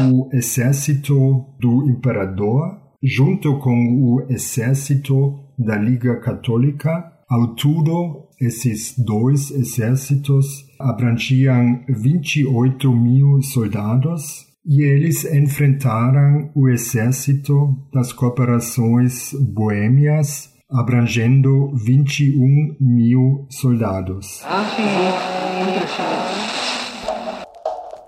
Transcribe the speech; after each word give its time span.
o 0.00 0.28
exército 0.32 1.46
do 1.60 1.88
imperador, 1.88 2.78
junto 3.02 3.58
com 3.58 3.72
o 3.72 4.26
exército 4.30 5.38
da 5.58 5.76
Liga 5.76 6.20
Católica. 6.20 7.12
Ao 7.28 7.54
todo, 7.54 8.28
esses 8.40 8.94
dois 8.98 9.50
exércitos 9.50 10.66
abrangiam 10.78 11.80
28 11.88 12.92
mil 12.92 13.42
soldados 13.42 14.46
e 14.64 14.82
eles 14.82 15.24
enfrentaram 15.24 16.50
o 16.54 16.68
exército 16.68 17.76
das 17.92 18.12
corporações 18.12 19.32
boêmias, 19.32 20.50
abrangendo 20.70 21.74
21 21.76 22.76
mil 22.80 23.46
soldados. 23.50 24.42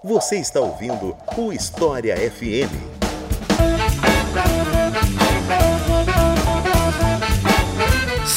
Você 0.05 0.36
está 0.36 0.61
ouvindo 0.61 1.16
o 1.34 1.50
História 1.50 2.14
FM. 2.14 2.93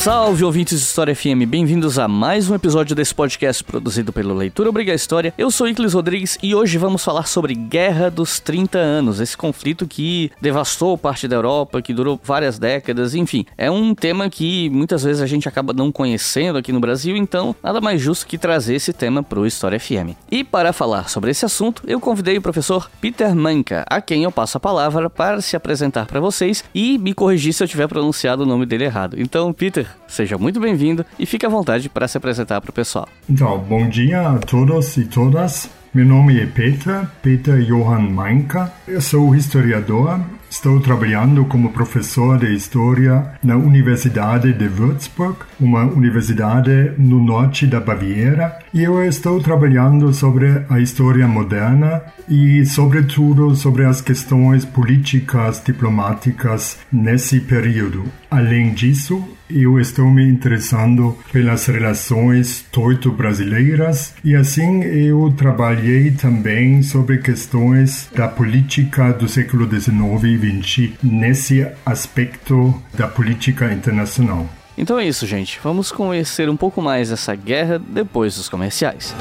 Salve 0.08 0.46
ouvintes 0.46 0.80
de 0.80 0.86
História 0.86 1.14
FM, 1.14 1.44
bem-vindos 1.46 2.00
a 2.00 2.08
mais 2.08 2.50
um 2.50 2.56
episódio 2.56 2.96
desse 2.96 3.14
podcast 3.14 3.62
produzido 3.62 4.14
pelo 4.14 4.34
Leitura 4.34 4.70
Obriga 4.70 4.94
História. 4.94 5.34
Eu 5.38 5.52
sou 5.52 5.68
Iclis 5.68 5.94
Rodrigues 5.94 6.38
e 6.42 6.56
hoje 6.56 6.78
vamos 6.78 7.04
falar 7.04 7.28
sobre 7.28 7.54
Guerra 7.54 8.10
dos 8.10 8.40
30 8.40 8.78
Anos, 8.78 9.20
esse 9.20 9.36
conflito 9.36 9.86
que 9.86 10.32
devastou 10.40 10.98
parte 10.98 11.28
da 11.28 11.36
Europa, 11.36 11.82
que 11.82 11.94
durou 11.94 12.18
várias 12.24 12.58
décadas, 12.58 13.16
enfim. 13.16 13.46
É 13.58 13.70
um 13.70 13.94
tema 13.94 14.30
que 14.30 14.70
muitas 14.70 15.04
vezes 15.04 15.22
a 15.22 15.28
gente 15.28 15.50
acaba 15.50 15.74
não 15.74 15.92
conhecendo 15.92 16.58
aqui 16.58 16.72
no 16.72 16.80
Brasil, 16.80 17.18
então 17.18 17.54
nada 17.62 17.82
mais 17.82 18.00
justo 18.00 18.28
que 18.28 18.38
trazer 18.38 18.76
esse 18.76 18.94
tema 18.94 19.22
para 19.22 19.42
o 19.42 19.46
História 19.46 19.78
FM. 19.78 20.16
E 20.32 20.42
para 20.42 20.72
falar 20.72 21.10
sobre 21.10 21.32
esse 21.32 21.44
assunto, 21.44 21.84
eu 21.86 22.00
convidei 22.00 22.38
o 22.38 22.42
professor 22.42 22.90
Peter 23.02 23.36
Manka, 23.36 23.84
a 23.90 24.00
quem 24.00 24.24
eu 24.24 24.32
passo 24.32 24.56
a 24.56 24.62
palavra 24.62 25.10
para 25.10 25.42
se 25.42 25.58
apresentar 25.58 26.06
para 26.06 26.22
vocês 26.22 26.64
e 26.74 26.98
me 26.98 27.14
corrigir 27.14 27.52
se 27.52 27.62
eu 27.62 27.68
tiver 27.68 27.90
pronunciado 27.90 28.44
o 28.44 28.46
nome 28.46 28.66
dele 28.66 28.86
errado. 28.86 29.18
Então, 29.20 29.52
Peter, 29.52 29.97
Seja 30.08 30.38
muito 30.38 30.60
bem-vindo 30.60 31.06
e 31.18 31.26
fique 31.26 31.46
à 31.46 31.50
vontade 31.50 31.90
para 31.90 32.08
se 32.08 32.18
apresentar 32.18 32.62
para 32.62 32.70
o 32.70 32.74
pessoal. 32.74 33.08
Então, 33.30 33.58
bom 33.60 33.88
dia 33.90 34.30
a 34.30 34.38
todos 34.40 34.98
e 34.98 35.06
todas. 35.06 35.70
Meu 35.94 36.06
nome 36.06 36.40
é 36.40 36.46
Peter, 36.46 37.08
Peter 37.22 37.60
Johann 37.64 38.12
Meinka. 38.12 38.72
Eu 38.88 39.02
sou 39.02 39.36
historiador. 39.36 40.20
Estou 40.50 40.80
trabalhando 40.80 41.44
como 41.46 41.74
professor 41.74 42.38
de 42.38 42.54
História 42.54 43.34
na 43.44 43.58
Universidade 43.58 44.54
de 44.54 44.68
Würzburg, 44.68 45.40
uma 45.60 45.84
universidade 45.84 46.94
no 46.98 47.22
norte 47.22 47.68
da 47.68 47.82
Baviera, 47.82 48.58
e 48.74 48.82
eu 48.82 49.04
estou 49.04 49.42
trabalhando 49.42 50.14
sobre 50.14 50.64
a 50.70 50.80
história 50.80 51.28
moderna 51.28 52.02
e, 52.30 52.66
sobretudo, 52.66 53.56
sobre 53.56 53.84
as 53.84 54.00
questões 54.00 54.64
políticas 54.64 55.62
diplomáticas 55.64 56.80
nesse 56.92 57.42
período. 57.42 58.06
Além 58.32 58.74
disso, 58.74 59.24
eu 59.50 59.80
estou 59.80 60.10
me 60.12 60.28
interessando 60.28 61.18
pelas 61.32 61.66
relações 61.68 62.66
toito-brasileiras 62.72 64.14
e 64.24 64.36
assim 64.36 64.84
eu 64.84 65.34
trabalhei 65.38 66.12
também 66.12 66.84
sobre 66.84 67.20
questões 67.20 68.10
da 68.14 68.28
política 68.28 69.14
do 69.14 69.30
século 69.30 69.66
XIX 69.70 70.37
e 70.46 70.64
XX 70.64 70.94
nesse 71.04 71.68
aspecto 71.86 72.74
da 72.94 73.08
política 73.08 73.72
internacional. 73.72 74.48
Então 74.78 75.00
é 75.00 75.08
isso, 75.08 75.26
gente. 75.26 75.60
Vamos 75.64 75.92
conhecer 75.92 76.50
um 76.50 76.56
pouco 76.56 76.82
mais 76.82 77.12
essa 77.12 77.34
guerra 77.36 77.80
depois 77.80 78.36
dos 78.36 78.48
comerciais. 78.48 79.16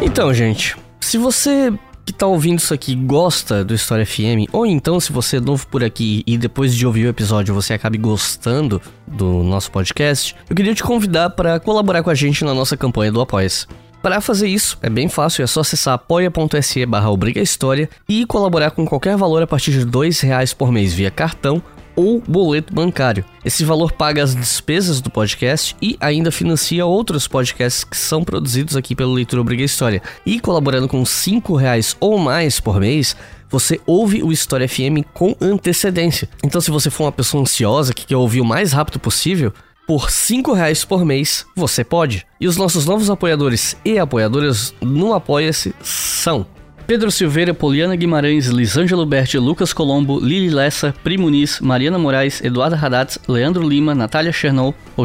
Então, 0.00 0.32
gente, 0.32 0.74
se 0.98 1.18
você 1.18 1.70
que 2.06 2.12
tá 2.12 2.24
ouvindo 2.24 2.60
isso 2.60 2.72
aqui 2.72 2.94
gosta 2.94 3.64
do 3.64 3.74
História 3.74 4.06
FM, 4.06 4.48
ou 4.52 4.64
então 4.64 5.00
se 5.00 5.12
você 5.12 5.38
é 5.38 5.40
novo 5.40 5.66
por 5.66 5.82
aqui 5.82 6.22
e 6.24 6.38
depois 6.38 6.72
de 6.72 6.86
ouvir 6.86 7.04
o 7.04 7.08
episódio 7.08 7.52
você 7.52 7.74
acabe 7.74 7.98
gostando 7.98 8.80
do 9.04 9.42
nosso 9.42 9.72
podcast, 9.72 10.36
eu 10.48 10.54
queria 10.54 10.72
te 10.72 10.84
convidar 10.84 11.30
para 11.30 11.58
colaborar 11.58 12.04
com 12.04 12.10
a 12.10 12.14
gente 12.14 12.44
na 12.44 12.54
nossa 12.54 12.76
campanha 12.76 13.10
do 13.10 13.20
Apoia-se. 13.20 13.66
Para 14.00 14.20
fazer 14.20 14.46
isso, 14.46 14.78
é 14.82 14.88
bem 14.88 15.08
fácil, 15.08 15.42
é 15.42 15.48
só 15.48 15.60
acessar 15.60 15.94
apoia.se 15.94 16.86
barra 16.86 17.08
História 17.42 17.90
e 18.08 18.24
colaborar 18.24 18.70
com 18.70 18.86
qualquer 18.86 19.16
valor 19.16 19.42
a 19.42 19.46
partir 19.48 19.72
de 19.72 19.80
R$ 19.80 20.10
reais 20.22 20.54
por 20.54 20.70
mês 20.70 20.94
via 20.94 21.10
cartão 21.10 21.60
ou 21.96 22.22
boleto 22.26 22.72
bancário. 22.72 23.24
Esse 23.44 23.64
valor 23.64 23.92
paga 23.92 24.22
as 24.22 24.34
despesas 24.34 25.00
do 25.00 25.10
podcast 25.10 25.74
e 25.80 25.96
ainda 25.98 26.30
financia 26.30 26.84
outros 26.84 27.26
podcasts 27.26 27.82
que 27.82 27.96
são 27.96 28.22
produzidos 28.22 28.76
aqui 28.76 28.94
pelo 28.94 29.14
Leitura 29.14 29.40
Obriga 29.40 29.64
História. 29.64 30.02
E 30.24 30.38
colaborando 30.38 30.86
com 30.86 31.02
R$ 31.02 31.58
reais 31.58 31.96
ou 31.98 32.18
mais 32.18 32.60
por 32.60 32.78
mês, 32.78 33.16
você 33.48 33.80
ouve 33.86 34.22
o 34.22 34.30
História 34.30 34.68
FM 34.68 35.06
com 35.14 35.34
antecedência. 35.40 36.28
Então, 36.44 36.60
se 36.60 36.70
você 36.70 36.90
for 36.90 37.04
uma 37.04 37.12
pessoa 37.12 37.42
ansiosa 37.42 37.94
que 37.94 38.06
quer 38.06 38.16
ouvir 38.16 38.40
o 38.40 38.44
mais 38.44 38.72
rápido 38.72 39.00
possível, 39.00 39.52
por 39.86 40.06
R$ 40.06 40.42
reais 40.54 40.84
por 40.84 41.04
mês 41.04 41.46
você 41.54 41.84
pode. 41.84 42.26
E 42.40 42.48
os 42.48 42.56
nossos 42.56 42.84
novos 42.84 43.08
apoiadores 43.08 43.76
e 43.84 43.98
apoiadoras 43.98 44.74
no 44.80 45.14
Apoia-se 45.14 45.74
são 45.80 46.44
Pedro 46.86 47.10
Silveira, 47.10 47.52
Poliana 47.52 47.96
Guimarães, 47.96 48.46
Lisângelo 48.46 49.04
Berti, 49.04 49.38
Lucas 49.38 49.72
Colombo, 49.72 50.20
Lili 50.20 50.50
Lessa, 50.50 50.94
Primo 51.02 51.28
Nis, 51.28 51.58
Mariana 51.58 51.98
Moraes, 51.98 52.40
Eduardo 52.44 52.76
Haddad, 52.76 53.18
Leandro 53.26 53.68
Lima, 53.68 53.92
Natália 53.92 54.30
Chernow, 54.30 54.72
ou 54.96 55.04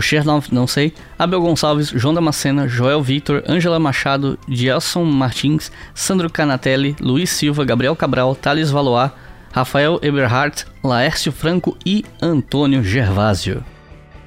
não 0.52 0.68
sei, 0.68 0.94
Abel 1.18 1.42
Gonçalves, 1.42 1.90
João 1.90 2.14
Damascena, 2.14 2.68
Joel 2.68 3.02
Vitor, 3.02 3.42
Ângela 3.50 3.80
Machado, 3.80 4.38
Gelson 4.48 5.06
Martins, 5.06 5.72
Sandro 5.96 6.30
Canatelli, 6.30 6.96
Luiz 7.02 7.32
Silva, 7.32 7.66
Gabriel 7.66 7.96
Cabral, 7.96 8.36
Thales 8.36 8.70
Valois, 8.70 9.10
Rafael 9.52 10.00
Eberhardt, 10.04 10.66
Laércio 10.84 11.32
Franco 11.32 11.76
e 11.84 12.06
Antônio 12.22 12.84
Gervásio. 12.84 13.66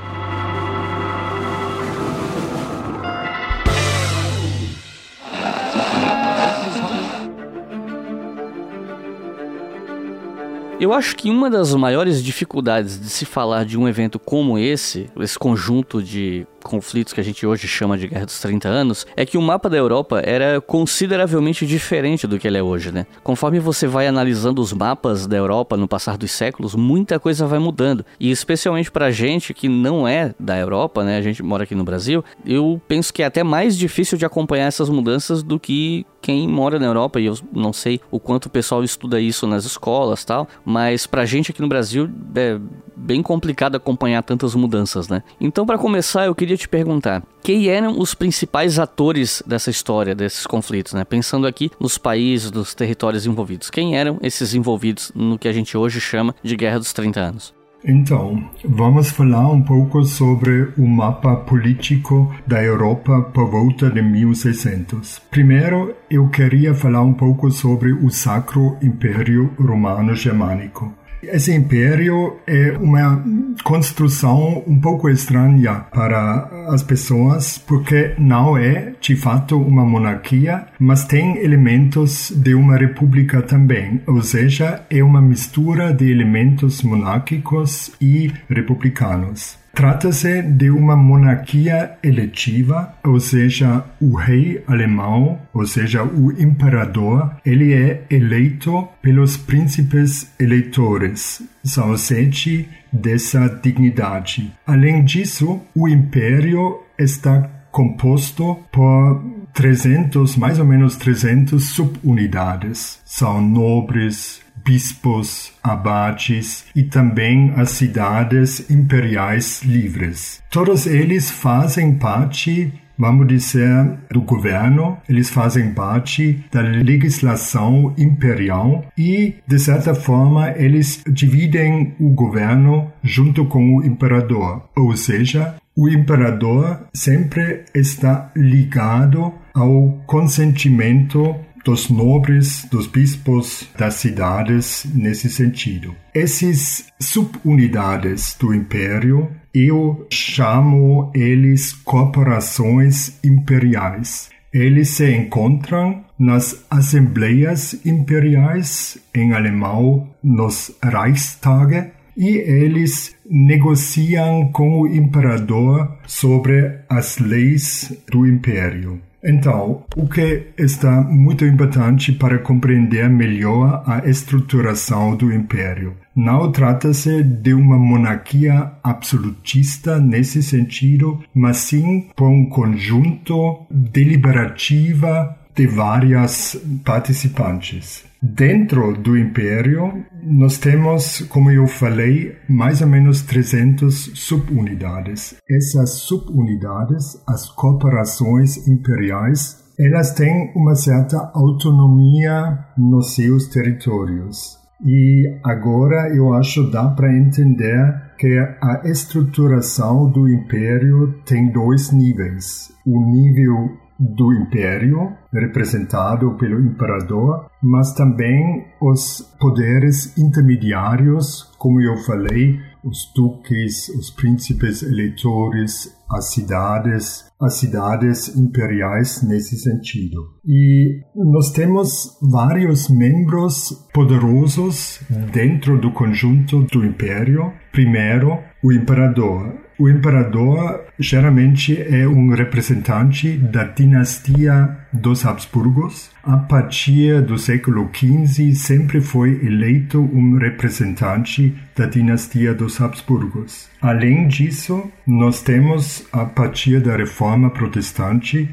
Eu 10.81 10.93
acho 10.93 11.15
que 11.17 11.31
uma 11.31 11.49
das 11.49 11.73
maiores 11.75 12.23
dificuldades 12.23 13.01
de 13.01 13.09
se 13.09 13.25
falar 13.25 13.65
de 13.65 13.79
um 13.79 13.89
evento 13.89 14.19
como 14.19 14.59
esse, 14.59 15.09
esse 15.21 15.39
conjunto 15.39 16.03
de 16.03 16.47
conflitos 16.65 17.13
que 17.13 17.21
a 17.21 17.25
gente 17.25 17.47
hoje 17.47 17.69
chama 17.69 17.97
de 17.97 18.09
Guerra 18.09 18.27
dos 18.27 18.41
30 18.41 18.69
Anos, 18.69 19.07
é 19.17 19.25
que 19.25 19.39
o 19.39 19.43
mapa 19.43 19.69
da 19.69 19.77
Europa 19.77 20.21
era 20.25 20.61
consideravelmente 20.61 21.67
diferente 21.67 22.27
do 22.27 22.39
que 22.39 22.49
ele 22.49 22.59
é 22.59 22.63
hoje, 22.63 22.91
né? 22.91 23.07
Conforme 23.23 23.61
você 23.61 23.87
vai 23.87 24.07
analisando 24.07 24.61
os 24.61 24.73
mapas 24.73 25.27
da 25.27 25.37
Europa 25.37 25.77
no 25.77 25.87
passar 25.87 26.17
dos 26.17 26.33
séculos, 26.33 26.75
muita 26.75 27.21
coisa 27.21 27.47
vai 27.47 27.59
mudando. 27.59 28.05
E 28.19 28.31
especialmente 28.31 28.91
pra 28.91 29.11
gente 29.11 29.55
que 29.55 29.69
não 29.69 30.09
é 30.09 30.35
da 30.41 30.59
Europa, 30.59 31.05
né? 31.05 31.19
A 31.19 31.23
gente 31.23 31.43
mora 31.43 31.65
aqui 31.65 31.75
no 31.75 31.85
Brasil, 31.85 32.25
eu 32.45 32.81
penso 32.89 33.13
que 33.13 33.23
é 33.23 33.27
até 33.27 33.45
mais 33.45 33.77
difícil 33.77 34.17
de 34.17 34.25
acompanhar 34.25 34.67
essas 34.67 34.89
mudanças 34.89 35.43
do 35.43 35.61
que 35.61 36.07
quem 36.25 36.49
mora 36.49 36.79
na 36.79 36.87
Europa, 36.87 37.21
e 37.21 37.27
eu 37.27 37.39
não 37.53 37.71
sei 37.71 38.01
o 38.11 38.19
quanto 38.19 38.47
o 38.47 38.51
pessoal 38.51 38.83
estuda 38.83 39.21
isso 39.21 39.47
nas 39.47 39.67
escolas 39.67 40.25
tal, 40.25 40.49
mas 40.65 41.07
pra 41.07 41.27
gente 41.27 41.51
aqui 41.51 41.61
no 41.61 41.69
Brasil 41.69 42.11
é 42.35 42.59
bem 42.97 43.23
complicado 43.23 43.77
acompanhar 43.77 44.23
tantas 44.23 44.55
mudanças, 44.55 45.07
né? 45.07 45.23
Então, 45.39 45.67
para 45.67 45.77
começar, 45.77 46.25
eu 46.25 46.35
queria 46.35 46.54
te 46.57 46.69
perguntar: 46.69 47.23
quem 47.43 47.69
eram 47.69 47.99
os 47.99 48.15
principais 48.15 48.79
atores 48.79 49.43
dessa 49.47 49.71
história, 49.71 50.15
desses 50.15 50.47
conflitos, 50.47 50.93
né? 50.93 51.05
Pensando 51.05 51.47
aqui 51.47 51.71
nos 51.79 51.99
países, 51.99 52.51
nos 52.51 52.75
territórios 52.75 53.27
envolvidos. 53.27 53.71
Quem 53.71 53.97
eram 53.97 54.19
esses 54.23 54.55
envolvidos 54.55 55.13
no 55.15 55.39
que 55.39 55.49
a 55.49 55.53
gente 55.53 55.77
hoje 55.77 56.01
chama 56.01 56.35
de 56.43 56.57
Guerra 56.57 56.79
dos 56.79 56.93
30 56.93 57.21
Anos? 57.21 57.55
Então, 57.87 58.43
vamos 58.65 59.11
falar 59.11 59.47
um 59.51 59.61
pouco 59.61 60.05
sobre 60.05 60.73
o 60.79 60.87
mapa 60.87 61.37
político 61.37 62.35
da 62.47 62.63
Europa 62.63 63.21
por 63.35 63.51
volta 63.51 63.91
de 63.91 64.01
1600. 64.01 65.21
Primeiro, 65.31 65.95
eu 66.11 66.31
queria 66.31 66.75
falar 66.75 67.03
um 67.03 67.13
pouco 67.13 67.51
sobre 67.51 67.93
o 67.93 68.09
Sacro 68.09 68.79
Império 68.81 69.53
Romano 69.59 70.15
Germânico. 70.15 70.95
Esse 71.31 71.53
império 71.53 72.37
é 72.47 72.73
uma 72.73 73.23
construção 73.63 74.63
um 74.67 74.79
pouco 74.81 75.09
estranha 75.09 75.87
para 75.93 76.67
as 76.69 76.83
pessoas, 76.83 77.59
porque 77.59 78.15
não 78.19 78.57
é 78.57 78.93
de 79.01 79.17
fato 79.17 79.61
uma 79.61 79.85
monarquia, 79.85 80.67
mas 80.79 81.05
tem 81.05 81.39
elementos 81.39 82.33
de 82.35 82.55
uma 82.55 82.77
república 82.77 83.43
também, 83.43 84.01
ou 84.07 84.23
seja, 84.23 84.83
é 84.91 85.03
uma 85.03 85.21
mistura 85.21 85.93
de 85.93 86.11
elementos 86.11 86.83
monárquicos 86.83 87.93
e 88.01 88.33
republicanos. 88.49 89.64
Trata-se 89.75 90.41
de 90.41 90.71
uma 90.71 90.97
monarquia 90.97 91.99
eletiva, 92.03 92.95
ou 93.03 93.19
seja, 93.19 93.85
o 94.01 94.15
rei 94.15 94.63
alemão, 94.69 95.41
ou 95.53 95.67
seja, 95.67 96.05
o 96.05 96.31
imperador, 96.41 97.37
ele 97.45 97.73
é 97.73 98.05
eleito 98.09 98.89
pelos 99.03 99.37
príncipes 99.37 100.33
eleitores. 100.39 101.43
São 101.65 101.97
sete 101.97 102.69
dessa 102.93 103.49
dignidade. 103.49 104.53
Além 104.65 105.03
disso, 105.03 105.61
o 105.75 105.89
império 105.89 106.81
está 106.97 107.51
composto 107.73 108.57
por 108.71 109.21
300, 109.53 110.37
mais 110.37 110.61
ou 110.61 110.65
menos 110.65 110.97
300 110.97 111.63
subunidades. 111.65 113.01
São 113.05 113.41
nobres, 113.41 114.41
bispos, 114.65 115.53
abades 115.63 116.65
e 116.75 116.83
também 116.83 117.53
as 117.57 117.71
cidades 117.71 118.71
imperiais 118.71 119.63
livres. 119.63 120.43
Todos 120.51 120.87
eles 120.87 121.31
fazem 121.31 121.95
parte 121.95 122.73
vamos 122.99 123.27
dizer, 123.27 123.99
do 124.11 124.21
governo, 124.21 124.99
eles 125.09 125.31
fazem 125.31 125.73
parte 125.73 126.45
da 126.51 126.61
legislação 126.61 127.93
imperial 127.99 128.87
e, 128.97 129.35
de 129.47 129.59
certa 129.59 129.95
forma, 129.95 130.51
eles 130.57 131.03
dividem 131.09 131.95
o 131.99 132.11
governo 132.11 132.93
junto 133.03 133.47
com 133.47 133.77
o 133.77 133.85
imperador. 133.85 134.69
Ou 134.77 134.97
seja, 134.97 135.57
o 135.77 135.89
imperador 135.89 136.87
sempre 136.95 137.65
está 137.75 138.31
ligado 138.37 139.33
ao 139.53 140.01
consentimento 140.07 141.35
dos 141.65 141.89
nobres, 141.89 142.67
dos 142.71 142.87
bispos 142.87 143.69
das 143.77 143.95
cidades 143.95 144.87
nesse 144.95 145.31
sentido. 145.31 145.95
Esses 146.15 146.87
subunidades 147.01 148.37
do 148.39 148.55
império, 148.55 149.31
eu 149.55 150.07
chamo 150.11 151.11
eles 151.15 151.73
corporações 151.73 153.19
imperiais. 153.25 154.31
Eles 154.53 154.91
se 154.91 155.11
encontram 155.11 156.05
nas 156.19 156.65
assembleias 156.71 157.75
imperiais, 157.85 158.99
em 159.13 159.33
alemão, 159.33 160.09
nos 160.23 160.71
Reichstage, 160.81 161.91
e 162.17 162.37
eles 162.37 163.17
negociam 163.29 164.53
com 164.53 164.83
o 164.83 164.87
imperador 164.87 165.99
sobre 166.07 166.79
as 166.89 167.19
leis 167.19 167.93
do 168.09 168.25
império. 168.27 169.01
Então, 169.25 169.85
o 169.97 170.07
que 170.07 170.49
está 170.59 171.01
muito 171.01 171.47
importante 171.47 172.13
para 172.13 172.39
compreender 172.39 173.09
melhor 173.09 173.83
a 173.87 174.07
estruturação 174.07 175.17
do 175.17 175.33
império? 175.33 175.97
Não 176.15 176.53
trata-se 176.53 177.23
de 177.23 177.55
uma 177.55 177.79
monarquia 177.79 178.71
absolutista 178.83 179.99
nesse 179.99 180.43
sentido, 180.43 181.19
mas 181.35 181.57
sim 181.57 182.09
por 182.15 182.29
um 182.29 182.45
conjunto 182.49 183.67
deliberativa 183.71 185.37
de 185.55 185.67
várias 185.67 186.57
participantes. 186.85 188.05
Dentro 188.21 188.95
do 188.95 189.17
império, 189.19 190.05
nós 190.23 190.57
temos, 190.59 191.21
como 191.29 191.51
eu 191.51 191.67
falei, 191.67 192.37
mais 192.49 192.81
ou 192.81 192.89
menos 192.89 193.23
300 193.23 194.13
subunidades. 194.15 195.37
Essas 195.49 195.91
subunidades, 196.01 197.23
as 197.27 197.51
corporações 197.51 198.67
imperiais, 198.67 199.63
elas 199.79 200.13
têm 200.15 200.53
uma 200.57 200.75
certa 200.75 201.31
autonomia 201.35 202.59
nos 202.79 203.15
seus 203.15 203.49
territórios. 203.49 204.59
E 204.85 205.39
agora 205.45 206.15
eu 206.15 206.33
acho 206.35 206.71
dá 206.71 206.89
para 206.89 207.17
entender 207.17 208.03
que 208.19 208.39
a 208.61 208.83
estruturação 208.85 210.11
do 210.11 210.29
império 210.29 211.15
tem 211.25 211.51
dois 211.51 211.91
níveis. 211.93 212.73
O 212.87 213.01
nível 213.11 213.84
do 213.99 214.33
império, 214.33 215.13
representado 215.33 216.37
pelo 216.37 216.61
imperador, 216.61 217.47
mas 217.63 217.95
também 217.95 218.65
os 218.81 219.21
poderes 219.41 220.17
intermediários, 220.19 221.55
como 221.59 221.81
eu 221.81 221.97
falei, 222.05 222.59
os 222.85 223.11
duques, 223.15 223.89
os 223.89 224.11
príncipes 224.11 224.83
eleitores, 224.83 225.91
as 226.11 226.33
cidades, 226.33 227.25
as 227.41 227.55
cidades 227.55 228.37
imperiais 228.37 229.23
nesse 229.23 229.57
sentido. 229.57 230.21
E 230.47 231.01
nós 231.17 231.51
temos 231.53 232.19
vários 232.23 232.91
membros 232.91 233.89
poderosos 233.93 235.01
dentro 235.33 235.81
do 235.81 235.91
conjunto 235.93 236.63
do 236.65 236.85
império. 236.85 237.53
Primeiro, 237.73 238.39
o 238.63 238.73
imperador. 238.73 239.64
O 239.79 239.89
imperador 239.89 240.85
geralmente 240.99 241.81
é 241.81 242.07
um 242.07 242.31
representante 242.31 243.37
da 243.37 243.65
dinastia 243.65 244.77
dos 244.93 245.27
Habsburgos. 245.27 246.11
A 246.23 246.37
partir 246.37 247.21
do 247.23 247.37
século 247.37 247.91
XV 247.93 248.55
sempre 248.55 249.01
foi 249.01 249.45
eleito 249.45 250.01
um 250.01 250.39
representante 250.39 251.55
da 251.77 251.87
dinastia 251.87 252.55
dos 252.55 252.81
Habsburgos. 252.81 253.69
Além 253.83 254.29
disso, 254.29 254.91
nós 255.07 255.43
temos, 255.43 256.07
a 256.13 256.25
partir 256.25 256.81
da 256.81 256.97
reforma 256.97 257.51
protestante, 257.51 258.49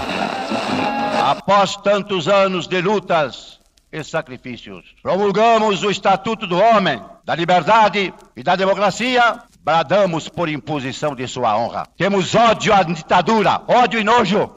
Após 1.24 1.76
tantos 1.78 2.28
anos 2.28 2.68
de 2.68 2.82
lutas 2.82 3.59
e 3.92 4.04
sacrifícios, 4.04 4.96
promulgamos 5.02 5.84
o 5.84 5.90
Estatuto 5.90 6.46
do 6.46 6.58
Homem, 6.58 7.02
da 7.26 7.36
Liberdade 7.36 8.14
e 8.36 8.44
da 8.44 8.56
Democracia, 8.56 9.40
bradamos 9.62 10.30
por 10.30 10.48
imposição 10.48 11.16
de 11.16 11.28
sua 11.28 11.58
honra. 11.58 11.88
Temos 11.98 12.36
ódio 12.36 12.74
à 12.74 12.84
ditadura, 12.84 13.62
ódio 13.68 14.00
e 14.00 14.04
nojo. 14.04 14.50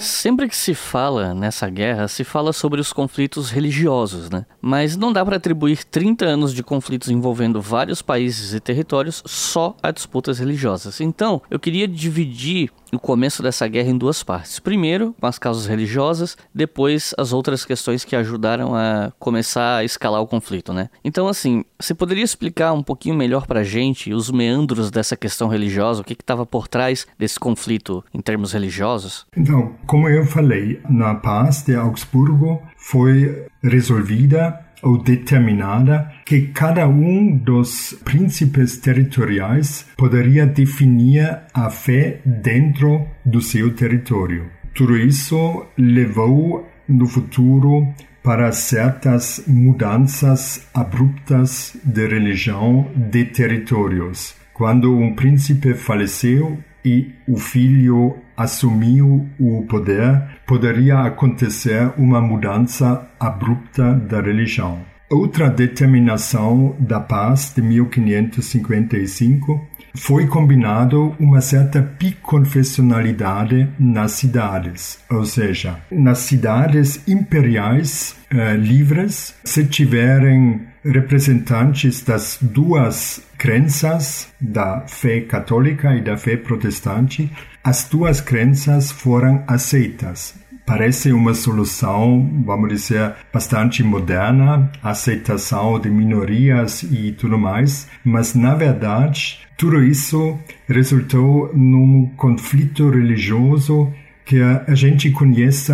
Sempre 0.00 0.48
que 0.48 0.56
se 0.56 0.74
fala 0.74 1.34
nessa 1.34 1.68
guerra, 1.68 2.08
se 2.08 2.24
fala 2.24 2.54
sobre 2.54 2.80
os 2.80 2.90
conflitos 2.90 3.50
religiosos, 3.50 4.30
né? 4.30 4.46
Mas 4.60 4.96
não 4.96 5.12
dá 5.12 5.22
para 5.24 5.36
atribuir 5.36 5.84
30 5.84 6.24
anos 6.24 6.54
de 6.54 6.62
conflitos 6.62 7.10
envolvendo 7.10 7.60
vários 7.60 8.00
países 8.00 8.54
e 8.54 8.60
territórios 8.60 9.22
só 9.26 9.76
a 9.82 9.90
disputas 9.90 10.38
religiosas. 10.38 11.00
Então, 11.02 11.42
eu 11.50 11.60
queria 11.60 11.86
dividir 11.86 12.70
o 12.92 12.98
começo 12.98 13.42
dessa 13.42 13.68
guerra 13.68 13.90
em 13.90 13.98
duas 13.98 14.22
partes. 14.22 14.58
Primeiro, 14.58 15.14
com 15.20 15.26
as 15.26 15.38
causas 15.38 15.66
religiosas, 15.66 16.36
depois 16.54 17.14
as 17.16 17.32
outras 17.32 17.64
questões 17.64 18.04
que 18.04 18.16
ajudaram 18.16 18.74
a 18.74 19.12
começar 19.18 19.76
a 19.76 19.84
escalar 19.84 20.20
o 20.20 20.26
conflito, 20.26 20.72
né? 20.72 20.88
Então, 21.04 21.28
assim, 21.28 21.64
você 21.78 21.94
poderia 21.94 22.24
explicar 22.24 22.72
um 22.72 22.82
pouquinho 22.82 23.14
melhor 23.14 23.46
pra 23.46 23.62
gente 23.62 24.12
os 24.12 24.30
meandros 24.30 24.90
dessa 24.90 25.16
questão 25.16 25.48
religiosa, 25.48 26.00
o 26.02 26.04
que 26.04 26.14
estava 26.14 26.44
por 26.44 26.66
trás 26.66 27.06
desse 27.18 27.38
conflito 27.38 28.04
em 28.12 28.20
termos 28.20 28.52
religiosos? 28.52 29.26
Então, 29.36 29.74
como 29.90 30.08
eu 30.08 30.24
falei, 30.24 30.80
na 30.88 31.16
paz 31.16 31.64
de 31.64 31.74
Augsburgo 31.74 32.62
foi 32.76 33.46
resolvida 33.60 34.60
ou 34.84 35.02
determinada 35.02 36.12
que 36.24 36.42
cada 36.42 36.86
um 36.86 37.36
dos 37.36 37.98
príncipes 38.04 38.78
territoriais 38.78 39.88
poderia 39.96 40.46
definir 40.46 41.40
a 41.52 41.68
fé 41.70 42.20
dentro 42.24 43.04
do 43.26 43.42
seu 43.42 43.74
território. 43.74 44.48
Tudo 44.76 44.96
isso 44.96 45.66
levou 45.76 46.68
no 46.88 47.08
futuro 47.08 47.92
para 48.22 48.52
certas 48.52 49.42
mudanças 49.48 50.68
abruptas 50.72 51.76
de 51.82 52.06
religião 52.06 52.88
de 52.94 53.24
territórios. 53.24 54.36
Quando 54.54 54.96
um 54.96 55.16
príncipe 55.16 55.74
faleceu 55.74 56.62
e 56.84 57.10
o 57.26 57.36
filho 57.36 58.16
assumiu 58.40 59.28
o 59.38 59.66
poder, 59.68 60.22
poderia 60.46 61.00
acontecer 61.00 61.92
uma 61.98 62.22
mudança 62.22 63.06
abrupta 63.20 63.92
da 63.92 64.22
religião. 64.22 64.78
Outra 65.10 65.50
determinação 65.50 66.74
da 66.78 67.00
paz 67.00 67.52
de 67.54 67.60
1555 67.60 69.68
foi 69.94 70.26
combinado 70.26 71.14
uma 71.18 71.42
certa 71.42 71.80
biconfessionalidade 71.80 73.68
nas 73.78 74.12
cidades, 74.12 74.98
ou 75.10 75.26
seja, 75.26 75.78
nas 75.90 76.18
cidades 76.18 77.06
imperiais 77.08 78.14
eh, 78.30 78.54
livres, 78.54 79.34
se 79.44 79.66
tiverem 79.66 80.60
representantes 80.84 82.02
das 82.02 82.38
duas 82.40 83.22
crenças, 83.36 84.28
da 84.40 84.84
fé 84.86 85.20
católica 85.20 85.94
e 85.94 86.00
da 86.00 86.16
fé 86.16 86.36
protestante, 86.36 87.30
as 87.62 87.84
duas 87.84 88.20
crenças 88.20 88.90
foram 88.90 89.42
aceitas. 89.46 90.34
Parece 90.66 91.12
uma 91.12 91.34
solução, 91.34 92.42
vamos 92.44 92.68
dizer, 92.68 93.14
bastante 93.32 93.82
moderna, 93.82 94.70
aceitação 94.82 95.80
de 95.80 95.90
minorias 95.90 96.84
e 96.84 97.12
tudo 97.12 97.36
mais, 97.36 97.88
mas 98.04 98.34
na 98.34 98.54
verdade 98.54 99.40
tudo 99.58 99.82
isso 99.82 100.38
resultou 100.68 101.50
num 101.54 102.10
conflito 102.16 102.88
religioso 102.88 103.92
que 104.24 104.40
a 104.40 104.74
gente 104.74 105.10
conhece 105.10 105.72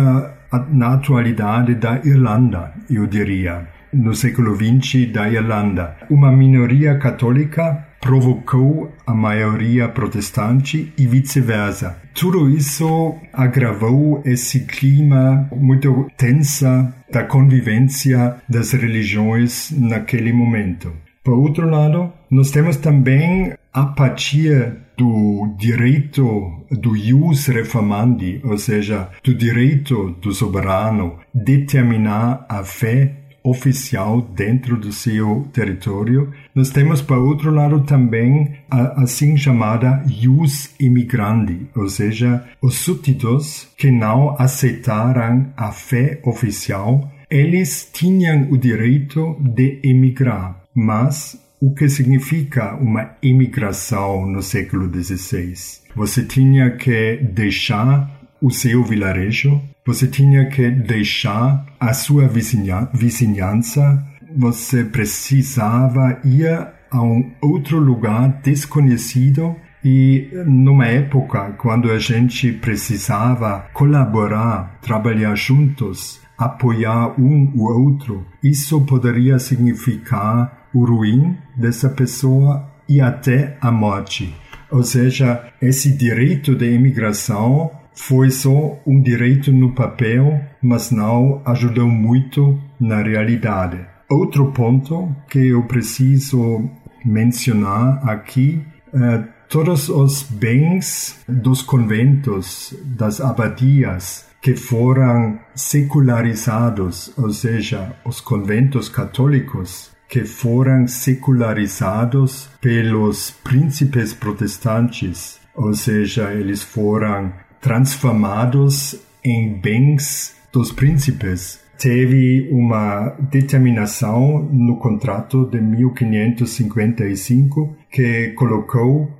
na 0.71 0.93
atualidade 0.93 1.75
da 1.75 2.01
Irlanda, 2.03 2.73
eu 2.89 3.05
diria 3.05 3.67
no 3.93 4.13
século 4.13 4.55
XX 4.55 5.11
da 5.11 5.29
Irlanda. 5.29 5.95
Uma 6.09 6.31
minoria 6.31 6.97
católica 6.97 7.86
provocou 7.99 8.91
a 9.05 9.13
maioria 9.13 9.87
protestante 9.89 10.93
e 10.97 11.07
vice-versa. 11.07 11.97
Tudo 12.13 12.49
isso 12.49 13.15
agravou 13.33 14.21
esse 14.25 14.61
clima 14.61 15.49
muito 15.55 16.07
tensa 16.17 16.93
da 17.11 17.23
convivência 17.23 18.35
das 18.49 18.71
religiões 18.71 19.71
naquele 19.71 20.31
momento. 20.31 20.91
Por 21.23 21.33
outro 21.33 21.69
lado, 21.69 22.11
nós 22.31 22.51
temos 22.51 22.77
também 22.77 23.53
a 23.73 23.81
apatia 23.81 24.77
do 24.97 25.53
direito 25.57 26.65
do 26.71 26.95
ius 26.95 27.45
reformandi, 27.47 28.41
ou 28.43 28.57
seja, 28.57 29.09
do 29.23 29.35
direito 29.35 30.11
do 30.21 30.33
soberano 30.33 31.19
determinar 31.33 32.45
a 32.49 32.63
fé 32.63 33.26
oficial 33.49 34.21
dentro 34.21 34.77
do 34.77 34.91
seu 34.91 35.47
território. 35.53 36.33
Nós 36.53 36.69
temos, 36.69 37.01
por 37.01 37.17
outro 37.17 37.49
lado, 37.51 37.81
também 37.83 38.55
a 38.69 39.03
assim 39.03 39.37
chamada 39.37 40.03
jus 40.05 40.73
imigrandi, 40.79 41.67
ou 41.75 41.87
seja, 41.87 42.43
os 42.61 42.75
súditos 42.75 43.67
que 43.77 43.89
não 43.89 44.35
aceitaram 44.37 45.47
a 45.55 45.71
fé 45.71 46.19
oficial, 46.23 47.11
eles 47.29 47.89
tinham 47.91 48.51
o 48.51 48.57
direito 48.57 49.37
de 49.39 49.79
emigrar, 49.83 50.61
mas 50.73 51.37
o 51.59 51.73
que 51.73 51.89
significa 51.89 52.75
uma 52.75 53.11
imigração 53.21 54.25
no 54.25 54.43
século 54.43 54.91
XVI? 54.93 55.53
Você 55.95 56.23
tinha 56.23 56.71
que 56.71 57.17
deixar 57.17 58.16
o 58.41 58.51
seu 58.51 58.83
vilarejo, 58.83 59.61
você 59.85 60.07
tinha 60.07 60.49
que 60.49 60.69
deixar 60.69 61.65
a 61.79 61.93
sua 61.93 62.27
vizinhança, 62.27 64.05
você 64.35 64.83
precisava 64.83 66.19
ir 66.23 66.67
a 66.91 67.01
um 67.01 67.31
outro 67.41 67.79
lugar 67.79 68.41
desconhecido? 68.43 69.55
E 69.83 70.29
numa 70.45 70.85
época 70.87 71.53
quando 71.57 71.91
a 71.91 71.97
gente 71.97 72.51
precisava 72.51 73.67
colaborar, 73.73 74.79
trabalhar 74.81 75.35
juntos, 75.35 76.19
apoiar 76.37 77.19
um 77.19 77.51
o 77.55 77.63
outro, 77.63 78.25
isso 78.43 78.81
poderia 78.81 79.39
significar 79.39 80.67
o 80.73 80.85
ruim 80.85 81.37
dessa 81.55 81.89
pessoa 81.89 82.67
e 82.87 82.99
até 82.99 83.57
a 83.61 83.71
morte. 83.71 84.35
Ou 84.69 84.83
seja, 84.83 85.45
esse 85.61 85.91
direito 85.95 86.53
de 86.53 86.73
imigração 86.73 87.71
foi 87.97 88.29
só 88.29 88.79
um 88.85 89.01
direito 89.01 89.51
no 89.51 89.73
papel, 89.73 90.39
mas 90.61 90.91
não 90.91 91.41
ajudou 91.45 91.87
muito 91.87 92.57
na 92.79 93.01
realidade. 93.01 93.79
Outro 94.07 94.51
ponto 94.51 95.13
que 95.27 95.47
eu 95.47 95.63
preciso 95.63 96.69
mencionar 97.03 98.07
aqui 98.07 98.61
é 98.93 99.23
todos 99.49 99.89
os 99.89 100.21
bens 100.21 101.19
dos 101.27 101.63
conventos, 101.63 102.73
das 102.85 103.19
abadias, 103.19 104.27
que 104.41 104.55
foram 104.55 105.39
secularizados, 105.55 107.11
ou 107.17 107.31
seja, 107.31 107.95
os 108.05 108.21
conventos 108.21 108.87
católicos 108.89 109.91
que 110.07 110.23
foram 110.23 110.87
secularizados 110.87 112.47
pelos 112.61 113.31
príncipes 113.43 114.13
protestantes, 114.13 115.39
ou 115.55 115.73
seja, 115.73 116.31
eles 116.31 116.61
foram 116.61 117.33
transformados 117.67 118.95
em 119.21 119.59
bens 119.59 120.33
dos 120.53 120.71
príncipes. 120.71 121.59
Teve 121.77 122.47
uma 122.49 123.13
determinação 123.29 124.47
no 124.53 124.77
contrato 124.77 125.45
de 125.45 125.59
1555 125.59 127.75
que 127.91 128.29
colocou 128.37 129.03
uh, 129.03 129.11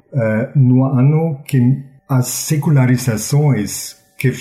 no 0.55 0.85
ano 0.85 1.41
que 1.45 1.83
as 2.07 2.27
secularizações 2.27 3.97
que 4.17 4.31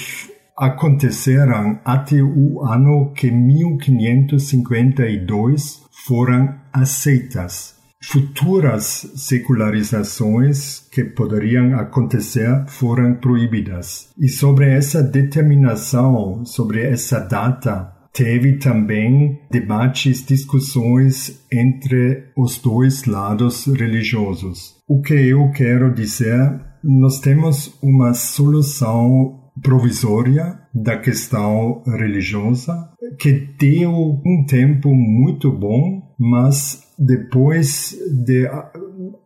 aconteceram 0.57 1.81
até 1.85 2.23
o 2.23 2.63
ano 2.63 3.11
que 3.13 3.29
1552 3.29 5.83
foram 6.07 6.55
aceitas. 6.73 7.76
Futuras 8.09 9.11
secularizações 9.17 10.87
que 10.93 11.03
poderiam 11.03 11.77
acontecer 11.77 12.65
foram 12.69 13.17
proibidas. 13.17 14.11
E 14.17 14.29
sobre 14.29 14.71
essa 14.71 15.03
determinação, 15.03 16.45
sobre 16.45 16.85
essa 16.85 17.19
data, 17.19 17.93
teve 18.13 18.59
também 18.59 19.41
debates, 19.51 20.25
discussões 20.25 21.45
entre 21.51 22.29
os 22.37 22.59
dois 22.59 23.07
lados 23.07 23.67
religiosos. 23.67 24.77
O 24.87 25.03
que 25.03 25.15
eu 25.15 25.51
quero 25.51 25.93
dizer, 25.93 26.61
nós 26.85 27.19
temos 27.19 27.77
uma 27.83 28.15
solução 28.15 29.51
provisória 29.61 30.61
da 30.73 30.97
questão 30.97 31.83
religiosa 31.85 32.89
que 33.19 33.33
deu 33.59 33.91
um 34.25 34.45
tempo 34.47 34.95
muito 34.95 35.51
bom, 35.51 36.15
mas 36.17 36.86
depois 36.99 37.95
de 38.11 38.51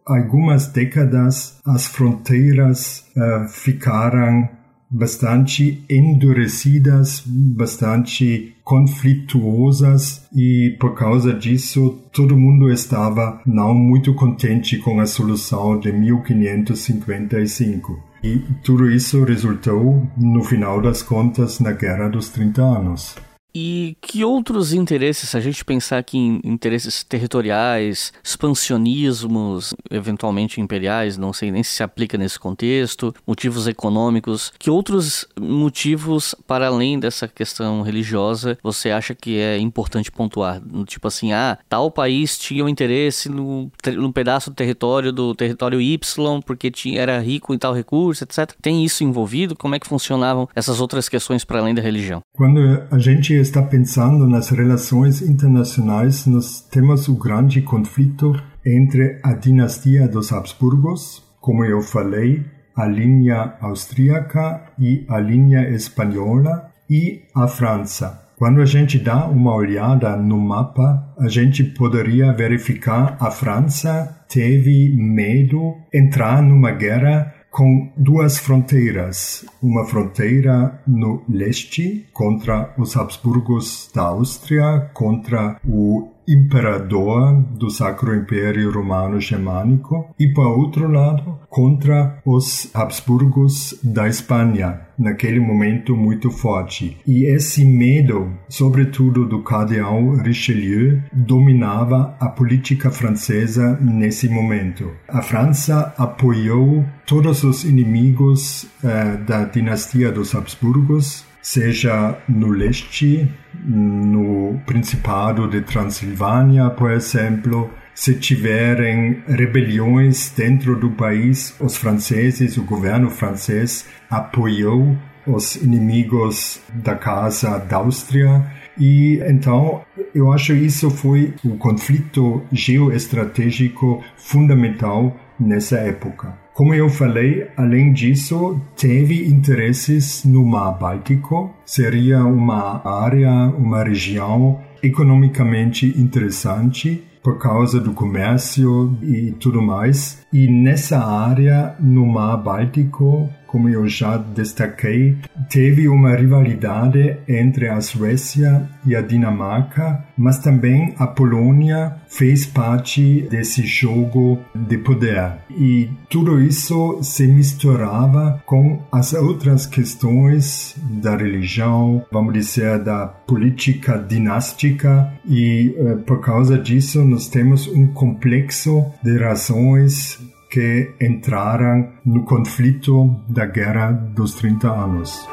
algumas 0.04 0.66
décadas 0.66 1.58
as 1.64 1.86
fronteiras 1.86 3.06
uh, 3.16 3.48
ficaram 3.48 4.48
bastante 4.90 5.84
endurecidas, 5.88 7.22
bastante 7.26 8.56
conflituosas 8.64 10.26
e 10.34 10.76
por 10.80 10.96
causa 10.96 11.32
disso 11.32 12.00
todo 12.12 12.36
mundo 12.36 12.68
estava 12.70 13.40
não 13.46 13.72
muito 13.72 14.12
contente 14.14 14.78
com 14.78 14.98
a 14.98 15.06
solução 15.06 15.78
de 15.78 15.92
1555. 15.92 18.10
E 18.22 18.38
tudo 18.62 18.90
isso 18.90 19.24
resultou, 19.24 20.06
no 20.16 20.44
final 20.44 20.82
das 20.82 21.02
contas, 21.02 21.58
na 21.58 21.72
Guerra 21.72 22.06
dos 22.08 22.28
30 22.28 22.60
Anos. 22.60 23.16
E 23.54 23.96
que 24.00 24.24
outros 24.24 24.72
interesses, 24.72 25.30
se 25.30 25.36
a 25.36 25.40
gente 25.40 25.64
pensar 25.64 25.98
aqui 25.98 26.18
em 26.18 26.40
interesses 26.44 27.02
territoriais, 27.02 28.12
expansionismos, 28.22 29.74
eventualmente 29.90 30.60
imperiais, 30.60 31.16
não 31.16 31.32
sei 31.32 31.50
nem 31.50 31.62
se 31.62 31.80
se 31.80 31.82
aplica 31.82 32.18
nesse 32.18 32.38
contexto, 32.38 33.14
motivos 33.26 33.66
econômicos, 33.66 34.52
que 34.58 34.70
outros 34.70 35.26
motivos 35.40 36.34
para 36.46 36.66
além 36.66 36.98
dessa 36.98 37.26
questão 37.26 37.80
religiosa 37.80 38.58
você 38.62 38.90
acha 38.90 39.14
que 39.14 39.38
é 39.38 39.58
importante 39.58 40.12
pontuar? 40.12 40.60
Tipo 40.86 41.08
assim, 41.08 41.32
ah, 41.32 41.58
tal 41.68 41.90
país 41.90 42.38
tinha 42.38 42.64
um 42.64 42.68
interesse 42.68 43.28
no, 43.30 43.70
no 43.96 44.12
pedaço 44.12 44.50
do 44.50 44.56
território 44.56 45.12
do 45.12 45.34
território 45.34 45.80
Y 45.80 46.42
porque 46.44 46.70
tinha, 46.70 47.00
era 47.00 47.18
rico 47.18 47.54
em 47.54 47.58
tal 47.58 47.72
recurso, 47.72 48.24
etc. 48.24 48.52
Tem 48.60 48.84
isso 48.84 49.02
envolvido? 49.02 49.56
Como 49.56 49.74
é 49.74 49.78
que 49.78 49.88
funcionavam 49.88 50.48
essas 50.54 50.80
outras 50.80 51.08
questões 51.08 51.44
para 51.44 51.60
além 51.60 51.74
da 51.74 51.80
religião? 51.80 52.20
Quando 52.34 52.60
a 52.90 52.98
gente 52.98 53.34
está 53.40 53.62
pensando 53.62 54.26
nas 54.26 54.50
relações 54.50 55.22
internacionais, 55.22 56.26
nós 56.26 56.60
temos 56.60 57.08
o 57.08 57.14
grande 57.14 57.62
conflito 57.62 58.32
entre 58.64 59.18
a 59.22 59.32
dinastia 59.32 60.06
dos 60.06 60.32
Habsburgos, 60.32 61.22
como 61.40 61.64
eu 61.64 61.80
falei, 61.80 62.44
a 62.76 62.86
linha 62.86 63.54
austríaca 63.60 64.62
e 64.78 65.04
a 65.08 65.18
linha 65.18 65.68
espanhola, 65.70 66.70
e 66.88 67.22
a 67.34 67.46
França. 67.46 68.28
Quando 68.36 68.60
a 68.60 68.66
gente 68.66 68.98
dá 68.98 69.26
uma 69.26 69.54
olhada 69.54 70.16
no 70.16 70.38
mapa, 70.38 71.14
a 71.18 71.28
gente 71.28 71.62
poderia 71.62 72.32
verificar 72.32 73.16
a 73.20 73.30
França 73.30 74.16
teve 74.30 74.94
medo 74.96 75.76
entrar 75.92 76.40
numa 76.40 76.70
guerra 76.70 77.34
com 77.50 77.90
duas 77.96 78.38
fronteiras. 78.38 79.44
Uma 79.62 79.84
fronteira 79.84 80.80
no 80.86 81.22
leste 81.28 82.06
contra 82.12 82.72
os 82.78 82.96
Habsburgos 82.96 83.90
da 83.94 84.02
Áustria, 84.02 84.90
contra 84.94 85.60
o 85.66 86.08
imperador 86.30 87.42
do 87.58 87.70
Sacro 87.70 88.14
Império 88.14 88.70
Romano 88.70 89.20
Germânico 89.20 90.14
e, 90.18 90.28
por 90.28 90.46
outro 90.46 90.90
lado, 90.90 91.38
contra 91.48 92.18
os 92.24 92.70
Habsburgos 92.74 93.78
da 93.82 94.08
Espanha, 94.08 94.80
naquele 94.98 95.40
momento 95.40 95.96
muito 95.96 96.30
forte. 96.30 96.96
E 97.06 97.24
esse 97.24 97.64
medo, 97.64 98.32
sobretudo 98.48 99.26
do 99.26 99.42
cardeal 99.42 100.16
Richelieu, 100.16 101.00
dominava 101.12 102.16
a 102.20 102.28
política 102.28 102.90
francesa 102.90 103.78
nesse 103.80 104.28
momento. 104.28 104.90
A 105.08 105.22
França 105.22 105.94
apoiou 105.96 106.84
todos 107.06 107.42
os 107.42 107.64
inimigos 107.64 108.66
eh, 108.84 109.16
da 109.26 109.44
dinastia 109.44 110.12
dos 110.12 110.34
Habsburgos, 110.34 111.24
seja 111.42 112.18
no 112.28 112.48
leste, 112.48 113.28
no 113.64 114.60
Principado 114.66 115.48
de 115.48 115.60
Transilvânia, 115.62 116.70
por 116.70 116.90
exemplo, 116.90 117.70
se 117.94 118.14
tiverem 118.14 119.22
rebeliões 119.26 120.32
dentro 120.34 120.74
do 120.76 120.90
país, 120.90 121.54
os 121.60 121.76
franceses, 121.76 122.56
o 122.56 122.64
governo 122.64 123.10
francês 123.10 123.86
apoiou 124.08 124.96
os 125.26 125.56
inimigos 125.56 126.60
da 126.72 126.94
Casa 126.94 127.58
da 127.58 127.76
Áustria 127.76 128.46
e 128.78 129.20
então 129.28 129.82
eu 130.14 130.32
acho 130.32 130.54
isso 130.54 130.90
foi 130.90 131.34
um 131.44 131.58
conflito 131.58 132.42
geoestratégico 132.50 134.02
fundamental 134.16 135.14
nessa 135.38 135.76
época. 135.76 136.38
Como 136.60 136.74
eu 136.74 136.90
falei, 136.90 137.48
além 137.56 137.90
disso, 137.90 138.60
teve 138.76 139.26
interesses 139.26 140.26
no 140.26 140.44
Mar 140.44 140.72
Báltico, 140.72 141.54
seria 141.64 142.22
uma 142.22 142.86
área, 142.86 143.32
uma 143.56 143.82
região 143.82 144.60
economicamente 144.82 145.86
interessante 145.98 147.02
por 147.22 147.38
causa 147.38 147.80
do 147.80 147.94
comércio 147.94 148.94
e 149.02 149.32
tudo 149.40 149.62
mais. 149.62 150.22
E 150.30 150.52
nessa 150.52 150.98
área, 150.98 151.76
no 151.80 152.04
Mar 152.04 152.36
Báltico, 152.36 153.30
como 153.50 153.68
eu 153.68 153.88
já 153.88 154.16
destaquei, 154.16 155.16
teve 155.48 155.88
uma 155.88 156.14
rivalidade 156.14 157.16
entre 157.28 157.68
a 157.68 157.80
Suécia 157.80 158.68
e 158.86 158.94
a 158.94 159.00
Dinamarca, 159.02 160.04
mas 160.16 160.38
também 160.38 160.94
a 160.96 161.06
Polônia 161.06 161.96
fez 162.08 162.46
parte 162.46 163.26
desse 163.28 163.66
jogo 163.66 164.38
de 164.54 164.78
poder. 164.78 165.32
E 165.50 165.90
tudo 166.08 166.40
isso 166.40 167.02
se 167.02 167.26
misturava 167.26 168.40
com 168.46 168.82
as 168.92 169.12
outras 169.14 169.66
questões 169.66 170.76
da 171.02 171.16
religião, 171.16 172.04
vamos 172.12 172.32
dizer, 172.32 172.78
da 172.78 173.06
política 173.06 173.98
dinástica, 173.98 175.12
e 175.28 175.74
eh, 175.76 175.96
por 176.06 176.20
causa 176.20 176.56
disso 176.56 177.04
nós 177.04 177.28
temos 177.28 177.66
um 177.66 177.88
complexo 177.88 178.86
de 179.02 179.18
razões 179.18 180.29
que 180.50 180.92
entraram 181.00 181.92
no 182.04 182.24
conflito 182.24 183.14
da 183.28 183.46
Guerra 183.46 183.92
dos 183.92 184.34
30 184.34 184.68
anos. 184.68 185.28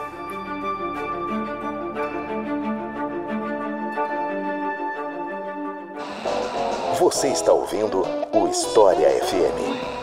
Você 7.00 7.30
está 7.30 7.52
ouvindo 7.52 8.04
o 8.32 8.48
História 8.48 9.10
FM. 9.26 9.98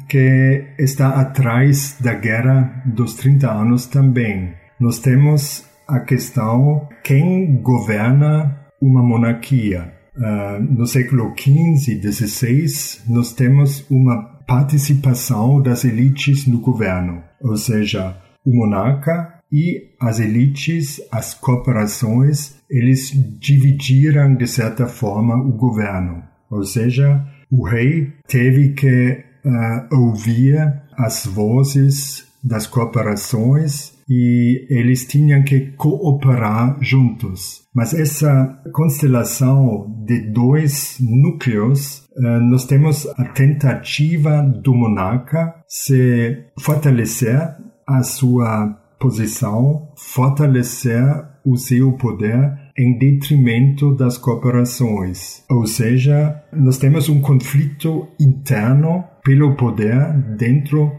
que 0.07 0.65
está 0.77 1.19
atrás 1.19 1.97
da 1.99 2.13
Guerra 2.13 2.83
dos 2.85 3.15
30 3.15 3.51
anos 3.51 3.87
também. 3.87 4.53
Nós 4.79 4.99
temos 4.99 5.65
a 5.87 5.99
questão 5.99 6.87
quem 7.03 7.59
governa 7.61 8.59
uma 8.79 9.01
monarquia. 9.01 9.98
Uh, 10.19 10.61
no 10.61 10.85
século 10.85 11.33
XV 11.33 11.93
e 11.93 12.11
XVI, 12.11 13.01
nós 13.07 13.31
temos 13.31 13.85
uma 13.89 14.21
participação 14.45 15.61
das 15.61 15.85
elites 15.85 16.45
no 16.45 16.59
governo, 16.59 17.23
ou 17.41 17.55
seja, 17.55 18.17
o 18.45 18.53
monarca 18.53 19.39
e 19.51 19.95
as 19.99 20.19
elites, 20.19 21.01
as 21.11 21.33
corporações, 21.33 22.55
eles 22.69 23.11
dividiram 23.39 24.35
de 24.35 24.45
certa 24.45 24.87
forma 24.87 25.35
o 25.35 25.53
governo. 25.53 26.23
Ou 26.51 26.63
seja, 26.63 27.25
o 27.51 27.65
rei 27.65 28.11
teve 28.27 28.73
que 28.73 29.23
uh, 29.45 29.95
ouvir 29.95 30.57
as 30.97 31.25
vozes 31.25 32.27
das 32.43 32.67
corporações 32.67 33.93
e 34.09 34.65
eles 34.69 35.05
tinham 35.05 35.43
que 35.43 35.71
cooperar 35.77 36.77
juntos. 36.81 37.61
Mas 37.79 37.93
essa 37.93 38.59
constelação 38.73 39.89
de 40.05 40.19
dois 40.19 40.97
núcleos, 40.99 42.03
uh, 42.17 42.41
nós 42.41 42.65
temos 42.65 43.07
a 43.17 43.23
tentativa 43.23 44.41
do 44.41 44.75
monarca 44.75 45.55
se 45.65 46.43
fortalecer 46.59 47.55
a 47.87 48.03
sua 48.03 48.77
posição, 48.99 49.93
fortalecer 49.95 51.05
o 51.45 51.55
seu 51.55 51.93
poder 51.93 52.51
em 52.77 52.97
detrimento 52.97 53.95
das 53.95 54.17
corporações. 54.17 55.45
Ou 55.49 55.65
seja, 55.65 56.43
nós 56.51 56.77
temos 56.77 57.07
um 57.07 57.21
conflito 57.21 58.09
interno 58.19 59.05
pelo 59.23 59.55
poder 59.55 60.13
dentro 60.37 60.91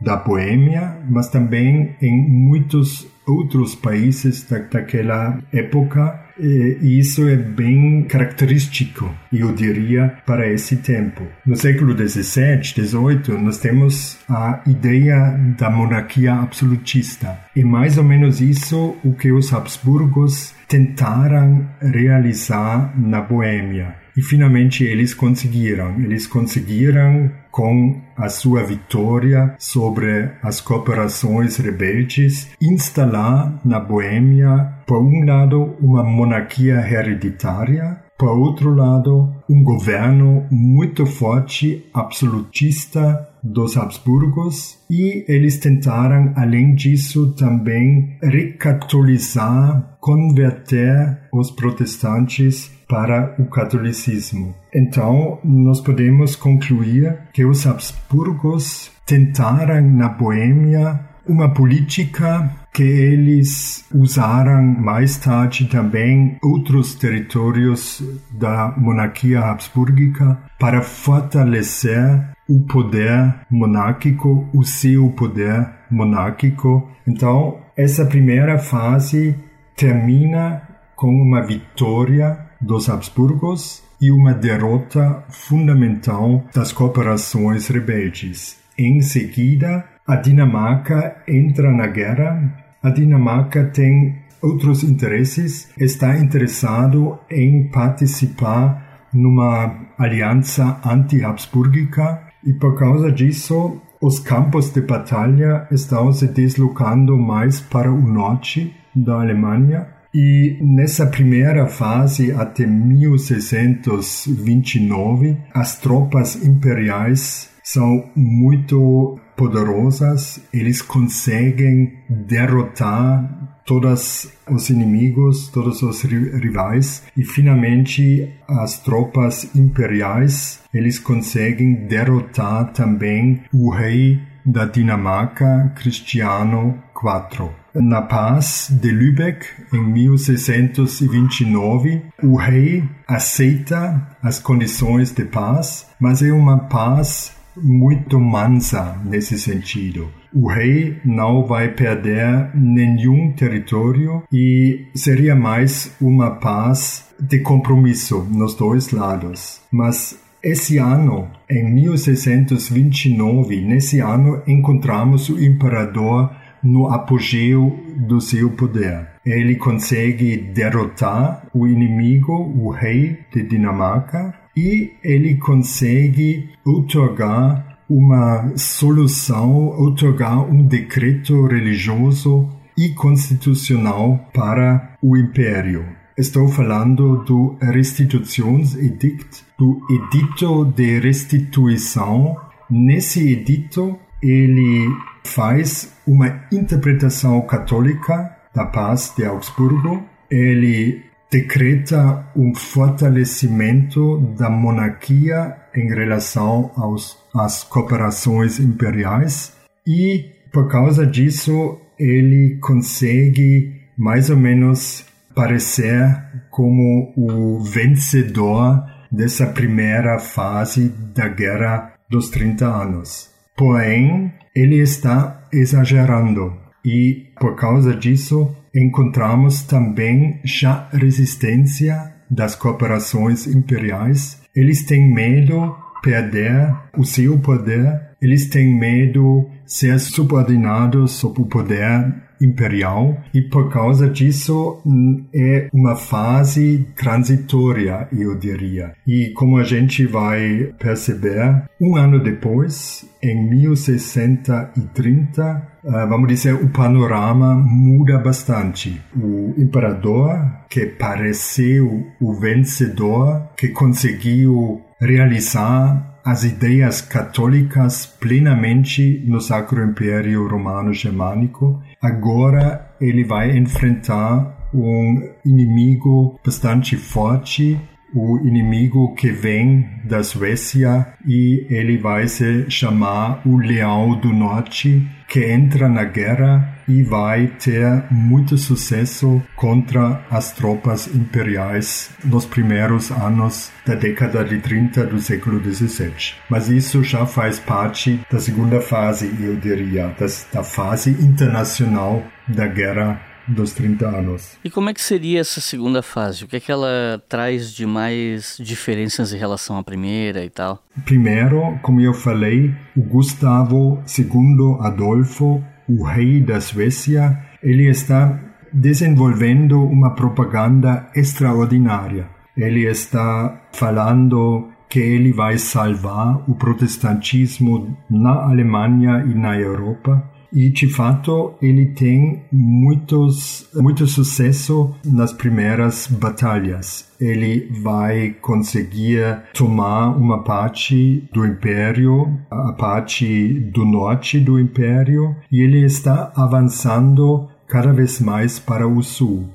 da 0.00 0.16
Boêmia, 0.16 0.96
mas 1.08 1.28
também 1.28 1.96
em 2.00 2.28
muitos 2.28 3.06
outros 3.26 3.74
países 3.74 4.42
da, 4.44 4.58
daquela 4.58 5.38
época, 5.52 6.28
e 6.40 6.98
isso 6.98 7.28
é 7.28 7.36
bem 7.36 8.04
característico, 8.04 9.12
eu 9.32 9.52
diria, 9.52 10.14
para 10.24 10.48
esse 10.48 10.76
tempo. 10.76 11.24
No 11.44 11.56
século 11.56 11.92
XVII, 11.96 12.62
XVIII, 12.62 13.36
nós 13.42 13.58
temos 13.58 14.18
a 14.28 14.60
ideia 14.66 15.36
da 15.58 15.68
monarquia 15.68 16.34
absolutista. 16.34 17.38
E 17.54 17.64
mais 17.64 17.98
ou 17.98 18.04
menos 18.04 18.40
isso 18.40 18.96
o 19.04 19.12
que 19.14 19.32
os 19.32 19.52
Habsburgos 19.52 20.54
tentaram 20.68 21.66
realizar 21.80 22.94
na 22.96 23.20
Boêmia. 23.20 23.96
E 24.18 24.20
finalmente 24.20 24.82
eles 24.82 25.14
conseguiram. 25.14 25.94
Eles 26.00 26.26
conseguiram 26.26 27.30
com 27.52 28.00
a 28.16 28.28
sua 28.28 28.64
vitória 28.64 29.54
sobre 29.60 30.28
as 30.42 30.60
corporações 30.60 31.56
rebeldes, 31.56 32.50
instalar 32.60 33.60
na 33.64 33.78
Boêmia, 33.78 34.74
por 34.88 35.00
um 35.00 35.24
lado, 35.24 35.76
uma 35.80 36.02
monarquia 36.02 36.80
hereditária, 36.80 38.02
por 38.18 38.36
outro 38.36 38.74
lado, 38.74 39.32
um 39.48 39.62
governo 39.62 40.44
muito 40.50 41.06
forte, 41.06 41.86
absolutista 41.94 43.24
dos 43.40 43.76
Habsburgos, 43.76 44.80
e 44.90 45.24
eles 45.28 45.58
tentaram, 45.58 46.32
além 46.34 46.74
disso, 46.74 47.36
também 47.36 48.18
recatolizar, 48.20 49.96
converter 50.00 51.20
os 51.32 51.52
protestantes 51.52 52.76
para 52.88 53.34
o 53.38 53.44
catolicismo. 53.44 54.54
Então, 54.74 55.38
nós 55.44 55.80
podemos 55.80 56.34
concluir 56.34 57.18
que 57.32 57.44
os 57.44 57.66
Habsburgos 57.66 58.90
tentaram 59.04 59.80
na 59.82 60.08
Boêmia 60.08 61.00
uma 61.26 61.52
política 61.52 62.50
que 62.72 62.82
eles 62.82 63.84
usaram 63.92 64.62
mais 64.62 65.16
tarde 65.18 65.66
também 65.66 66.38
outros 66.42 66.94
territórios 66.94 68.02
da 68.30 68.72
monarquia 68.76 69.40
habsburgica 69.40 70.38
para 70.58 70.80
fortalecer 70.80 72.24
o 72.48 72.60
poder 72.60 73.34
monárquico, 73.50 74.48
o 74.54 74.64
seu 74.64 75.10
poder 75.10 75.68
monárquico. 75.90 76.88
Então, 77.06 77.58
essa 77.76 78.06
primeira 78.06 78.58
fase 78.58 79.34
termina 79.76 80.62
com 80.96 81.10
uma 81.10 81.42
vitória 81.42 82.47
dos 82.60 82.88
Habsburgos 82.88 83.82
e 84.00 84.10
uma 84.10 84.32
derrota 84.32 85.24
fundamental 85.28 86.44
das 86.54 86.72
corporações 86.72 87.68
rebeldes. 87.68 88.58
Em 88.76 89.00
seguida, 89.02 89.84
a 90.06 90.16
Dinamarca 90.16 91.16
entra 91.26 91.70
na 91.72 91.86
guerra. 91.86 92.64
A 92.82 92.90
Dinamarca 92.90 93.64
tem 93.64 94.16
outros 94.40 94.84
interesses, 94.84 95.68
está 95.76 96.16
interessado 96.16 97.18
em 97.30 97.68
participar 97.68 99.08
numa 99.12 99.88
aliança 99.98 100.80
anti-habsburgica 100.84 102.22
e 102.44 102.52
por 102.52 102.78
causa 102.78 103.10
disso 103.10 103.80
os 104.00 104.20
campos 104.20 104.70
de 104.70 104.80
batalha 104.80 105.66
estão 105.72 106.12
se 106.12 106.28
deslocando 106.28 107.18
mais 107.18 107.60
para 107.60 107.92
o 107.92 108.00
norte 108.00 108.76
da 108.94 109.20
Alemanha 109.20 109.97
E 110.14 110.56
nessa 110.60 111.06
primeira 111.06 111.66
fase, 111.66 112.30
até 112.32 112.66
1629, 112.66 115.36
as 115.52 115.78
tropas 115.78 116.36
imperiais 116.44 117.50
são 117.62 118.10
muito 118.16 119.20
poderosas, 119.36 120.40
eles 120.52 120.80
conseguem 120.80 121.92
derrotar 122.08 123.60
todos 123.66 124.32
os 124.48 124.70
inimigos, 124.70 125.48
todos 125.48 125.82
os 125.82 126.00
rivais 126.02 127.02
e 127.14 127.22
finalmente 127.22 128.32
as 128.48 128.80
tropas 128.80 129.54
imperiais, 129.54 130.62
eles 130.72 130.98
conseguem 130.98 131.86
derrotar 131.86 132.72
também 132.72 133.42
o 133.52 133.68
rei 133.70 134.18
da 134.44 134.64
Dinamarca, 134.64 135.72
Cristiano 135.76 136.82
IV. 136.96 137.50
Na 137.80 138.02
paz 138.02 138.68
de 138.70 138.90
Lübeck, 138.90 139.46
em 139.72 139.80
1629, 139.92 142.02
o 142.22 142.36
rei 142.36 142.84
aceita 143.06 144.04
as 144.20 144.40
condições 144.40 145.12
de 145.12 145.24
paz, 145.24 145.86
mas 146.00 146.20
é 146.20 146.32
uma 146.32 146.58
paz 146.58 147.32
muito 147.56 148.18
mansa 148.18 149.00
nesse 149.04 149.38
sentido. 149.38 150.08
O 150.34 150.48
rei 150.48 150.98
não 151.04 151.46
vai 151.46 151.68
perder 151.68 152.50
nenhum 152.54 153.30
território 153.32 154.24
e 154.32 154.88
seria 154.94 155.36
mais 155.36 155.94
uma 156.00 156.32
paz 156.32 157.06
de 157.20 157.38
compromisso 157.38 158.26
nos 158.30 158.54
dois 158.54 158.90
lados. 158.90 159.60
Mas 159.70 160.18
esse 160.42 160.78
ano, 160.78 161.28
em 161.50 161.74
1629, 161.74 163.60
nesse 163.60 164.00
ano, 164.00 164.42
encontramos 164.46 165.28
o 165.28 165.42
imperador 165.42 166.30
no 166.62 166.88
apogeu 166.88 167.78
do 167.96 168.20
seu 168.20 168.50
poder. 168.50 169.08
Ele 169.24 169.56
consegue 169.56 170.36
derrotar 170.36 171.46
o 171.54 171.66
inimigo, 171.66 172.32
o 172.32 172.70
rei 172.70 173.18
de 173.32 173.42
Dinamarca, 173.42 174.34
e 174.56 174.92
ele 175.04 175.36
consegue 175.36 176.50
otorgar 176.64 177.78
uma 177.88 178.52
solução, 178.56 179.68
otorgar 179.80 180.44
um 180.50 180.62
decreto 180.66 181.46
religioso 181.46 182.48
e 182.76 182.90
constitucional 182.90 184.28
para 184.32 184.96
o 185.02 185.16
império. 185.16 185.84
Estou 186.16 186.48
falando 186.48 187.24
do 187.24 187.56
Restitutionsedict, 187.60 189.44
do 189.56 189.80
Edito 189.88 190.64
de 190.64 190.98
Restituição. 190.98 192.36
Nesse 192.68 193.32
edito, 193.32 193.96
ele 194.20 194.88
faz 195.28 195.92
uma 196.06 196.44
interpretação 196.50 197.40
católica 197.42 198.36
da 198.54 198.64
paz 198.64 199.12
de 199.16 199.24
Augsburgo. 199.24 200.02
Ele 200.30 201.02
decreta 201.30 202.26
um 202.34 202.54
fortalecimento 202.54 204.18
da 204.38 204.48
monarquia 204.48 205.56
em 205.74 205.88
relação 205.88 206.70
aos, 206.76 207.18
às 207.34 207.62
cooperações 207.62 208.58
imperiais 208.58 209.52
e, 209.86 210.24
por 210.52 210.68
causa 210.68 211.06
disso, 211.06 211.78
ele 211.98 212.58
consegue 212.60 213.72
mais 213.96 214.30
ou 214.30 214.36
menos 214.36 215.04
parecer 215.34 216.22
como 216.50 217.12
o 217.16 217.60
vencedor 217.60 218.84
dessa 219.10 219.46
primeira 219.46 220.18
fase 220.18 220.88
da 221.14 221.28
Guerra 221.28 221.92
dos 222.08 222.30
30 222.30 222.66
Anos. 222.66 223.30
Porém, 223.58 224.32
ele 224.54 224.76
está 224.76 225.42
exagerando 225.52 226.56
e, 226.84 227.26
por 227.40 227.56
causa 227.56 227.92
disso, 227.92 228.56
encontramos 228.72 229.62
também 229.62 230.40
já 230.44 230.88
resistência 230.92 232.14
das 232.30 232.54
corporações 232.54 233.48
imperiais. 233.48 234.40
Eles 234.54 234.84
têm 234.86 235.12
medo 235.12 235.74
perder 236.00 236.72
o 236.96 237.04
seu 237.04 237.36
poder, 237.40 238.00
eles 238.22 238.48
têm 238.48 238.78
medo 238.78 239.50
ser 239.66 239.98
subordinados 239.98 241.12
sob 241.12 241.42
o 241.42 241.46
poder 241.46 242.14
imperial 242.40 243.20
e 243.34 243.42
por 243.42 243.68
causa 243.70 244.08
disso 244.08 244.80
hum, 244.84 245.26
é 245.34 245.68
uma 245.72 245.96
fase 245.96 246.86
transitória, 246.96 248.06
eu 248.12 248.38
diria. 248.38 248.92
E 249.06 249.32
como 249.34 249.58
a 249.58 249.64
gente 249.64 250.06
vai 250.06 250.72
perceber, 250.78 251.64
um 251.80 251.96
ano 251.96 252.22
depois, 252.22 253.08
em 253.22 253.48
1630, 253.48 255.68
ah, 255.86 256.06
vamos 256.06 256.26
dizer, 256.28 256.54
o 256.54 256.68
panorama 256.68 257.54
muda 257.54 258.18
bastante. 258.18 259.00
O 259.16 259.54
imperador, 259.56 260.38
que 260.68 260.84
pareceu 260.86 262.04
o 262.20 262.34
vencedor, 262.34 263.48
que 263.56 263.68
conseguiu 263.68 264.82
realizar 265.00 266.07
as 266.28 266.44
ideias 266.44 267.00
católicas 267.00 268.04
plenamente 268.04 269.24
no 269.26 269.40
Sacro 269.40 269.82
Império 269.82 270.46
Romano 270.46 270.92
Germânico. 270.92 271.82
Agora 272.02 272.94
ele 273.00 273.24
vai 273.24 273.56
enfrentar 273.56 274.68
um 274.74 275.22
inimigo 275.42 276.38
bastante 276.44 276.96
forte 276.96 277.80
o 278.14 278.38
inimigo 278.38 279.14
que 279.14 279.30
vem 279.30 279.86
da 280.04 280.22
Suécia 280.22 281.14
e 281.26 281.66
ele 281.68 281.98
vai 281.98 282.26
se 282.26 282.70
chamar 282.70 283.42
o 283.46 283.58
Leão 283.58 284.18
do 284.18 284.32
Norte, 284.32 285.06
que 285.28 285.44
entra 285.44 285.88
na 285.88 286.04
guerra 286.04 286.77
e 286.88 287.02
vai 287.02 287.48
ter 287.62 288.04
muito 288.10 288.56
sucesso 288.56 289.42
contra 289.54 290.24
as 290.30 290.52
tropas 290.52 291.06
imperiais 291.14 292.10
nos 292.24 292.46
primeiros 292.46 293.10
anos 293.10 293.70
da 293.86 293.94
década 293.94 294.44
de 294.44 294.58
30 294.58 295.06
do 295.06 295.20
século 295.20 295.60
XVII. 295.62 296.34
Mas 296.48 296.68
isso 296.68 297.04
já 297.04 297.26
faz 297.26 297.58
parte 297.58 298.20
da 298.30 298.40
segunda 298.40 298.80
fase, 298.80 299.30
eu 299.40 299.56
diria, 299.56 300.14
da 300.52 300.64
fase 300.64 301.10
internacional 301.10 302.22
da 302.48 302.66
guerra 302.66 303.20
dos 303.48 303.72
30 303.72 304.06
anos. 304.06 304.56
E 304.62 304.70
como 304.70 304.90
é 304.90 304.94
que 304.94 305.00
seria 305.00 305.40
essa 305.40 305.60
segunda 305.60 306.02
fase? 306.02 306.44
O 306.44 306.48
que 306.48 306.56
é 306.56 306.60
que 306.60 306.70
ela 306.70 307.22
traz 307.28 307.72
de 307.72 307.86
mais 307.86 308.56
diferenças 308.60 309.32
em 309.32 309.38
relação 309.38 309.78
à 309.78 309.82
primeira 309.82 310.44
e 310.44 310.50
tal? 310.50 310.82
Primeiro, 311.04 311.78
como 311.82 312.00
eu 312.00 312.12
falei, 312.12 312.74
o 312.96 313.02
Gustavo 313.02 314.02
II 314.18 314.78
Adolfo, 314.80 315.64
o 315.88 316.04
rei 316.04 316.40
da 316.40 316.60
Suécia, 316.60 317.38
ele 317.62 317.88
está 317.88 318.38
desenvolvendo 318.72 319.82
uma 319.82 320.14
propaganda 320.14 321.08
extraordinária. 321.14 322.28
Ele 322.56 322.86
está 322.86 323.60
falando 323.72 324.68
que 324.88 324.98
ele 324.98 325.32
vai 325.32 325.58
salvar 325.58 326.42
o 326.48 326.54
protestantismo 326.54 327.96
na 328.10 328.44
Alemanha 328.44 329.24
e 329.26 329.34
na 329.34 329.58
Europa 329.58 330.22
e 330.52 330.70
de 330.70 330.88
fato 330.88 331.54
ele 331.60 331.86
tem 331.86 332.42
muitos, 332.50 333.68
muito 333.74 334.06
sucesso 334.06 334.94
nas 335.04 335.32
primeiras 335.32 336.06
batalhas. 336.06 337.08
Ele 337.20 337.68
vai 337.82 338.30
conseguir 338.40 339.42
tomar 339.52 340.08
uma 340.16 340.42
parte 340.42 341.28
do 341.32 341.46
império, 341.46 342.38
a 342.50 342.72
parte 342.72 343.54
do 343.72 343.84
norte 343.84 344.38
do 344.38 344.58
império, 344.58 345.36
e 345.50 345.60
ele 345.62 345.84
está 345.84 346.32
avançando 346.34 347.48
cada 347.66 347.92
vez 347.92 348.20
mais 348.20 348.58
para 348.58 348.86
o 348.86 349.02
sul. 349.02 349.48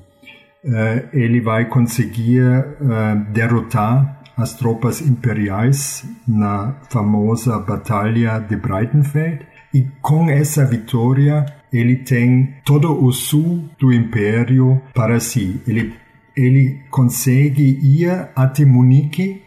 Uh, 0.64 1.08
ele 1.12 1.40
vai 1.40 1.66
conseguir 1.66 2.40
uh, 2.40 3.32
derrotar 3.32 4.22
as 4.36 4.54
tropas 4.54 5.00
imperiais 5.00 6.04
na 6.26 6.74
famosa 6.90 7.58
Batalha 7.58 8.38
de 8.38 8.56
Breitenfeld 8.56 9.46
e 9.74 9.88
com 10.00 10.30
essa 10.30 10.64
vitória, 10.64 11.44
ele 11.72 11.96
tem 11.96 12.54
todo 12.64 13.04
o 13.04 13.12
sul 13.12 13.68
do 13.76 13.92
império 13.92 14.80
para 14.94 15.18
si. 15.18 15.60
Ele, 15.66 15.92
ele 16.36 16.78
consegue 16.90 17.80
ir 17.82 18.08
até 18.36 18.64
Munique 18.64 19.42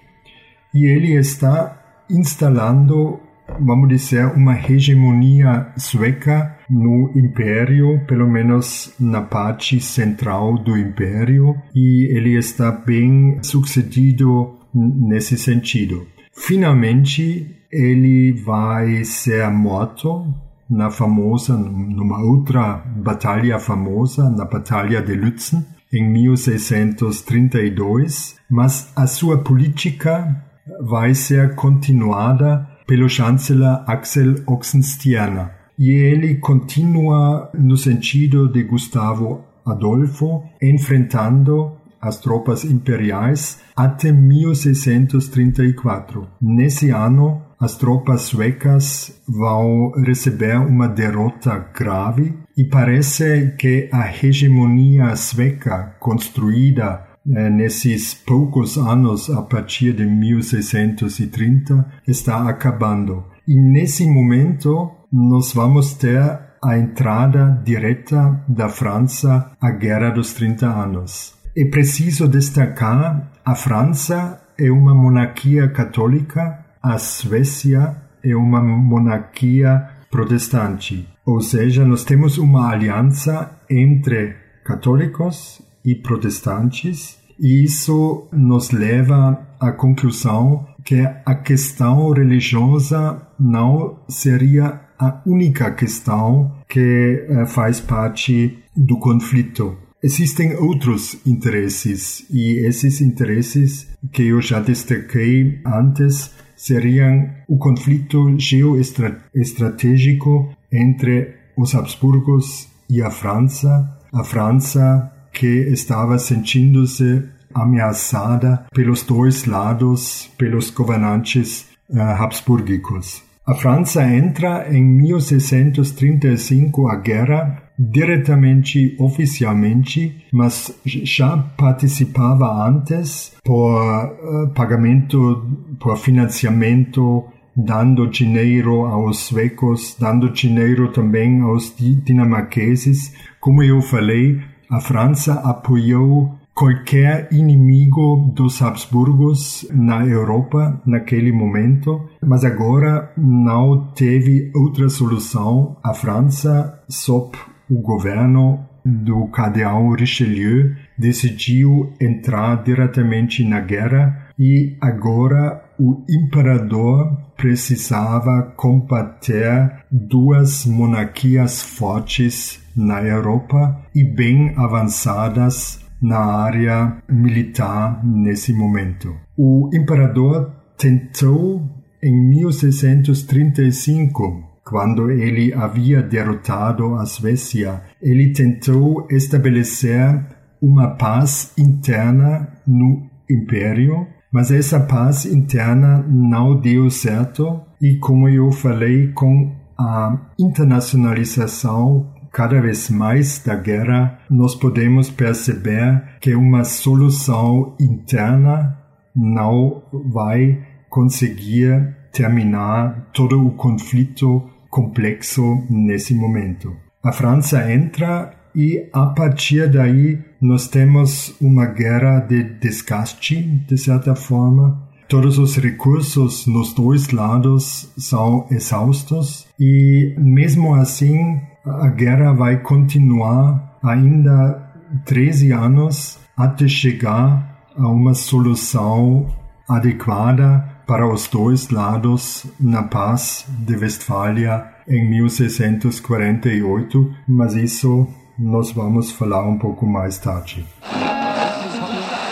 e 0.73 0.85
ele 0.85 1.13
está 1.13 1.81
instalando, 2.09 3.21
vamos 3.57 3.87
dizer, 3.87 4.25
uma 4.35 4.59
hegemonia 4.59 5.71
sueca 5.77 6.57
no 6.69 7.09
império, 7.15 8.01
pelo 8.05 8.27
menos 8.27 8.93
na 8.99 9.21
parte 9.21 9.79
central 9.79 10.57
do 10.57 10.77
império, 10.77 11.55
e 11.73 12.13
ele 12.13 12.37
está 12.37 12.69
bem 12.69 13.39
sucedido 13.41 14.57
nesse 14.73 15.37
sentido. 15.37 16.05
Finalmente, 16.33 17.55
ele 17.71 18.33
vai 18.43 19.03
ser 19.03 19.47
morto 19.49 20.25
na 20.69 20.89
famosa, 20.89 21.57
numa 21.57 22.23
outra 22.23 22.81
batalha 22.97 23.59
famosa, 23.59 24.29
na 24.29 24.45
Batalha 24.45 25.01
de 25.01 25.15
Lützen, 25.15 25.65
em 25.93 26.09
1632, 26.09 28.35
mas 28.49 28.91
a 28.95 29.05
sua 29.07 29.37
política 29.37 30.43
vai 30.81 31.13
ser 31.13 31.55
continuada 31.55 32.67
pelo 32.85 33.07
chanceler 33.07 33.81
Axel 33.87 34.35
Oxenstierna. 34.45 35.51
E 35.79 35.91
ele 35.91 36.35
continua 36.35 37.49
no 37.53 37.77
sentido 37.77 38.51
de 38.51 38.63
Gustavo 38.63 39.45
Adolfo, 39.65 40.43
enfrentando 40.61 41.71
as 42.01 42.19
tropas 42.19 42.63
imperiais 42.63 43.61
até 43.75 44.11
1634. 44.11 46.27
Nesse 46.41 46.89
ano, 46.89 47.43
as 47.59 47.75
tropas 47.75 48.21
suecas 48.23 49.21
vão 49.27 49.91
receber 50.05 50.57
uma 50.57 50.87
derrota 50.87 51.57
grave 51.73 52.33
e 52.55 52.63
parece 52.65 53.55
que 53.57 53.89
a 53.91 54.07
hegemonia 54.11 55.15
sueca 55.15 55.95
construída 55.99 57.05
eh, 57.29 57.49
nesses 57.49 58.13
poucos 58.13 58.77
anos 58.77 59.29
a 59.29 59.41
partir 59.41 59.93
de 59.93 60.05
1630 60.05 61.85
está 62.07 62.47
acabando. 62.47 63.25
E 63.47 63.55
nesse 63.59 64.05
momento 64.05 64.91
nós 65.11 65.53
vamos 65.53 65.93
ter 65.93 66.39
a 66.63 66.77
entrada 66.77 67.61
direta 67.63 68.43
da 68.47 68.69
França 68.69 69.51
à 69.61 69.71
Guerra 69.71 70.09
dos 70.09 70.33
30 70.33 70.67
Anos. 70.67 71.33
É 71.55 71.65
preciso 71.65 72.27
destacar 72.27 73.31
a 73.45 73.55
França 73.55 74.41
é 74.59 74.71
uma 74.71 74.93
monarquia 74.93 75.69
católica, 75.69 76.65
a 76.87 76.97
Suécia 76.97 77.97
é 78.23 78.33
uma 78.33 78.61
monarquia 78.61 79.89
protestante. 80.09 81.05
Ou 81.25 81.41
seja, 81.41 81.83
nós 81.83 82.05
temos 82.05 82.37
uma 82.37 82.69
aliança 82.69 83.59
entre 83.69 84.37
católicos 84.63 85.61
e 85.83 85.95
protestantes, 85.95 87.19
e 87.37 87.65
isso 87.65 88.29
nos 88.31 88.71
leva 88.71 89.45
à 89.59 89.73
conclusão 89.73 90.65
que 90.85 91.01
a 91.01 91.35
questão 91.35 92.09
religiosa 92.11 93.21
não 93.37 93.99
seria 94.07 94.79
a 94.97 95.21
única 95.25 95.69
questão 95.71 96.55
que 96.69 97.25
eh, 97.29 97.45
faz 97.47 97.81
parte 97.81 98.59
do 98.75 98.97
conflito. 98.97 99.77
Existem 100.01 100.55
outros 100.55 101.17
interesses 101.25 102.25
e 102.31 102.65
esses 102.65 103.01
interesses 103.01 103.89
que 104.11 104.27
eu 104.27 104.39
já 104.39 104.61
destaquei 104.61 105.59
antes 105.65 106.31
seriam 106.57 107.29
o 107.47 107.57
conflito 107.57 108.37
geoestratégico 108.37 110.49
entre 110.71 111.35
os 111.55 111.73
Habsburgos 111.73 112.67
e 112.89 113.01
a 113.01 113.09
França, 113.09 113.97
a 114.11 114.23
França 114.23 115.11
que 115.31 115.47
estava 115.47 116.19
sentindo-se 116.19 117.23
ameaçada 117.53 118.65
pelos 118.73 119.03
dois 119.03 119.45
lados, 119.45 120.29
pelos 120.37 120.69
governantes 120.71 121.67
uh, 121.89 121.99
habsburgicos. 121.99 123.23
A 123.45 123.53
França 123.53 124.03
entra 124.03 124.67
em 124.69 124.83
1635 124.83 126.89
a 126.89 126.97
guerra 126.97 127.63
diretamente 127.77 128.95
oficialmente, 128.99 130.25
mas 130.31 130.73
já 130.85 131.37
participava 131.37 132.67
antes 132.67 133.35
por 133.43 133.71
uh, 133.73 134.49
pagamento, 134.53 135.45
por 135.79 135.97
financiamento, 135.97 137.25
dando 137.55 138.07
dinheiro 138.07 138.85
aos 138.85 139.19
suecos, 139.19 139.95
dando 139.99 140.29
dinheiro 140.31 140.91
também 140.91 141.41
aos 141.41 141.73
dinamarqueses. 141.77 143.13
Como 143.39 143.63
eu 143.63 143.81
falei, 143.81 144.39
a 144.69 144.79
França 144.79 145.33
apoiou 145.33 146.37
qualquer 146.53 147.29
inimigo 147.31 148.31
dos 148.35 148.61
Habsburgos 148.63 149.67
na 149.71 150.03
Europa 150.03 150.81
naquele 150.85 151.31
momento, 151.31 152.09
mas 152.25 152.43
agora 152.43 153.11
não 153.15 153.91
teve 153.93 154.51
outra 154.55 154.89
solução. 154.89 155.77
A 155.83 155.93
França, 155.93 156.83
sob 156.89 157.37
o 157.69 157.81
governo 157.81 158.65
do 158.85 159.27
cardeal 159.27 159.91
Richelieu 159.91 160.73
decidiu 160.97 161.91
entrar 161.99 162.63
diretamente 162.63 163.43
na 163.43 163.59
guerra 163.59 164.29
e 164.39 164.77
agora 164.79 165.61
o 165.77 166.05
imperador 166.09 167.17
precisava 167.35 168.53
combater 168.55 169.83
duas 169.91 170.65
monarquias 170.65 171.61
fortes 171.61 172.63
na 172.75 173.01
Europa 173.01 173.83
e 173.93 174.03
bem 174.03 174.53
avançadas 174.55 175.85
na 176.01 176.19
área 176.19 176.97
militar 177.09 178.01
nesse 178.05 178.53
momento. 178.53 179.13
O 179.35 179.69
imperador 179.73 180.53
tentou 180.77 181.67
em 182.01 182.29
1635 182.29 184.46
quando 184.67 185.09
ele 185.09 185.53
havia 185.53 186.01
derrotado 186.03 186.95
a 186.95 187.05
Suécia, 187.05 187.81
ele 188.01 188.33
tentou 188.33 189.07
estabelecer 189.09 190.25
uma 190.61 190.89
paz 190.89 191.53
interna 191.57 192.49
no 192.67 193.09
império, 193.29 194.05
mas 194.31 194.51
essa 194.51 194.79
paz 194.79 195.25
interna 195.25 196.05
não 196.09 196.59
deu 196.59 196.89
certo 196.89 197.61
e 197.81 197.97
como 197.97 198.27
eu 198.27 198.51
falei 198.51 199.07
com 199.13 199.55
a 199.79 200.17
internacionalização 200.37 202.11
cada 202.33 202.59
vez 202.59 202.89
mais 202.89 203.41
da 203.43 203.55
guerra, 203.55 204.19
nós 204.29 204.53
podemos 204.53 205.09
perceber 205.09 206.03
que 206.19 206.35
uma 206.35 206.65
solução 206.65 207.73
interna 207.79 208.77
não 209.15 209.81
vai 210.11 210.61
conseguir 210.89 211.95
terminar 212.11 213.09
todo 213.13 213.45
o 213.45 213.51
conflito 213.51 214.43
complexo 214.69 215.63
nesse 215.69 216.13
momento. 216.13 216.75
A 217.03 217.11
França 217.11 217.71
entra 217.71 218.33
e 218.55 218.89
a 218.91 219.05
partir 219.07 219.69
daí 219.71 220.19
nós 220.41 220.67
temos 220.67 221.35
uma 221.39 221.65
guerra 221.65 222.19
de 222.19 222.43
desgaste, 222.43 223.41
de 223.67 223.77
certa 223.77 224.15
forma. 224.15 224.87
Todos 225.07 225.37
os 225.37 225.55
recursos 225.55 226.45
nos 226.47 226.73
dois 226.73 227.11
lados 227.11 227.89
são 227.97 228.45
exaustos 228.51 229.47
e 229.59 230.15
mesmo 230.17 230.73
assim 230.73 231.39
a 231.63 231.87
guerra 231.87 232.33
vai 232.33 232.61
continuar 232.61 233.77
ainda 233.81 234.67
13 235.05 235.51
anos 235.51 236.19
até 236.35 236.67
chegar 236.67 237.69
a 237.75 237.87
uma 237.87 238.13
solução 238.13 239.27
adequada 239.67 240.76
para 240.87 241.05
os 241.05 241.27
dois 241.27 241.69
lados 241.69 242.45
na 242.57 242.83
Paz 242.83 243.45
de 243.49 243.75
Westfália 243.75 244.65
em 244.87 245.09
1648, 245.09 247.13
mas 247.27 247.55
isso 247.55 248.07
nós 248.39 248.71
vamos 248.71 249.11
falar 249.11 249.45
um 249.45 249.57
pouco 249.57 249.85
mais 249.85 250.17
tarde. 250.17 250.65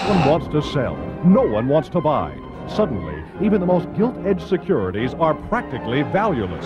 No 0.08 0.14
one 0.14 0.30
wants 0.30 0.48
to 0.48 0.62
sell. 0.62 0.96
No 1.26 1.42
one 1.42 1.70
wants 1.70 1.90
to 1.90 2.00
buy. 2.00 2.32
Suddenly, 2.68 3.25
even 3.42 3.60
the 3.60 3.66
most 3.66 3.88
gilt-edged 3.96 4.48
securities 4.48 5.14
are 5.20 5.36
practically 5.50 6.04
valueless. 6.04 6.66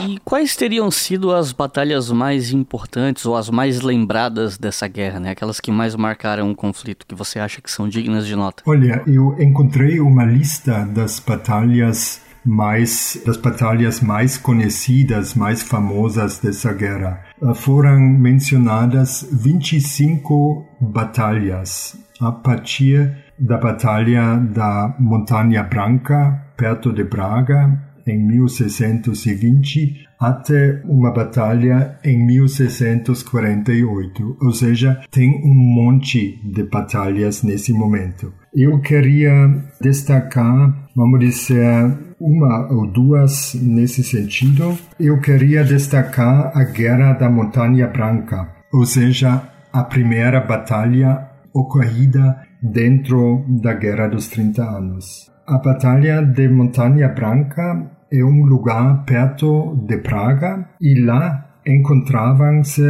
E 0.00 0.18
quais 0.24 0.56
teriam 0.56 0.90
sido 0.90 1.32
as 1.32 1.52
batalhas 1.52 2.10
mais 2.10 2.52
importantes 2.52 3.24
ou 3.24 3.36
as 3.36 3.48
mais 3.48 3.80
lembradas 3.80 4.58
dessa 4.58 4.88
guerra, 4.88 5.20
né? 5.20 5.30
Aquelas 5.30 5.60
que 5.60 5.70
mais 5.70 5.94
marcaram 5.94 6.50
o 6.50 6.54
conflito, 6.54 7.06
que 7.06 7.14
você 7.14 7.38
acha 7.38 7.60
que 7.60 7.70
são 7.70 7.88
dignas 7.88 8.26
de 8.26 8.34
nota? 8.34 8.62
Olha, 8.66 9.02
eu 9.06 9.36
encontrei 9.38 10.00
uma 10.00 10.24
lista 10.24 10.84
das 10.86 11.20
batalhas 11.20 12.20
mais 12.44 13.22
das 13.24 13.36
batalhas 13.36 14.00
mais 14.00 14.36
conhecidas, 14.36 15.34
mais 15.34 15.62
famosas 15.62 16.40
dessa 16.40 16.72
guerra. 16.72 17.22
Foram 17.54 18.00
mencionadas 18.00 19.28
25 19.32 20.66
batalhas 20.80 21.96
a 22.20 22.32
partir 22.32 23.16
da 23.42 23.58
Batalha 23.58 24.36
da 24.36 24.94
Montanha 25.00 25.64
Branca, 25.64 26.40
perto 26.56 26.92
de 26.92 27.02
Braga, 27.02 27.76
em 28.06 28.24
1620, 28.24 30.06
até 30.18 30.80
uma 30.84 31.12
batalha 31.12 31.98
em 32.04 32.24
1648. 32.24 34.36
Ou 34.40 34.52
seja, 34.52 35.00
tem 35.10 35.42
um 35.44 35.54
monte 35.54 36.40
de 36.44 36.62
batalhas 36.62 37.42
nesse 37.42 37.72
momento. 37.72 38.32
Eu 38.54 38.78
queria 38.80 39.32
destacar, 39.80 40.88
vamos 40.94 41.18
dizer, 41.18 41.92
uma 42.20 42.72
ou 42.72 42.86
duas 42.86 43.54
nesse 43.54 44.04
sentido. 44.04 44.78
Eu 45.00 45.18
queria 45.20 45.64
destacar 45.64 46.56
a 46.56 46.62
Guerra 46.64 47.14
da 47.14 47.28
Montanha 47.28 47.88
Branca, 47.88 48.54
ou 48.72 48.86
seja, 48.86 49.42
a 49.72 49.82
primeira 49.82 50.40
batalha 50.40 51.28
ocorrida 51.52 52.51
dentro 52.62 53.44
da 53.48 53.74
Guerra 53.74 54.08
dos 54.08 54.28
30 54.28 54.62
Anos. 54.62 55.30
A 55.46 55.58
Batalha 55.58 56.22
de 56.22 56.48
Montanha 56.48 57.08
Branca 57.08 57.90
é 58.10 58.24
um 58.24 58.44
lugar 58.44 59.04
perto 59.04 59.74
de 59.86 59.98
Praga 59.98 60.68
e 60.80 61.00
lá 61.00 61.58
encontravam-se 61.66 62.82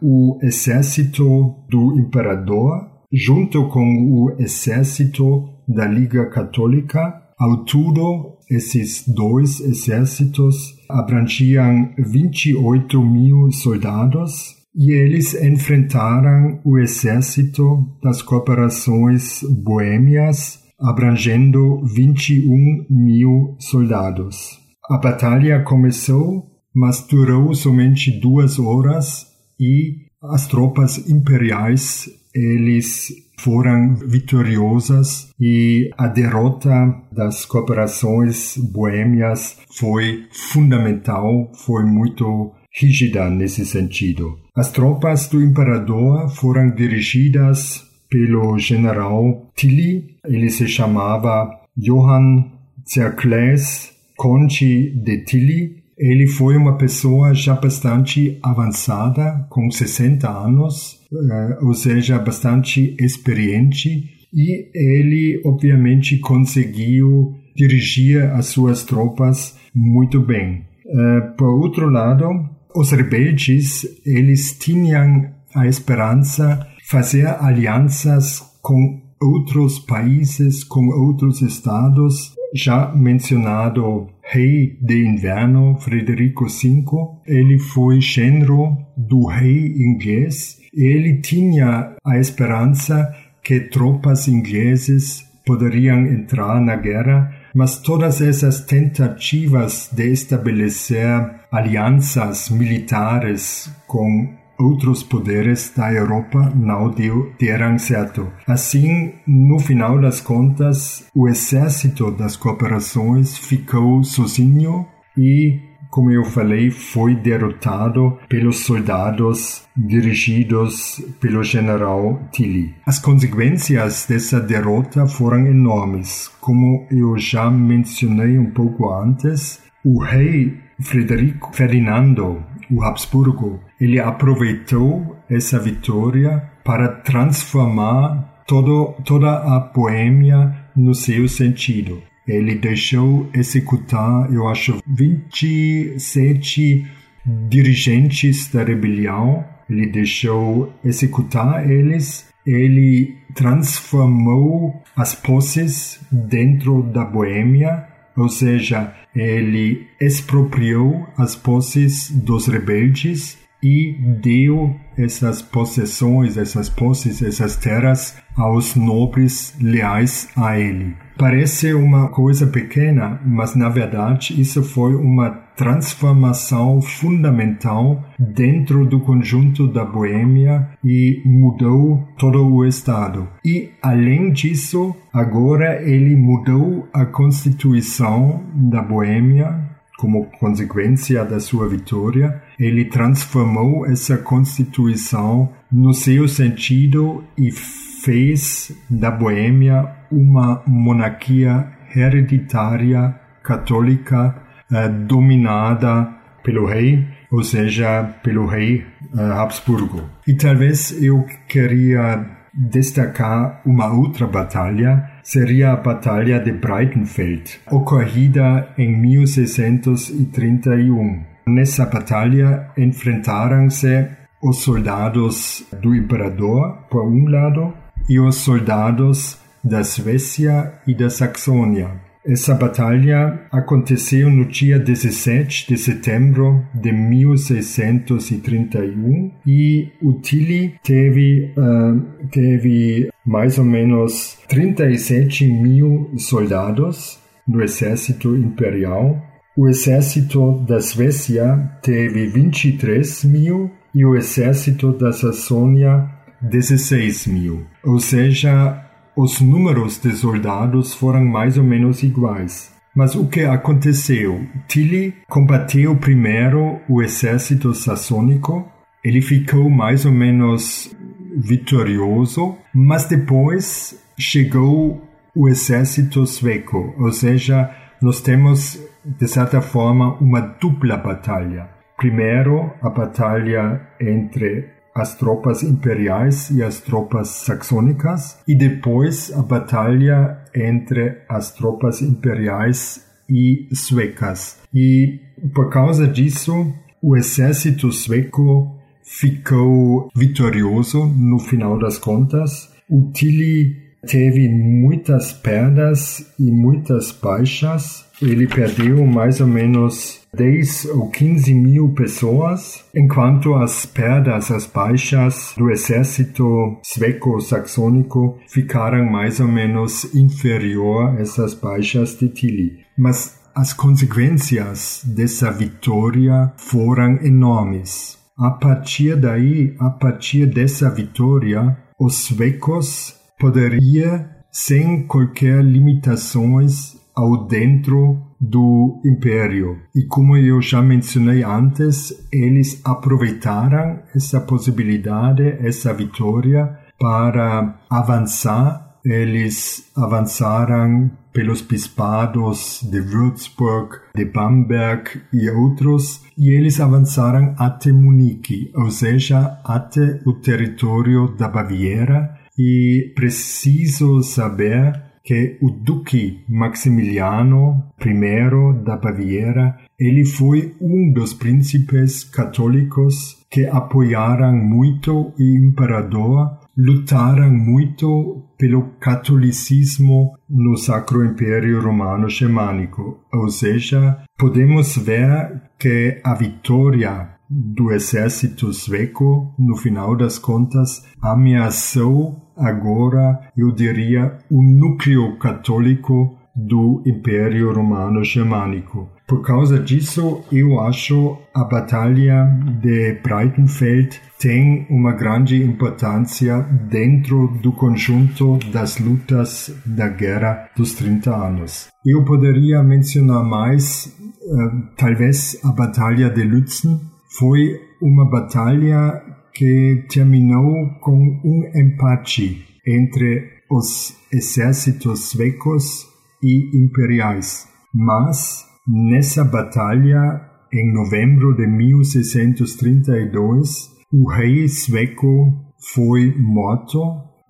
o 0.00 0.38
exército 0.42 1.54
do 1.68 1.98
imperador 1.98 2.88
junto 3.12 3.68
com 3.68 3.86
o 4.10 4.34
exército 4.38 5.48
da 5.68 5.86
Liga 5.86 6.26
Católica. 6.30 7.22
Ao 7.38 7.64
todo, 7.64 8.38
esses 8.50 9.06
dois 9.08 9.60
exércitos 9.60 10.74
abrangiam 10.88 11.90
28 11.98 13.00
mil 13.02 13.50
soldados 13.50 14.53
e 14.74 14.92
eles 14.92 15.34
enfrentaram 15.34 16.60
o 16.64 16.78
exército 16.78 17.86
das 18.02 18.20
cooperações 18.20 19.40
boêmias, 19.42 20.60
abrangendo 20.80 21.84
21 21.84 22.86
mil 22.90 23.56
soldados. 23.58 24.58
A 24.90 24.98
batalha 24.98 25.62
começou, 25.62 26.50
mas 26.74 27.06
durou 27.06 27.54
somente 27.54 28.10
duas 28.20 28.58
horas 28.58 29.26
e 29.60 30.04
as 30.22 30.46
tropas 30.46 31.08
imperiais 31.08 32.08
eles 32.34 33.12
foram 33.38 33.94
vitoriosas 33.94 35.30
e 35.40 35.90
a 35.96 36.08
derrota 36.08 36.70
das 37.12 37.44
cooperações 37.44 38.56
boêmias 38.56 39.56
foi 39.78 40.26
fundamental, 40.32 41.52
foi 41.64 41.84
muito 41.84 42.52
rígida 42.74 43.30
nesse 43.30 43.64
sentido. 43.64 44.38
As 44.54 44.70
tropas 44.70 45.28
do 45.28 45.42
imperador 45.42 46.28
foram 46.30 46.70
dirigidas 46.70 47.84
pelo 48.10 48.58
general 48.58 49.50
Tilly, 49.56 50.16
ele 50.24 50.50
se 50.50 50.68
chamava 50.68 51.50
Johann 51.76 52.50
Zerkles 52.88 53.92
Conte 54.16 54.90
de 54.90 55.24
Tilly. 55.24 55.82
Ele 55.98 56.26
foi 56.26 56.56
uma 56.56 56.76
pessoa 56.76 57.34
já 57.34 57.54
bastante 57.54 58.38
avançada, 58.42 59.46
com 59.48 59.70
60 59.70 60.28
anos, 60.28 61.00
eh, 61.12 61.58
ou 61.62 61.74
seja, 61.74 62.18
bastante 62.18 62.96
experiente, 62.98 64.10
e 64.32 64.68
ele 64.74 65.40
obviamente 65.44 66.18
conseguiu 66.18 67.34
dirigir 67.54 68.22
as 68.32 68.46
suas 68.46 68.84
tropas 68.84 69.56
muito 69.74 70.20
bem. 70.20 70.64
Eh, 70.86 71.20
por 71.36 71.48
outro 71.48 71.88
lado, 71.88 72.48
os 72.74 72.90
rebeldes, 72.90 73.86
eles 74.04 74.52
tinham 74.58 75.30
a 75.54 75.66
esperança 75.66 76.66
fazer 76.84 77.26
alianças 77.26 78.42
com 78.60 79.00
outros 79.20 79.78
países, 79.78 80.64
com 80.64 80.88
outros 80.88 81.40
estados. 81.40 82.34
Já 82.52 82.92
mencionado 82.94 84.08
rei 84.22 84.76
de 84.80 85.06
inverno, 85.06 85.76
Frederico 85.80 86.46
V, 86.46 86.84
ele 87.26 87.58
foi 87.58 88.00
genro 88.00 88.76
do 88.96 89.26
rei 89.26 89.74
inglês. 89.76 90.58
Ele 90.72 91.20
tinha 91.20 91.94
a 92.04 92.18
esperança 92.18 93.14
que 93.42 93.60
tropas 93.60 94.26
ingleses 94.26 95.24
poderiam 95.46 96.06
entrar 96.06 96.60
na 96.60 96.74
guerra 96.76 97.43
mas 97.54 97.78
todas 97.78 98.20
essas 98.20 98.60
tentativas 98.60 99.88
de 99.92 100.10
estabelecer 100.10 101.30
alianças 101.50 102.50
militares 102.50 103.70
com 103.86 104.34
outros 104.58 105.02
poderes 105.02 105.72
da 105.76 105.92
Europa 105.92 106.52
não 106.54 106.92
deram 107.38 107.78
certo. 107.78 108.30
Assim, 108.46 109.14
no 109.26 109.58
final 109.58 110.00
das 110.00 110.20
contas, 110.20 111.04
o 111.14 111.28
exército 111.28 112.10
das 112.10 112.36
cooperações 112.36 113.36
ficou 113.36 114.02
sozinho 114.04 114.86
e 115.16 115.73
como 115.94 116.10
eu 116.10 116.24
falei, 116.24 116.72
foi 116.72 117.14
derrotado 117.14 118.18
pelos 118.28 118.64
soldados 118.64 119.62
dirigidos 119.76 121.00
pelo 121.20 121.44
general 121.44 122.20
Tilly. 122.32 122.74
As 122.84 122.98
consequências 122.98 124.04
dessa 124.04 124.40
derrota 124.40 125.06
foram 125.06 125.46
enormes. 125.46 126.28
Como 126.40 126.84
eu 126.90 127.16
já 127.16 127.48
mencionei 127.48 128.36
um 128.36 128.50
pouco 128.50 128.92
antes, 128.92 129.62
o 129.84 130.02
rei 130.02 130.58
Frederico 130.80 131.54
Ferdinando, 131.54 132.42
o 132.68 132.82
Habsburgo, 132.82 133.60
ele 133.80 134.00
aproveitou 134.00 135.16
essa 135.30 135.60
vitória 135.60 136.42
para 136.64 136.88
transformar 136.88 138.42
todo, 138.48 138.96
toda 139.04 139.30
a 139.30 139.60
Boêmia 139.60 140.56
no 140.74 140.92
seu 140.92 141.28
sentido. 141.28 142.02
Ele 142.26 142.54
deixou 142.54 143.28
executar, 143.34 144.32
eu 144.32 144.48
acho, 144.48 144.78
27 144.86 146.86
dirigentes 147.26 148.48
da 148.48 148.64
rebelião. 148.64 149.44
Ele 149.68 149.86
deixou 149.86 150.72
executar 150.84 151.70
eles. 151.70 152.26
Ele 152.46 153.16
transformou 153.34 154.82
as 154.96 155.14
posses 155.14 156.00
dentro 156.10 156.82
da 156.82 157.04
Boêmia, 157.04 157.86
ou 158.16 158.28
seja, 158.28 158.94
ele 159.14 159.86
expropriou 160.00 161.06
as 161.16 161.34
posses 161.34 162.10
dos 162.10 162.46
rebeldes 162.46 163.38
e 163.62 163.96
deu 164.20 164.78
essas 164.96 165.40
possessões, 165.40 166.36
essas 166.36 166.68
posses, 166.68 167.22
essas 167.22 167.56
terras 167.56 168.14
aos 168.36 168.74
nobres 168.74 169.54
leais 169.58 170.28
a 170.36 170.58
ele. 170.58 170.94
Parece 171.16 171.72
uma 171.72 172.08
coisa 172.08 172.46
pequena, 172.46 173.20
mas 173.24 173.54
na 173.54 173.68
verdade 173.68 174.40
isso 174.40 174.62
foi 174.62 174.94
uma 174.94 175.30
transformação 175.56 176.82
fundamental 176.82 178.04
dentro 178.18 178.84
do 178.84 178.98
conjunto 178.98 179.68
da 179.68 179.84
Boêmia 179.84 180.68
e 180.82 181.22
mudou 181.24 182.02
todo 182.18 182.44
o 182.44 182.64
Estado. 182.66 183.28
E, 183.44 183.70
além 183.80 184.32
disso, 184.32 184.94
agora 185.12 185.80
ele 185.82 186.16
mudou 186.16 186.88
a 186.92 187.06
constituição 187.06 188.42
da 188.52 188.82
Boêmia 188.82 189.74
como 189.96 190.26
consequência 190.38 191.24
da 191.24 191.38
sua 191.38 191.68
vitória, 191.68 192.42
ele 192.58 192.84
transformou 192.84 193.86
essa 193.86 194.18
Constituição 194.18 195.50
no 195.70 195.94
seu 195.94 196.26
sentido 196.28 197.24
e 197.38 197.50
fez 197.50 198.72
da 198.90 199.10
Boêmia 199.10 199.88
uma 200.14 200.62
monarquia 200.66 201.66
hereditária 201.94 203.14
católica 203.42 204.34
eh, 204.72 204.88
dominada 204.88 206.08
pelo 206.42 206.64
rei, 206.66 207.06
ou 207.30 207.42
seja, 207.42 208.02
pelo 208.22 208.46
rei 208.46 208.86
eh, 209.16 209.20
Habsburgo. 209.20 210.02
E 210.26 210.34
talvez 210.34 210.90
eu 211.02 211.24
queria 211.48 212.26
destacar 212.52 213.62
uma 213.66 213.92
outra 213.92 214.26
batalha, 214.26 215.10
seria 215.22 215.72
a 215.72 215.76
Batalha 215.76 216.38
de 216.38 216.52
Breitenfeld, 216.52 217.58
ocorrida 217.70 218.68
em 218.78 218.94
1631. 218.96 221.24
Nessa 221.46 221.84
batalha 221.86 222.70
enfrentaram-se 222.76 224.08
os 224.42 224.58
soldados 224.58 225.64
do 225.82 225.94
imperador, 225.94 226.78
por 226.90 227.04
um 227.04 227.28
lado, 227.28 227.72
e 228.08 228.18
os 228.20 228.36
soldados 228.36 229.38
da 229.64 229.82
Suécia 229.82 230.74
e 230.86 230.94
da 230.94 231.08
Saxônia. 231.08 232.04
Essa 232.26 232.54
batalha 232.54 233.38
aconteceu 233.52 234.30
no 234.30 234.46
dia 234.46 234.78
17 234.78 235.68
de 235.68 235.76
setembro 235.76 236.64
de 236.72 236.90
1631 236.90 239.30
e 239.46 239.92
o 240.00 240.14
Tilly 240.14 240.74
teve, 240.82 241.52
uh, 241.58 242.00
teve 242.30 243.10
mais 243.26 243.58
ou 243.58 243.64
menos 243.64 244.38
37 244.48 245.46
mil 245.46 246.10
soldados 246.16 247.18
no 247.46 247.62
exército 247.62 248.34
imperial. 248.34 249.22
O 249.54 249.68
exército 249.68 250.64
da 250.66 250.80
Suécia 250.80 251.58
teve 251.82 252.26
23 252.26 253.24
mil 253.24 253.70
e 253.94 254.02
o 254.02 254.16
exército 254.16 254.94
da 254.94 255.12
Saxônia 255.12 256.08
16 256.40 257.26
mil. 257.26 257.66
Ou 257.84 258.00
seja, 258.00 258.83
os 259.16 259.40
números 259.40 259.98
de 259.98 260.12
soldados 260.12 260.94
foram 260.94 261.24
mais 261.24 261.56
ou 261.56 261.64
menos 261.64 262.02
iguais. 262.02 262.72
Mas 262.94 263.14
o 263.14 263.26
que 263.26 263.40
aconteceu? 263.40 264.46
Tilly 264.68 265.14
combateu 265.28 265.96
primeiro 265.96 266.80
o 266.88 267.02
exército 267.02 267.74
saxônico, 267.74 268.68
ele 269.02 269.20
ficou 269.20 269.68
mais 269.68 270.06
ou 270.06 270.12
menos 270.12 270.94
vitorioso, 271.36 272.56
mas 272.72 273.04
depois 273.04 274.00
chegou 274.16 275.02
o 275.34 275.48
exército 275.48 276.24
sueco, 276.26 276.94
ou 276.96 277.10
seja, 277.10 277.70
nós 278.00 278.20
temos 278.20 278.80
de 279.04 279.26
certa 279.26 279.60
forma 279.60 280.14
uma 280.20 280.40
dupla 280.40 280.96
batalha. 280.96 281.68
Primeiro, 281.96 282.72
a 282.80 282.88
batalha 282.88 283.80
entre 284.00 284.68
as 284.94 285.14
tropas 285.16 285.62
imperiais 285.62 286.50
e 286.50 286.62
as 286.62 286.80
tropas 286.80 287.28
saxônicas, 287.28 288.38
e 288.46 288.54
depois 288.54 289.32
a 289.32 289.42
batalha 289.42 290.38
entre 290.54 291.22
as 291.28 291.52
tropas 291.52 292.00
imperiais 292.00 293.04
e 293.28 293.68
suecas. 293.74 294.58
E 294.72 295.18
por 295.54 295.70
causa 295.70 296.06
disso, 296.06 296.72
o 297.02 297.16
exército 297.16 297.90
sueco 297.90 298.78
ficou 299.02 300.08
vitorioso 300.14 301.06
no 301.06 301.38
final 301.38 301.78
das 301.78 301.98
contas. 301.98 302.70
O 302.88 303.10
Tilly 303.12 303.76
teve 304.06 304.48
muitas 304.48 305.32
perdas 305.32 306.32
e 306.38 306.50
muitas 306.50 307.10
baixas, 307.12 308.03
ele 308.20 308.46
perdeu 308.46 309.06
mais 309.06 309.40
ou 309.40 309.46
menos 309.46 310.20
10 310.34 310.86
ou 310.86 311.10
15 311.10 311.54
mil 311.54 311.90
pessoas, 311.90 312.84
enquanto 312.94 313.54
as 313.54 313.86
perdas, 313.86 314.50
as 314.50 314.66
baixas 314.66 315.54
do 315.56 315.70
exército 315.70 316.78
sueco-saxônico 316.82 318.38
ficaram 318.48 319.04
mais 319.04 319.40
ou 319.40 319.48
menos 319.48 320.14
inferior 320.14 321.10
a 321.10 321.20
essas 321.20 321.54
baixas 321.54 322.18
de 322.18 322.28
Tilly. 322.28 322.78
Mas 322.96 323.38
as 323.54 323.72
consequências 323.72 325.02
dessa 325.04 325.50
vitória 325.50 326.52
foram 326.56 327.18
enormes. 327.22 328.18
A 328.36 328.50
partir 328.50 329.14
daí, 329.16 329.76
a 329.78 329.90
partir 329.90 330.46
dessa 330.46 330.90
vitória, 330.90 331.76
os 331.98 332.16
suecos 332.16 333.14
poderiam, 333.38 334.24
sem 334.50 335.06
qualquer 335.06 335.62
limitações, 335.62 336.96
ao 337.14 337.46
dentro 337.46 338.18
do 338.40 339.00
império. 339.04 339.78
E 339.94 340.04
como 340.04 340.36
eu 340.36 340.60
já 340.60 340.82
mencionei 340.82 341.42
antes, 341.42 342.12
eles 342.32 342.80
aproveitaram 342.84 344.00
essa 344.14 344.40
possibilidade, 344.40 345.42
essa 345.60 345.92
vitória, 345.94 346.78
para 346.98 347.78
avançar. 347.88 348.82
Eles 349.04 349.90
avançaram 349.96 351.10
pelos 351.34 351.60
bispados 351.60 352.80
de 352.90 353.00
Würzburg, 353.00 353.96
de 354.14 354.24
Bamberg 354.24 355.20
e 355.32 355.50
outros, 355.50 356.22
e 356.38 356.50
eles 356.50 356.80
avançaram 356.80 357.54
até 357.58 357.90
Munique, 357.92 358.70
ou 358.74 358.90
seja, 358.90 359.60
até 359.64 360.20
o 360.24 360.32
território 360.34 361.34
da 361.36 361.48
Baviera, 361.48 362.38
e 362.56 363.12
preciso 363.16 364.22
saber 364.22 365.03
que 365.24 365.56
o 365.62 365.70
Duque 365.70 366.44
Maximiliano 366.48 367.82
I 367.98 368.84
da 368.84 368.96
Baviera, 368.96 369.76
ele 369.98 370.24
foi 370.26 370.74
um 370.80 371.10
dos 371.12 371.32
príncipes 371.32 372.24
católicos 372.24 373.42
que 373.50 373.64
apoiaram 373.64 374.54
muito 374.54 375.32
o 375.38 375.42
imperador 375.42 376.58
lutaram 376.76 377.50
muito 377.50 378.42
pelo 378.58 378.90
catolicismo 379.00 380.36
no 380.48 380.76
Sacro 380.76 381.24
Império 381.24 381.80
Romano 381.80 382.28
Germânico, 382.28 383.20
ou 383.32 383.48
seja, 383.48 384.18
podemos 384.36 384.96
ver 384.96 385.62
que 385.78 386.20
a 386.24 386.34
vitória 386.34 387.33
do 387.48 387.92
exército 387.92 388.72
sueco, 388.72 389.54
no 389.58 389.76
final 389.76 390.16
das 390.16 390.38
contas, 390.38 391.04
ameaçou 391.22 392.42
agora, 392.56 393.40
eu 393.56 393.72
diria, 393.72 394.38
o 394.50 394.62
núcleo 394.62 395.36
católico 395.38 396.38
do 396.54 397.02
Império 397.04 397.72
Romano 397.72 398.22
Germânico. 398.22 399.08
Por 399.26 399.42
causa 399.42 399.78
disso, 399.78 400.44
eu 400.52 400.78
acho 400.80 401.38
a 401.54 401.64
Batalha 401.64 402.44
de 402.80 403.14
Breitenfeld 403.22 404.20
tem 404.38 404.86
uma 404.90 405.12
grande 405.12 405.62
importância 405.62 406.60
dentro 406.60 407.48
do 407.62 407.72
conjunto 407.72 408.58
das 408.70 408.98
lutas 408.98 409.74
da 409.86 410.08
Guerra 410.08 410.68
dos 410.76 410.92
30 410.92 411.34
anos. 411.34 411.88
Eu 412.04 412.22
poderia 412.24 412.82
mencionar 412.82 413.42
mais, 413.42 414.14
uh, 414.42 414.94
talvez 414.96 415.58
a 415.64 415.72
Batalha 415.72 416.28
de 416.28 416.42
Lützen 416.42 417.00
foi 417.38 417.80
uma 418.00 418.28
batalha 418.28 419.22
que 419.52 420.04
terminou 420.08 420.90
com 421.00 421.40
um 421.44 421.70
empate 421.74 422.64
entre 422.86 423.50
os 423.70 424.16
exércitos 424.32 425.30
suecos 425.30 426.06
e 426.42 426.84
imperiais, 426.84 427.68
mas 427.94 428.64
Nessa 428.86 429.42
batalha, 429.42 430.42
em 430.70 430.92
novembro 430.92 431.56
de 431.56 431.66
1632, 431.66 433.90
o 434.12 434.28
rei 434.28 434.68
sueco 434.68 435.54
foi 435.94 436.34
morto. 436.36 437.00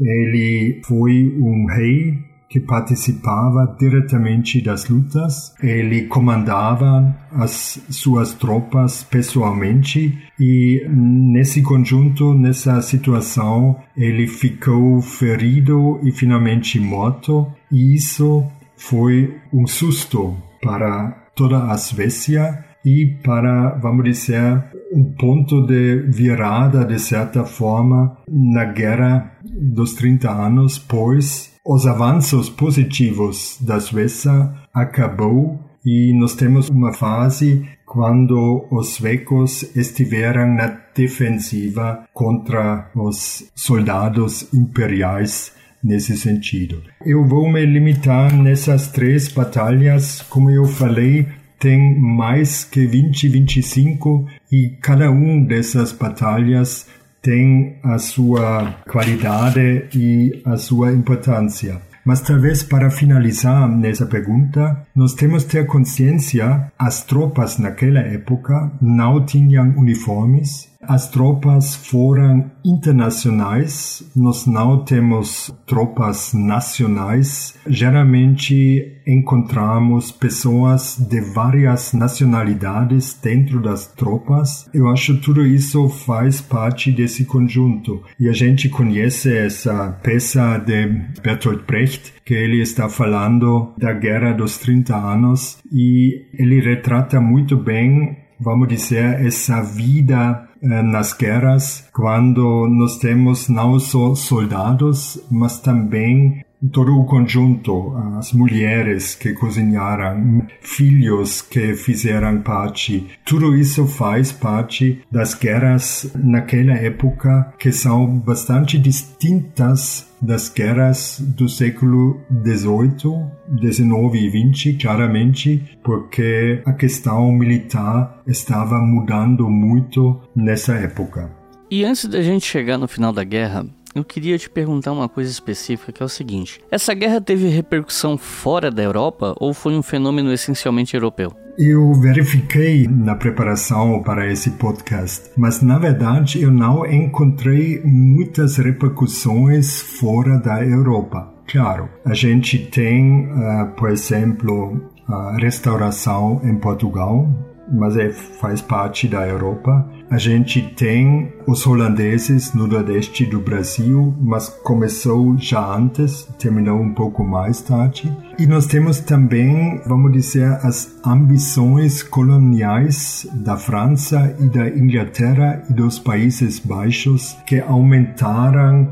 Ele 0.01 0.81
foi 0.87 1.37
um 1.37 1.67
rei 1.67 2.21
que 2.55 2.61
participava 2.61 3.77
diretamente 3.81 4.63
das 4.63 4.89
lutas. 4.89 5.53
Ele 5.61 6.03
comandava 6.03 7.13
as 7.33 7.85
suas 7.91 8.33
tropas 8.33 9.03
pessoalmente 9.03 10.17
e 10.39 10.87
nesse 10.89 11.63
conjunto, 11.63 12.33
nessa 12.33 12.81
situação, 12.81 13.77
ele 13.97 14.29
ficou 14.29 15.03
ferido 15.03 15.99
e 16.05 16.13
finalmente 16.13 16.79
morto. 16.79 17.45
E 17.73 17.97
isso 17.97 18.47
foi 18.77 19.37
um 19.53 19.67
susto 19.67 20.37
para 20.63 21.11
toda 21.35 21.73
a 21.73 21.77
Suécia 21.77 22.65
e 22.85 23.19
para, 23.25 23.71
vamos 23.83 24.05
dizer, 24.05 24.63
um 24.93 25.13
ponto 25.19 25.67
de 25.67 26.05
virada, 26.09 26.85
de 26.85 27.01
certa 27.01 27.45
forma, 27.45 28.17
na 28.31 28.65
Guerra 28.65 29.33
dos 29.43 29.95
30 29.95 30.31
anos, 30.31 30.79
pois 30.79 31.54
os 31.65 31.87
avanços 31.87 32.51
positivos 32.51 33.57
da 33.61 33.81
Suécia 33.81 34.53
acabou 34.73 35.59
e 35.85 36.13
nós 36.13 36.35
temos 36.35 36.69
uma 36.69 36.93
fase 36.93 37.67
quando 37.87 38.67
os 38.71 38.95
suecos 38.95 39.63
estiveram 39.75 40.55
na 40.55 40.79
defensiva 40.95 42.05
contra 42.13 42.91
os 42.95 43.51
soldados 43.55 44.53
imperiais 44.53 45.53
nesse 45.83 46.17
sentido. 46.17 46.83
Eu 47.05 47.27
vou 47.27 47.51
me 47.51 47.65
limitar 47.65 48.35
nessas 48.35 48.89
três 48.89 49.29
batalhas, 49.29 50.23
como 50.23 50.51
eu 50.51 50.65
falei, 50.65 51.27
tem 51.59 51.99
mais 51.99 52.65
que 52.65 52.87
20, 52.87 53.29
25 53.29 54.27
e 54.53 54.71
cada 54.83 55.11
um 55.11 55.45
dessas 55.45 55.93
batalhas 55.93 56.87
tem 57.25 57.79
a 57.83 57.99
sua 57.99 58.75
qualidade 58.87 59.89
e 59.95 60.43
a 60.45 60.59
sua 60.59 60.93
importância. 60.93 61.81
Mas 62.05 62.21
talvez 62.21 62.63
para 62.63 62.91
finalizar 62.91 63.67
nessa 63.67 64.05
pergunta, 64.05 64.87
nós 64.95 65.15
temos 65.15 65.45
ter 65.45 65.67
consciência, 65.67 66.71
as 66.79 67.03
tropas 67.03 67.57
naquela 67.59 68.01
época 68.01 68.71
não 68.79 69.25
tinham 69.25 69.71
uniformes, 69.71 70.69
as 70.89 71.09
tropas 71.09 71.75
foram 71.75 72.51
internacionais, 72.65 74.03
nós 74.17 74.47
não 74.47 74.85
temos 74.85 75.53
tropas 75.67 76.33
nacionais. 76.33 77.55
Geralmente 77.67 79.01
encontramos 79.07 80.11
pessoas 80.11 80.97
de 80.99 81.21
várias 81.21 81.93
nacionalidades 81.93 83.19
dentro 83.23 83.61
das 83.61 83.87
tropas. 83.87 84.69
Eu 84.73 84.89
acho 84.89 85.15
que 85.15 85.21
tudo 85.23 85.45
isso 85.45 85.89
faz 85.89 86.41
parte 86.41 86.91
desse 86.91 87.25
conjunto. 87.25 88.03
E 88.19 88.29
a 88.29 88.33
gente 88.33 88.69
conhece 88.69 89.37
essa 89.37 89.91
peça 90.03 90.59
de 90.59 90.87
Bertolt 91.23 91.65
Brecht, 91.67 92.15
que 92.25 92.35
ele 92.35 92.63
está 92.63 92.89
falando 92.89 93.73
da 93.79 93.93
Guerra 93.93 94.33
dos 94.33 94.59
30 94.59 94.97
anos 94.97 95.59
e 95.71 96.27
ele 96.39 96.61
retrata 96.61 97.21
muito 97.21 97.57
bem 97.57 98.25
vamos 98.41 98.69
dizer, 98.69 99.25
essa 99.25 99.63
vida 99.63 100.44
nas 100.65 101.13
guerras, 101.13 101.85
quando 101.93 102.67
nós 102.69 102.97
temos 102.97 103.49
não 103.49 103.79
só 103.79 104.15
soldados, 104.15 105.21
mas 105.31 105.61
também 105.61 106.45
todo 106.73 106.99
o 106.99 107.05
conjunto, 107.05 107.95
as 108.19 108.33
mulheres 108.33 109.15
que 109.15 109.33
cozinharam, 109.33 110.47
filhos 110.61 111.43
que 111.43 111.75
fizeram 111.75 112.41
parte, 112.41 113.07
tudo 113.25 113.57
isso 113.57 113.87
faz 113.87 114.33
parte 114.33 115.01
das 115.11 115.35
guerras 115.35 116.11
naquela 116.15 116.75
época 116.75 117.53
que 117.59 117.73
são 117.73 118.19
bastante 118.19 118.79
distintas 118.79 120.09
das 120.21 120.49
guerras 120.49 121.21
do 121.21 121.49
século 121.49 122.21
XVIII, 122.45 123.27
XIX 123.61 124.15
e 124.15 124.55
XX, 124.55 124.83
claramente, 124.83 125.79
porque 125.83 126.63
a 126.65 126.73
questão 126.73 127.31
militar 127.33 128.23
estava 128.27 128.79
mudando 128.79 129.49
muito 129.51 130.19
nessa 130.35 130.75
época. 130.75 131.31
E 131.71 131.85
antes 131.85 132.07
da 132.07 132.23
gente 132.23 132.47
chegar 132.47 132.79
no 132.79 132.89
final 132.89 133.13
da 133.13 133.25
guerra, 133.25 133.67
eu 133.95 134.05
queria 134.05 134.37
te 134.37 134.51
perguntar 134.51 134.93
uma 134.93 135.09
coisa 135.09 135.31
específica 135.31 135.93
que 135.93 136.03
é 136.03 136.07
o 136.07 136.09
seguinte: 136.09 136.61
essa 136.71 136.93
guerra 136.95 137.21
teve 137.21 137.49
repercussão 137.49 138.19
fora 138.19 138.71
da 138.71 138.83
Europa 138.83 139.35
ou 139.39 139.55
foi 139.55 139.77
um 139.77 139.83
fenômeno 139.83 140.33
essencialmente 140.33 140.95
europeu? 140.95 141.33
Eu 141.57 141.95
verifiquei 141.95 142.89
na 142.89 143.15
preparação 143.15 144.03
para 144.03 144.31
esse 144.31 144.51
podcast, 144.53 145.31
mas 145.37 145.63
na 145.63 145.79
verdade 145.79 146.43
eu 146.43 146.51
não 146.51 146.85
encontrei 146.85 147.81
muitas 147.85 148.57
repercussões 148.57 149.81
fora 149.81 150.37
da 150.39 150.65
Europa. 150.65 151.33
Claro, 151.47 151.89
a 152.05 152.13
gente 152.13 152.59
tem, 152.59 153.27
uh, 153.27 153.69
por 153.77 153.91
exemplo, 153.91 154.91
a 155.07 155.37
restauração 155.39 156.41
em 156.43 156.57
Portugal, 156.57 157.29
mas 157.71 157.97
é, 157.97 158.11
faz 158.11 158.61
parte 158.61 159.09
da 159.09 159.27
Europa. 159.27 159.89
A 160.11 160.19
gente 160.19 160.63
tem 160.77 161.33
os 161.47 161.67
holandeses 161.67 162.55
no 162.55 162.67
nordeste 162.67 163.25
do 163.25 163.41
Brasil, 163.41 164.15
mas 164.21 164.49
começou 164.49 165.37
já 165.39 165.75
antes, 165.75 166.29
terminou 166.39 166.81
um 166.81 166.93
pouco 166.93 167.25
mais 167.25 167.61
tarde. 167.63 168.15
E 168.39 168.47
nós 168.47 168.67
temos 168.67 169.01
também, 169.01 169.81
vamos 169.87 170.13
dizer, 170.13 170.45
as 170.63 170.95
ambições 171.05 172.03
coloniais 172.03 173.27
da 173.33 173.57
França 173.57 174.37
e 174.39 174.45
da 174.49 174.69
Inglaterra 174.69 175.63
e 175.69 175.73
dos 175.73 175.99
Países 175.99 176.59
Baixos 176.59 177.37
que 177.47 177.61
aumentaram 177.61 178.89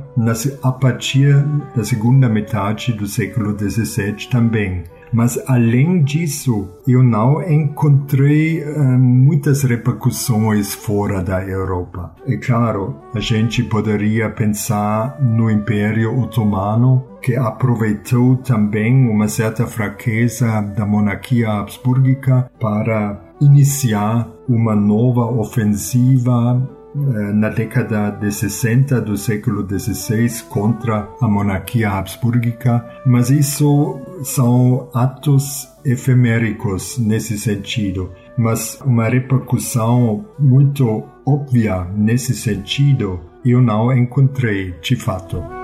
a 0.62 0.72
partir 0.72 1.34
da 1.74 1.84
segunda 1.84 2.28
metade 2.28 2.92
do 2.92 3.06
século 3.06 3.56
XVII 3.58 4.28
também. 4.30 4.84
Mas 5.12 5.38
além 5.46 6.02
disso, 6.02 6.68
eu 6.88 7.02
não 7.02 7.42
encontrei 7.42 8.62
uh, 8.62 8.98
muitas 8.98 9.62
repercussões 9.62 10.74
fora 10.74 11.22
da 11.22 11.42
Europa. 11.46 12.14
É 12.26 12.36
claro, 12.36 12.96
a 13.14 13.20
gente 13.20 13.62
poderia 13.62 14.30
pensar 14.30 15.20
no 15.20 15.50
Império 15.50 16.18
Otomano, 16.18 17.04
que 17.20 17.36
aproveitou 17.36 18.36
também 18.36 19.08
uma 19.08 19.28
certa 19.28 19.66
fraqueza 19.66 20.60
da 20.60 20.86
monarquia 20.86 21.50
habsburgica 21.50 22.50
para 22.58 23.20
iniciar 23.40 24.28
uma 24.48 24.74
nova 24.74 25.24
ofensiva 25.26 26.60
na 26.94 27.48
década 27.48 28.10
de 28.10 28.30
60 28.30 29.00
do 29.00 29.16
século 29.16 29.66
XVI 29.66 30.42
contra 30.48 31.08
a 31.20 31.26
monarquia 31.26 31.90
habsburgica, 31.90 32.84
mas 33.06 33.30
isso 33.30 34.00
são 34.22 34.88
atos 34.94 35.68
efeméricos 35.84 36.98
nesse 36.98 37.38
sentido. 37.38 38.10
Mas 38.36 38.80
uma 38.84 39.08
repercussão 39.08 40.24
muito 40.38 41.04
óbvia 41.26 41.84
nesse 41.96 42.34
sentido 42.34 43.20
eu 43.44 43.60
não 43.60 43.92
encontrei 43.96 44.74
de 44.80 44.94
fato. 44.96 45.61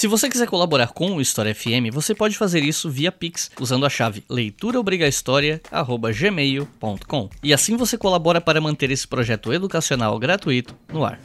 Se 0.00 0.06
você 0.06 0.30
quiser 0.30 0.46
colaborar 0.46 0.94
com 0.94 1.16
o 1.16 1.20
História 1.20 1.54
FM, 1.54 1.92
você 1.92 2.14
pode 2.14 2.34
fazer 2.34 2.64
isso 2.64 2.88
via 2.88 3.12
Pix 3.12 3.50
usando 3.60 3.84
a 3.84 3.90
chave 3.90 4.24
leituraobrigahistoria@gmail.com. 4.30 7.28
E 7.42 7.52
assim 7.52 7.76
você 7.76 7.98
colabora 7.98 8.40
para 8.40 8.62
manter 8.62 8.90
esse 8.90 9.06
projeto 9.06 9.52
educacional 9.52 10.18
gratuito 10.18 10.74
no 10.90 11.04
ar. 11.04 11.20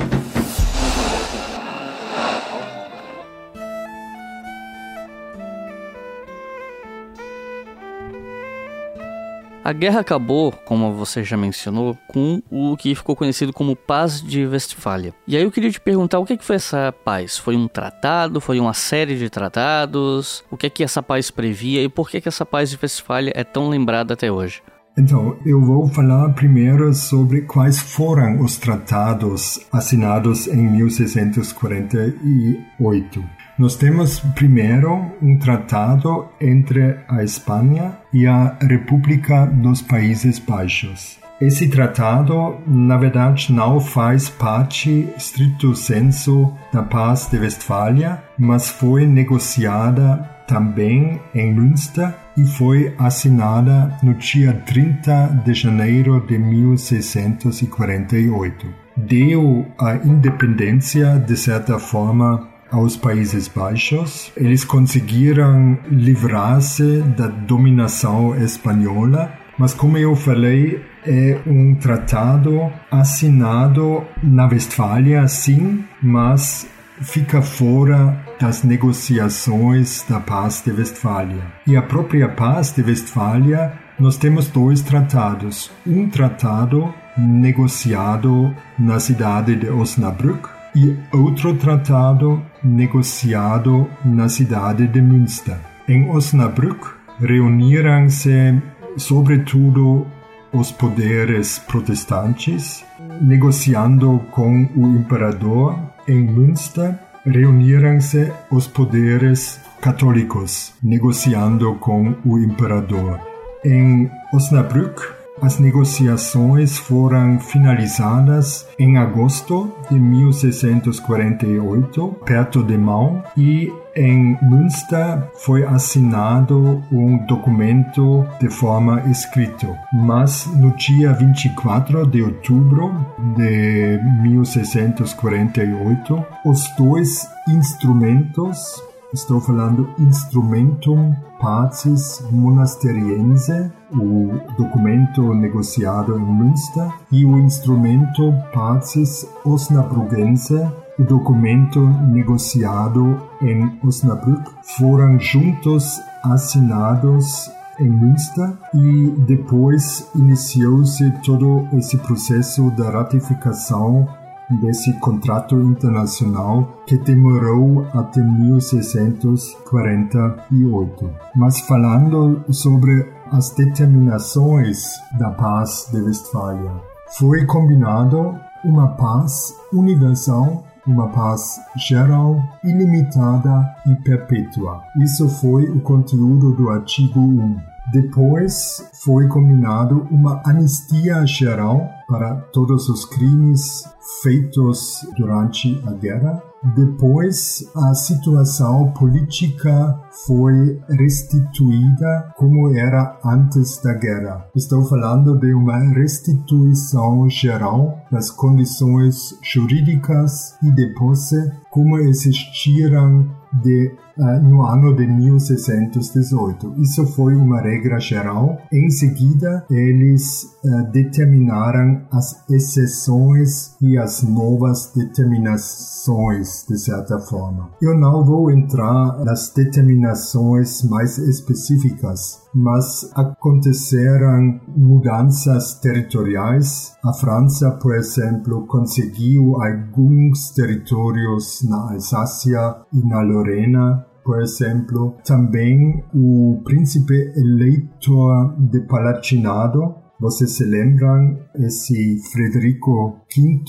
A 9.66 9.74
guerra 9.74 10.00
acabou, 10.02 10.52
como 10.52 10.94
você 10.94 11.24
já 11.24 11.36
mencionou, 11.36 11.98
com 12.08 12.40
o 12.52 12.78
que 12.78 12.94
ficou 12.94 13.16
conhecido 13.16 13.52
como 13.52 13.76
Paz 13.76 14.22
de 14.22 14.46
Westfália. 14.46 15.12
E 15.28 15.36
aí 15.36 15.42
eu 15.42 15.50
queria 15.50 15.72
te 15.72 15.82
perguntar 15.82 16.20
o 16.20 16.26
que 16.26 16.38
foi 16.40 16.58
essa 16.58 16.94
paz? 17.04 17.40
Foi 17.40 17.56
um 17.56 17.68
tratado? 17.68 18.40
Foi 18.40 18.60
uma 18.60 18.76
série 18.76 19.18
de 19.18 19.28
tratados? 19.28 20.44
O 20.52 20.58
que 20.58 20.68
é 20.68 20.70
que 20.70 20.84
essa 20.84 21.02
paz 21.02 21.32
previa 21.32 21.82
e 21.82 21.90
por 21.90 22.12
que, 22.12 22.22
que 22.22 22.28
essa 22.28 22.46
paz 22.46 22.70
de 22.70 22.78
Westfália 22.80 23.34
é 23.36 23.44
tão 23.44 23.68
lembrada 23.68 24.14
até 24.14 24.32
hoje? 24.32 24.62
Então, 24.96 25.36
eu 25.44 25.60
vou 25.60 25.88
falar 25.88 26.32
primeiro 26.34 26.94
sobre 26.94 27.42
quais 27.42 27.80
foram 27.80 28.42
os 28.42 28.58
tratados 28.58 29.66
assinados 29.72 30.46
em 30.46 30.58
1648. 30.58 33.45
Nós 33.58 33.78
temos 33.78 34.20
primeiro 34.20 35.14
um 35.22 35.38
tratado 35.38 36.28
entre 36.42 36.98
a 37.08 37.24
Espanha 37.24 37.98
e 38.12 38.28
a 38.28 38.58
República 38.62 39.46
dos 39.46 39.82
Países 39.82 40.40
Baixos. 40.40 41.18
Esse 41.40 41.70
tratado, 41.70 42.58
na 42.68 42.98
verdade, 42.98 43.54
não 43.54 43.80
faz 43.80 44.28
parte, 44.30 45.08
stricto 45.18 45.74
senso, 45.74 46.54
da 46.74 46.84
Paz 46.84 47.30
de 47.32 47.38
Westfália, 47.38 48.22
mas 48.38 48.68
foi 48.68 49.08
negociada 49.08 50.30
também 50.48 51.22
em 51.34 51.54
Münster 51.54 52.14
e 52.38 52.46
foi 52.46 52.94
assinada 52.98 53.98
no 54.04 54.16
dia 54.16 54.52
30 54.66 55.44
de 55.46 55.54
janeiro 55.54 56.20
de 56.28 56.38
1648. 56.38 58.68
Deu 58.98 59.66
a 59.78 59.96
independência, 59.96 61.18
de 61.20 61.38
certa 61.38 61.80
forma, 61.80 62.50
aos 62.72 62.98
Países 62.98 63.48
Baixos. 63.48 64.32
Eles 64.36 64.64
conseguiram 64.64 65.78
livrar-se 65.90 67.02
da 67.18 67.28
dominação 67.28 68.36
espanhola, 68.36 69.32
mas 69.58 69.74
como 69.74 69.98
eu 69.98 70.16
falei, 70.16 70.84
é 71.06 71.40
um 71.46 71.76
tratado 71.76 72.72
assinado 72.92 74.04
na 74.22 74.48
Westfália, 74.48 75.28
sim, 75.28 75.84
mas 76.02 76.68
fica 77.02 77.42
fora 77.42 78.18
das 78.40 78.64
negociações 78.64 80.04
da 80.10 80.20
Paz 80.20 80.62
de 80.66 80.72
Westfália. 80.72 81.42
E 81.68 81.76
a 81.76 81.82
própria 81.82 82.28
Paz 82.28 82.72
de 82.74 82.82
Westfália, 82.82 83.74
nós 84.00 84.18
temos 84.18 84.48
dois 84.48 84.82
tratados. 84.82 85.72
Um 85.86 86.10
tratado 86.10 86.94
negociado 87.18 88.54
na 88.78 89.00
cidade 89.00 89.56
de 89.56 89.70
Osnabrück 89.70 90.55
e 90.76 90.98
outro 91.16 91.56
tratado 91.56 92.44
negociado 92.64 93.90
na 94.04 94.28
cidade 94.28 94.88
de 94.88 95.02
Münster. 95.02 95.58
Em 95.88 96.10
Osnabrück 96.10 96.86
reuniram-se 97.20 98.62
sobretudo 98.98 100.06
os 100.52 100.72
poderes 100.72 101.60
protestantes, 101.60 102.84
negociando 103.22 104.22
com 104.32 104.68
o 104.76 104.88
imperador. 104.88 105.78
Em 106.08 106.22
Münster 106.22 106.98
reuniram-se 107.26 108.32
os 108.52 108.68
poderes 108.68 109.60
católicos, 109.82 110.74
negociando 110.84 111.76
com 111.76 112.16
o 112.26 112.38
imperador. 112.40 113.20
Em 113.64 114.10
Osnabrück 114.34 115.15
as 115.42 115.60
negociações 115.60 116.78
foram 116.78 117.38
finalizadas 117.40 118.68
em 118.80 118.98
agosto 118.98 119.70
de 119.90 120.00
1648, 120.00 122.16
perto 122.26 122.64
de 122.64 122.78
Mão, 122.78 123.22
e 123.38 123.70
em 123.96 124.38
Münster 124.42 125.24
foi 125.36 125.64
assinado 125.64 126.84
um 126.92 127.18
documento 127.26 128.28
de 128.40 128.50
forma 128.50 129.02
escrita, 129.10 129.80
mas 129.94 130.46
no 130.48 130.76
dia 130.76 131.14
24 131.14 132.06
de 132.08 132.22
outubro 132.22 132.94
de 133.36 133.98
1648, 134.22 136.26
os 136.46 136.70
dois 136.78 137.26
instrumentos 137.48 138.84
Estou 139.16 139.40
falando 139.40 139.90
Instrumentum 139.98 141.16
Pacis 141.40 142.22
Monasteriense, 142.32 143.72
o 143.94 144.30
documento 144.58 145.34
negociado 145.34 146.20
em 146.20 146.22
Münster, 146.22 146.92
e 147.14 147.26
o 147.26 147.38
Instrumento 147.38 148.34
Pacis 148.54 149.26
Osnabrückense, 149.46 150.70
o 151.00 151.04
documento 151.06 151.80
negociado 151.80 153.22
em 153.42 153.80
Osnabrück, 153.86 154.52
foram 154.78 155.18
juntos 155.18 155.98
assinados 156.22 157.50
em 157.80 157.90
Münster 157.90 158.52
e 158.74 159.12
depois 159.26 160.10
iniciou-se 160.14 161.10
todo 161.24 161.66
esse 161.72 161.98
processo 162.00 162.70
da 162.72 162.90
ratificação 162.90 164.10
desse 164.50 164.92
contrato 165.00 165.60
internacional 165.60 166.82
que 166.86 166.98
demorou 166.98 167.88
até 167.94 168.22
1648. 168.22 171.10
Mas 171.36 171.60
falando 171.62 172.44
sobre 172.52 173.10
as 173.32 173.50
determinações 173.52 175.00
da 175.18 175.32
paz 175.32 175.88
de 175.92 176.02
Westfália, 176.02 176.72
foi 177.18 177.46
combinado 177.46 178.36
uma 178.64 178.90
paz 178.90 179.56
universal 179.74 180.64
uma 180.88 181.10
paz 181.10 181.60
geral, 181.76 182.42
ilimitada 182.64 183.76
e 183.88 183.96
perpétua. 184.04 184.84
Isso 185.02 185.28
foi 185.28 185.68
o 185.70 185.82
conteúdo 185.82 186.54
do 186.54 186.70
artigo 186.70 187.20
1. 187.20 187.75
Depois 187.92 188.90
foi 189.04 189.28
combinado 189.28 190.08
uma 190.10 190.42
anistia 190.46 191.26
geral 191.26 191.88
para 192.08 192.36
todos 192.52 192.90
os 192.90 193.06
crimes 193.06 193.84
feitos 194.22 195.08
durante 195.18 195.82
a 195.86 195.92
guerra. 195.92 196.42
Depois, 196.76 197.64
a 197.76 197.94
situação 197.94 198.92
política 198.94 200.00
foi 200.26 200.82
restituída 200.90 202.34
como 202.38 202.74
era 202.76 203.20
antes 203.24 203.80
da 203.84 203.94
guerra. 203.94 204.48
Estou 204.56 204.84
falando 204.86 205.38
de 205.38 205.54
uma 205.54 205.78
restituição 205.78 207.30
geral 207.30 208.00
das 208.12 208.32
condições 208.32 209.38
jurídicas 209.44 210.58
e 210.64 210.72
de 210.72 210.88
posse 210.96 211.52
como 211.70 212.00
existiram 212.00 213.30
de, 213.62 213.94
no 214.18 214.64
ano 214.64 214.96
de 214.96 215.06
1618. 215.08 216.76
Isso 216.82 217.06
foi 217.08 217.36
uma 217.36 217.62
regra 217.62 218.00
geral. 218.00 218.58
Em 218.72 218.90
seguida, 218.90 219.66
eles 219.70 220.44
uh, 220.64 220.92
determinaram 220.92 222.02
as 222.12 222.44
exceções 222.50 223.76
e 223.82 223.98
as 223.98 224.24
novas 224.24 224.92
determinações, 224.96 226.66
de 226.68 226.78
certa 226.78 227.20
forma. 227.20 227.70
Eu 227.82 227.98
não 227.98 228.24
vou 228.24 228.52
entrar 228.52 229.24
nas 229.24 229.52
determinações 229.54 230.84
mais 230.84 231.18
específicas, 231.18 232.42
mas 232.54 233.10
aconteceram 233.14 234.60
mudanças 234.76 235.80
territoriais. 235.80 236.94
A 237.04 237.14
França, 237.14 237.72
por 237.72 237.96
exemplo, 237.96 238.66
conseguiu 238.68 239.62
alguns 239.62 240.52
territórios 240.52 241.68
na 241.68 241.92
Alsácia 241.92 242.76
e 242.94 243.06
na 243.06 243.22
Lorena, 243.22 244.05
por 244.26 244.42
exemplo. 244.42 245.16
Também 245.24 246.04
o 246.14 246.62
príncipe 246.66 247.14
eleitor 247.38 248.56
de 248.60 248.82
Palatinado, 248.82 249.96
vocês 250.20 250.52
se 250.52 250.66
lembram, 250.66 251.38
esse 251.56 252.18
Frederico 252.32 253.22
V 253.36 253.64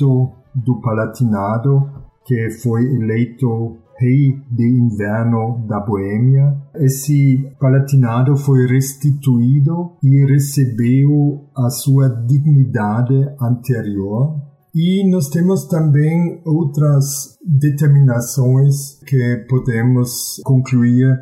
do 0.55 0.81
Palatinado, 0.81 1.91
que 2.25 2.51
foi 2.63 2.85
eleito 2.87 3.77
rei 3.99 4.41
de 4.51 4.69
inverno 4.69 5.65
da 5.67 5.81
Boêmia. 5.81 6.57
Esse 6.75 7.51
palatinado 7.59 8.37
foi 8.37 8.67
restituído 8.67 9.93
e 10.03 10.25
recebeu 10.27 11.45
a 11.57 11.71
sua 11.71 12.09
dignidade 12.09 13.15
anterior. 13.41 14.37
E 14.79 15.09
nós 15.09 15.31
temos 15.31 15.65
também 15.69 16.43
outras 16.45 17.39
determinações 17.43 18.99
que 19.07 19.47
podemos 19.49 20.39
concluir 20.45 21.19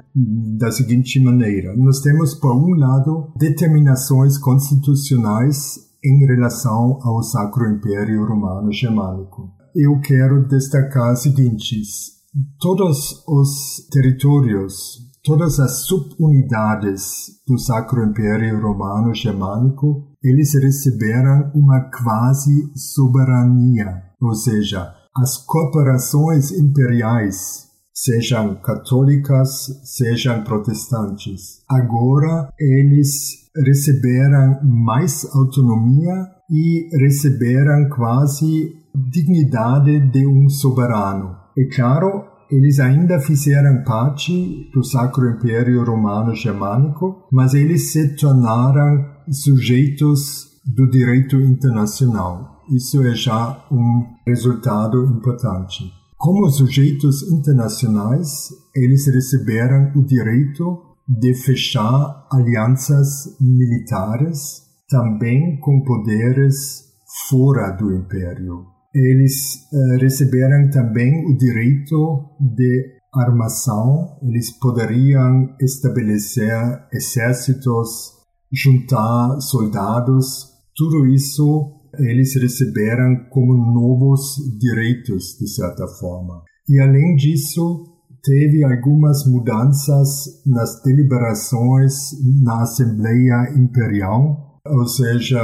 da 0.59 0.73
seguinte 0.73 1.21
maneira. 1.21 1.73
Nós 1.77 2.01
temos, 2.01 2.35
por 2.35 2.53
um 2.53 2.75
lado, 2.75 3.33
determinações 3.39 4.37
constitucionais 4.39 5.77
em 6.05 6.27
relação 6.27 6.99
ao 7.01 7.23
Sacro 7.23 7.71
Império 7.71 8.27
Romano 8.27 8.73
Germânico. 8.73 9.53
Eu 9.73 10.01
quero 10.01 10.49
destacar 10.49 11.13
as 11.13 11.23
seguintes 11.23 12.15
todos 12.59 13.23
os 13.29 13.87
territórios, 13.89 14.99
todas 15.23 15.61
as 15.61 15.87
subunidades 15.87 17.27
do 17.47 17.57
Sacro 17.57 18.05
Império 18.05 18.61
Romano 18.61 19.15
Germânico, 19.15 20.09
eles 20.25 20.55
receberam 20.55 21.53
uma 21.55 21.91
quase 21.91 22.73
soberania, 22.75 24.03
ou 24.21 24.35
seja, 24.35 24.95
as 25.15 25.37
corporações 25.45 26.51
imperiais, 26.51 27.69
sejam 27.93 28.57
católicas, 28.57 29.67
sejam 29.85 30.43
protestantes, 30.43 31.63
agora 31.69 32.49
eles 32.59 33.45
receberam 33.65 34.59
mais 34.65 35.25
autonomia 35.35 36.27
e 36.51 36.89
receberam 36.99 37.89
quase 37.91 38.73
dignidade 38.95 40.01
de 40.11 40.27
um 40.27 40.49
soberano. 40.49 41.37
É 41.57 41.65
claro, 41.67 42.25
eles 42.51 42.81
ainda 42.81 43.21
fizeram 43.21 43.85
parte 43.85 44.71
do 44.73 44.83
Sacro 44.83 45.31
Império 45.31 45.85
Romano 45.85 46.35
Germânico, 46.35 47.27
mas 47.33 47.55
eles 47.55 47.93
se 47.93 48.17
tornaram 48.17 49.14
sujeitos 49.31 50.61
do 50.65 50.89
direito 50.89 51.37
internacional. 51.41 52.63
Isso 52.75 53.03
é 53.03 53.15
já 53.15 53.67
um 53.71 54.05
resultado 54.27 55.05
importante. 55.07 55.93
Como 56.17 56.51
sujeitos 56.51 57.23
internacionais, 57.31 58.49
eles 58.75 59.07
receberam 59.07 59.93
o 59.95 60.05
direito 60.05 60.81
de 61.07 61.35
fechar 61.35 62.27
alianças 62.33 63.37
militares, 63.41 64.63
também 64.89 65.59
com 65.61 65.83
poderes 65.83 66.85
fora 67.29 67.71
do 67.73 67.95
império 67.95 68.75
eles 68.95 69.57
uh, 69.73 69.99
receberam 70.01 70.71
também 70.71 71.27
o 71.27 71.37
direito 71.37 72.31
de 72.41 72.95
armação, 73.13 74.17
eles 74.23 74.57
poderiam 74.59 75.55
estabelecer 75.61 76.53
exércitos, 76.93 78.14
juntar 78.55 79.41
soldados, 79.41 80.53
tudo 80.77 81.07
isso 81.07 81.81
eles 81.99 82.35
receberam 82.35 83.27
como 83.31 83.55
novos 83.55 84.37
direitos, 84.59 85.37
de 85.39 85.49
certa 85.49 85.87
forma. 85.87 86.43
E 86.69 86.81
além 86.81 87.15
disso, 87.17 87.85
teve 88.23 88.65
algumas 88.65 89.27
mudanças 89.27 90.43
nas 90.47 90.83
deliberações 90.83 92.11
na 92.43 92.63
Assembleia 92.63 93.53
Imperial, 93.57 94.61
ou 94.67 94.87
seja, 94.87 95.41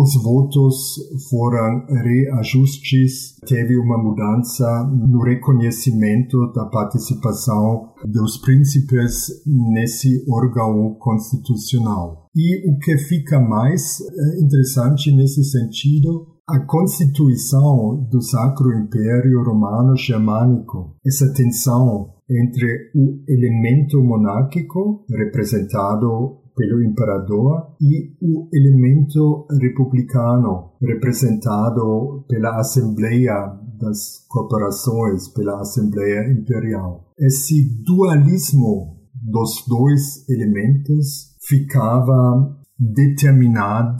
os 0.00 0.14
votos 0.22 0.94
foram 1.28 1.84
reajustes, 1.88 3.34
teve 3.44 3.76
uma 3.76 3.98
mudança 3.98 4.84
no 4.84 5.20
reconhecimento 5.24 6.52
da 6.52 6.66
participação 6.66 7.88
dos 8.04 8.38
príncipes 8.38 9.26
nesse 9.44 10.24
órgão 10.30 10.94
constitucional. 11.00 12.28
E 12.32 12.70
o 12.70 12.78
que 12.78 12.96
fica 12.96 13.40
mais 13.40 13.98
eh, 14.00 14.40
interessante 14.40 15.10
nesse 15.10 15.42
sentido 15.42 16.38
a 16.48 16.60
constituição 16.60 18.08
do 18.08 18.22
Sacro 18.22 18.72
Império 18.72 19.42
Romano 19.42 19.96
Germânico, 19.96 20.94
essa 21.04 21.30
tensão 21.34 22.14
entre 22.30 22.90
o 22.94 23.22
elemento 23.28 24.02
monárquico, 24.02 25.04
representado 25.10 26.38
pelo 26.58 26.82
imperador 26.82 27.76
e 27.80 28.16
o 28.20 28.48
elemento 28.52 29.46
republicano 29.60 30.72
representado 30.82 32.24
pela 32.28 32.58
Assembleia 32.58 33.56
das 33.80 34.26
Corporações, 34.28 35.28
pela 35.28 35.60
Assembleia 35.60 36.32
Imperial. 36.32 37.12
Esse 37.16 37.80
dualismo 37.84 38.98
dos 39.22 39.64
dois 39.68 40.28
elementos 40.28 41.36
ficava 41.46 42.58
determinada 42.76 43.96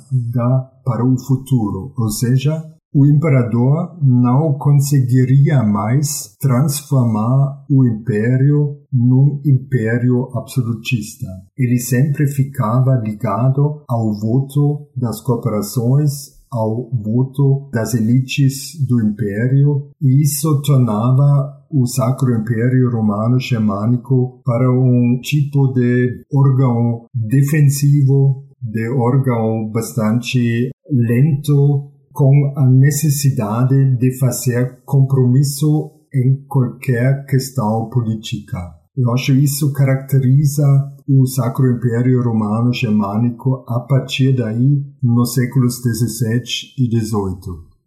para 0.84 1.04
o 1.04 1.16
futuro, 1.26 1.92
ou 1.96 2.10
seja, 2.10 2.60
o 2.92 3.06
imperador 3.06 3.98
não 4.02 4.54
conseguiria 4.54 5.62
mais 5.62 6.36
transformar 6.40 7.64
o 7.70 7.86
império 7.86 8.78
num 8.92 9.40
império 9.44 10.28
absolutista. 10.34 11.26
Ele 11.56 11.78
sempre 11.78 12.26
ficava 12.26 12.94
ligado 13.04 13.82
ao 13.88 14.18
voto 14.18 14.88
das 14.96 15.20
corporações, 15.20 16.38
ao 16.50 16.90
voto 16.90 17.68
das 17.72 17.92
elites 17.92 18.72
do 18.86 19.02
império, 19.04 19.90
e 20.00 20.22
isso 20.22 20.62
tornava 20.62 21.58
o 21.70 21.86
Sacro 21.86 22.34
Império 22.34 22.90
Romano 22.90 23.38
Germânico 23.38 24.40
para 24.42 24.72
um 24.72 25.20
tipo 25.22 25.72
de 25.74 26.24
órgão 26.34 27.06
defensivo, 27.14 28.46
de 28.62 28.88
órgão 28.88 29.70
bastante 29.70 30.70
lento 30.90 31.92
com 32.18 32.52
a 32.56 32.68
necessidade 32.68 33.96
de 33.96 34.18
fazer 34.18 34.82
compromisso 34.84 35.92
em 36.12 36.44
qualquer 36.48 37.24
questão 37.26 37.88
política. 37.88 38.58
Eu 38.96 39.12
acho 39.12 39.30
isso 39.34 39.72
caracteriza 39.72 40.64
o 41.08 41.24
Sacro 41.28 41.70
Império 41.70 42.20
Romano 42.20 42.72
Germânico 42.72 43.64
a 43.68 43.78
partir 43.78 44.34
daí 44.34 44.82
nos 45.00 45.34
séculos 45.34 45.80
17 45.80 46.74
e 46.76 46.88
18. 46.88 47.38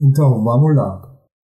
Então, 0.02 0.42
vamos 0.42 0.78
lá. 0.78 1.02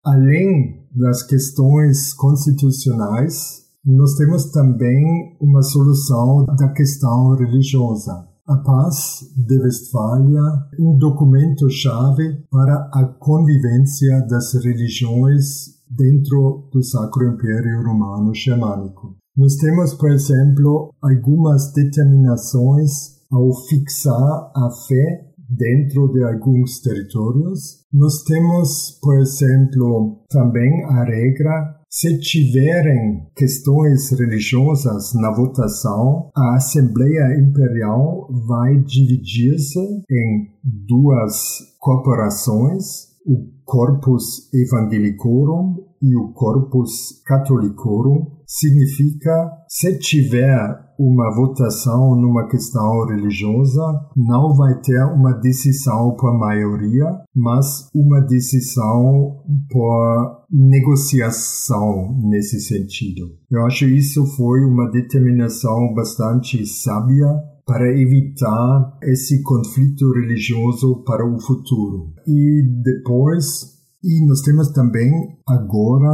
Além 0.05 0.87
das 0.95 1.23
questões 1.23 2.13
constitucionais, 2.13 3.63
nós 3.83 4.13
temos 4.13 4.51
também 4.51 5.35
uma 5.41 5.63
solução 5.63 6.45
da 6.45 6.71
questão 6.71 7.33
religiosa 7.33 8.34
a 8.47 8.57
Paz 8.57 9.21
de 9.35 9.57
Westfália, 9.59 10.41
um 10.79 10.97
documento-chave 10.97 12.43
para 12.51 12.89
a 12.93 13.05
convivência 13.19 14.21
das 14.27 14.53
religiões 14.53 15.75
dentro 15.89 16.69
do 16.71 16.83
Sacro 16.83 17.33
Império 17.33 17.83
Romano 17.83 18.33
Germânico. 18.35 19.15
Nós 19.35 19.55
temos, 19.55 19.95
por 19.95 20.11
exemplo, 20.11 20.93
algumas 21.01 21.73
determinações 21.73 23.15
ao 23.31 23.51
fixar 23.67 24.51
a 24.55 24.69
fé 24.87 25.25
dentro 25.49 26.07
de 26.11 26.23
alguns 26.23 26.79
territórios. 26.81 27.83
Nós 27.91 28.23
temos, 28.23 28.99
por 29.01 29.17
exemplo, 29.19 30.23
também 30.29 30.83
a 30.85 31.03
regra 31.03 31.74
se 31.95 32.19
tiverem 32.19 33.25
questões 33.33 34.11
religiosas 34.11 35.13
na 35.13 35.33
votação, 35.33 36.29
a 36.35 36.55
Assembleia 36.57 37.39
Imperial 37.39 38.27
vai 38.45 38.77
dividir-se 38.79 39.79
em 40.11 40.51
duas 40.61 41.59
corporações 41.79 43.15
o 43.25 43.47
Corpus 43.63 44.53
Evangelicorum 44.53 45.77
e 46.05 46.15
o 46.15 46.31
Corpus 46.33 47.23
Catholicorum 47.25 48.27
significa 48.45 49.51
se 49.67 49.97
tiver 49.97 50.85
uma 50.99 51.35
votação 51.35 52.15
numa 52.15 52.47
questão 52.47 53.05
religiosa, 53.07 53.81
não 54.15 54.53
vai 54.55 54.79
ter 54.81 55.03
uma 55.13 55.33
decisão 55.33 56.15
por 56.15 56.37
maioria, 56.37 57.05
mas 57.35 57.89
uma 57.93 58.21
decisão 58.21 59.43
por 59.69 60.45
negociação 60.51 62.17
nesse 62.21 62.59
sentido. 62.61 63.25
Eu 63.51 63.65
acho 63.65 63.85
isso 63.85 64.25
foi 64.37 64.63
uma 64.63 64.89
determinação 64.91 65.93
bastante 65.93 66.65
sábia 66.67 67.27
para 67.65 67.99
evitar 67.99 68.97
esse 69.03 69.41
conflito 69.41 70.13
religioso 70.13 71.03
para 71.03 71.25
o 71.25 71.41
futuro. 71.41 72.13
E 72.27 72.61
depois, 72.83 73.74
e 74.05 74.23
nós 74.27 74.41
temos 74.41 74.69
também 74.71 75.11
agora 75.47 76.13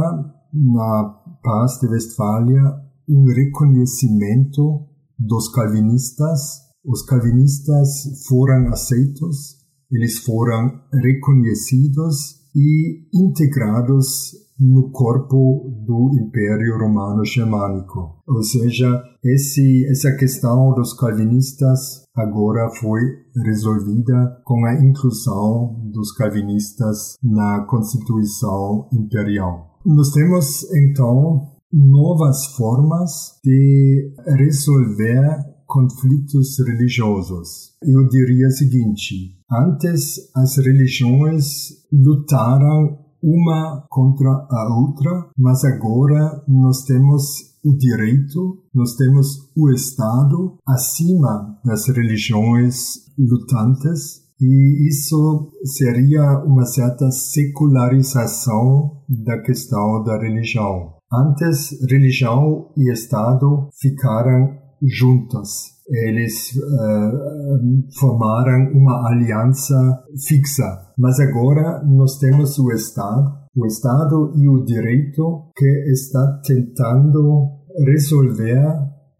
na 0.50 1.14
Paz 1.42 1.78
de 1.78 1.88
Westfália 1.88 2.62
um 3.06 3.26
reconhecimento 3.26 4.88
dos 5.18 5.52
calvinistas. 5.52 6.40
Os 6.82 7.04
calvinistas 7.04 8.26
foram 8.26 8.68
aceitos, 8.68 9.58
eles 9.90 10.20
foram 10.20 10.70
reconhecidos 11.02 12.40
e 12.56 13.08
integrados 13.14 14.32
no 14.62 14.90
corpo 14.90 15.68
do 15.84 16.10
Império 16.20 16.78
Romano 16.78 17.24
Germânico. 17.24 18.22
Ou 18.26 18.42
seja, 18.44 19.02
esse, 19.24 19.86
essa 19.90 20.12
questão 20.16 20.72
dos 20.74 20.94
calvinistas 20.94 22.04
agora 22.14 22.70
foi 22.80 23.00
resolvida 23.44 24.40
com 24.44 24.64
a 24.64 24.74
inclusão 24.74 25.90
dos 25.92 26.12
calvinistas 26.12 27.16
na 27.22 27.64
Constituição 27.66 28.88
Imperial. 28.92 29.80
Nós 29.84 30.10
temos 30.12 30.62
então 30.72 31.48
novas 31.72 32.46
formas 32.56 33.10
de 33.42 34.14
resolver 34.26 35.52
conflitos 35.66 36.58
religiosos. 36.64 37.72
Eu 37.82 38.06
diria 38.08 38.46
o 38.46 38.50
seguinte: 38.50 39.38
antes 39.50 40.30
as 40.36 40.56
religiões 40.58 41.44
lutaram 41.90 43.01
uma 43.22 43.86
contra 43.88 44.28
a 44.28 44.76
outra, 44.80 45.30
mas 45.38 45.64
agora 45.64 46.42
nós 46.48 46.84
temos 46.84 47.52
o 47.64 47.76
direito, 47.76 48.58
nós 48.74 48.96
temos 48.96 49.50
o 49.56 49.70
Estado 49.70 50.58
acima 50.66 51.58
das 51.64 51.86
religiões 51.86 52.94
lutantes 53.16 54.22
e 54.40 54.88
isso 54.88 55.52
seria 55.64 56.42
uma 56.44 56.66
certa 56.66 57.08
secularização 57.12 59.02
da 59.08 59.40
questão 59.40 60.02
da 60.02 60.18
religião. 60.18 60.94
Antes, 61.12 61.78
religião 61.88 62.72
e 62.76 62.90
Estado 62.90 63.68
ficaram 63.80 64.56
juntas. 64.82 65.80
Eles 65.92 66.56
uh, 66.56 67.98
formaram 67.98 68.72
uma 68.72 69.08
aliança 69.08 70.04
fixa. 70.26 70.64
Mas 70.98 71.20
agora 71.20 71.82
nós 71.84 72.18
temos 72.18 72.58
o 72.58 72.72
Estado, 72.72 73.30
o 73.54 73.66
Estado 73.66 74.32
e 74.36 74.48
o 74.48 74.64
direito 74.64 75.50
que 75.54 75.90
está 75.90 76.40
tentando 76.44 77.48
resolver 77.86 78.62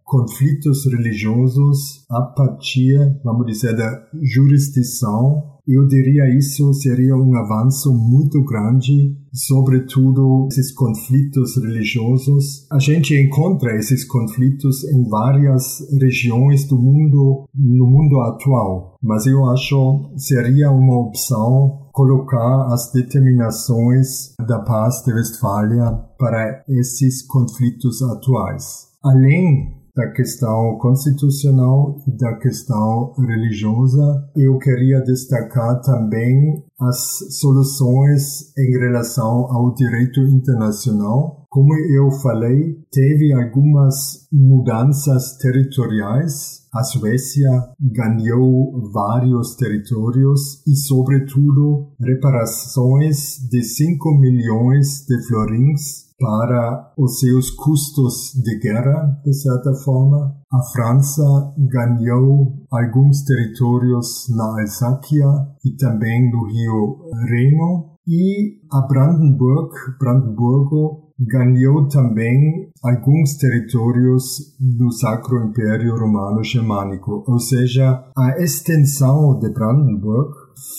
conflitos 0.02 0.86
religiosos 0.90 2.04
a 2.10 2.22
partir, 2.22 2.98
vamos 3.22 3.46
dizer, 3.46 3.76
da 3.76 4.06
jurisdição 4.22 5.52
eu 5.66 5.86
diria 5.86 6.28
isso 6.36 6.72
seria 6.74 7.16
um 7.16 7.36
avanço 7.36 7.94
muito 7.94 8.42
grande, 8.44 9.16
sobretudo 9.32 10.46
esses 10.50 10.72
conflitos 10.72 11.56
religiosos. 11.56 12.66
A 12.70 12.78
gente 12.78 13.14
encontra 13.14 13.76
esses 13.76 14.04
conflitos 14.04 14.84
em 14.84 15.08
várias 15.08 15.80
regiões 16.00 16.66
do 16.66 16.78
mundo, 16.78 17.44
no 17.54 17.86
mundo 17.86 18.20
atual, 18.20 18.96
mas 19.02 19.26
eu 19.26 19.44
acho 19.50 20.12
seria 20.16 20.70
uma 20.70 21.00
opção 21.00 21.88
colocar 21.92 22.72
as 22.72 22.90
determinações 22.92 24.34
da 24.46 24.58
paz 24.60 25.02
de 25.04 25.12
Westfália 25.12 25.92
para 26.18 26.64
esses 26.68 27.26
conflitos 27.26 28.02
atuais. 28.02 28.88
Além 29.04 29.82
da 29.94 30.10
questão 30.10 30.78
constitucional 30.78 31.96
e 32.06 32.16
da 32.16 32.36
questão 32.38 33.12
religiosa. 33.18 34.26
Eu 34.34 34.58
queria 34.58 35.00
destacar 35.02 35.80
também 35.82 36.64
as 36.88 37.18
soluções 37.40 38.52
em 38.58 38.78
relação 38.78 39.46
ao 39.50 39.74
direito 39.74 40.20
internacional. 40.20 41.46
Como 41.48 41.74
eu 41.74 42.10
falei, 42.22 42.78
teve 42.90 43.32
algumas 43.32 44.26
mudanças 44.32 45.36
territoriais. 45.36 46.62
A 46.72 46.82
Suécia 46.82 47.50
ganhou 47.78 48.90
vários 48.90 49.54
territórios 49.56 50.66
e, 50.66 50.74
sobretudo, 50.74 51.92
reparações 52.00 53.36
de 53.50 53.62
5 53.62 54.18
milhões 54.18 55.04
de 55.06 55.28
florins 55.28 56.11
para 56.22 56.92
os 56.96 57.18
seus 57.18 57.50
custos 57.50 58.32
de 58.40 58.60
guerra, 58.60 59.20
de 59.24 59.34
certa 59.34 59.74
forma. 59.84 60.36
A 60.52 60.62
França 60.72 61.52
ganhou 61.58 62.64
alguns 62.70 63.24
territórios 63.24 64.28
na 64.30 64.60
Alsácia 64.60 65.26
e 65.64 65.76
também 65.76 66.30
no 66.30 66.46
Rio 66.46 67.10
Reno. 67.28 67.92
E 68.06 68.60
a 68.70 68.86
Brandenburg, 68.86 69.70
Brandenburgo, 69.98 71.12
ganhou 71.18 71.88
também 71.88 72.70
alguns 72.82 73.36
territórios 73.36 74.56
do 74.58 74.92
Sacro 74.92 75.44
Império 75.44 75.96
Romano 75.96 76.42
Germânico, 76.42 77.24
ou 77.26 77.38
seja, 77.38 78.04
a 78.16 78.42
extensão 78.42 79.38
de 79.38 79.48
Brandenburg 79.50 80.32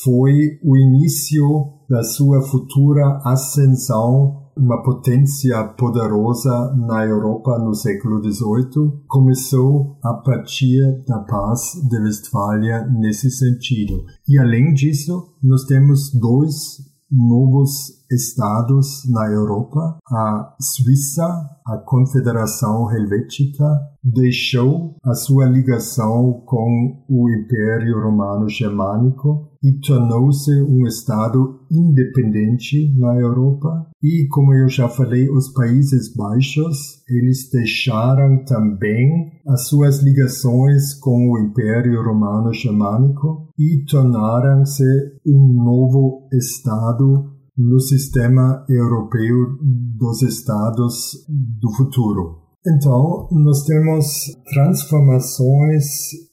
foi 0.03 0.59
o 0.63 0.75
início 0.75 1.45
da 1.89 2.03
sua 2.03 2.41
futura 2.41 3.21
ascensão 3.23 4.42
uma 4.57 4.81
potência 4.83 5.63
poderosa 5.77 6.73
na 6.75 7.05
Europa 7.05 7.57
no 7.59 7.73
século 7.73 8.21
XVIII, 8.23 9.03
começou 9.07 9.97
a 10.03 10.13
partir 10.13 11.03
da 11.07 11.19
paz 11.19 11.73
de 11.89 11.99
Westfália 11.99 12.85
nesse 12.87 13.29
sentido. 13.31 14.05
E 14.27 14.39
além 14.39 14.73
disso, 14.73 15.33
nós 15.41 15.63
temos 15.65 16.11
dois 16.13 16.93
novos 17.11 18.03
estados 18.11 19.03
na 19.09 19.27
Europa. 19.31 19.97
A 20.09 20.55
Suíça, 20.59 21.23
a 21.65 21.77
Confederação 21.77 22.91
Helvética, 22.91 23.65
deixou 24.03 24.95
a 25.03 25.13
sua 25.13 25.45
ligação 25.45 26.41
com 26.45 27.05
o 27.07 27.29
Império 27.29 28.01
Romano 28.01 28.49
Germânico 28.49 29.52
e 29.63 29.79
tornou-se 29.79 30.51
um 30.63 30.85
estado 30.85 31.61
independente 31.71 32.93
na 32.99 33.15
Europa. 33.15 33.87
E 34.01 34.27
como 34.27 34.53
eu 34.53 34.67
já 34.67 34.89
falei, 34.89 35.29
os 35.29 35.53
Países 35.53 36.13
Baixos, 36.13 37.01
eles 37.09 37.49
deixaram 37.49 38.43
também 38.43 39.31
as 39.47 39.67
suas 39.67 40.03
ligações 40.03 40.93
com 40.95 41.31
o 41.31 41.39
Império 41.39 42.03
Romano 42.03 42.53
Germânico 42.53 43.49
e 43.57 43.85
tornaram-se 43.89 44.83
um 45.25 45.63
novo 45.63 46.27
estado 46.33 47.31
no 47.57 47.79
sistema 47.79 48.65
europeu 48.67 49.57
dos 49.61 50.21
estados 50.23 51.25
do 51.29 51.71
futuro. 51.77 52.43
Então, 52.65 53.27
nós 53.31 53.63
temos 53.63 54.05
transformações 54.53 55.85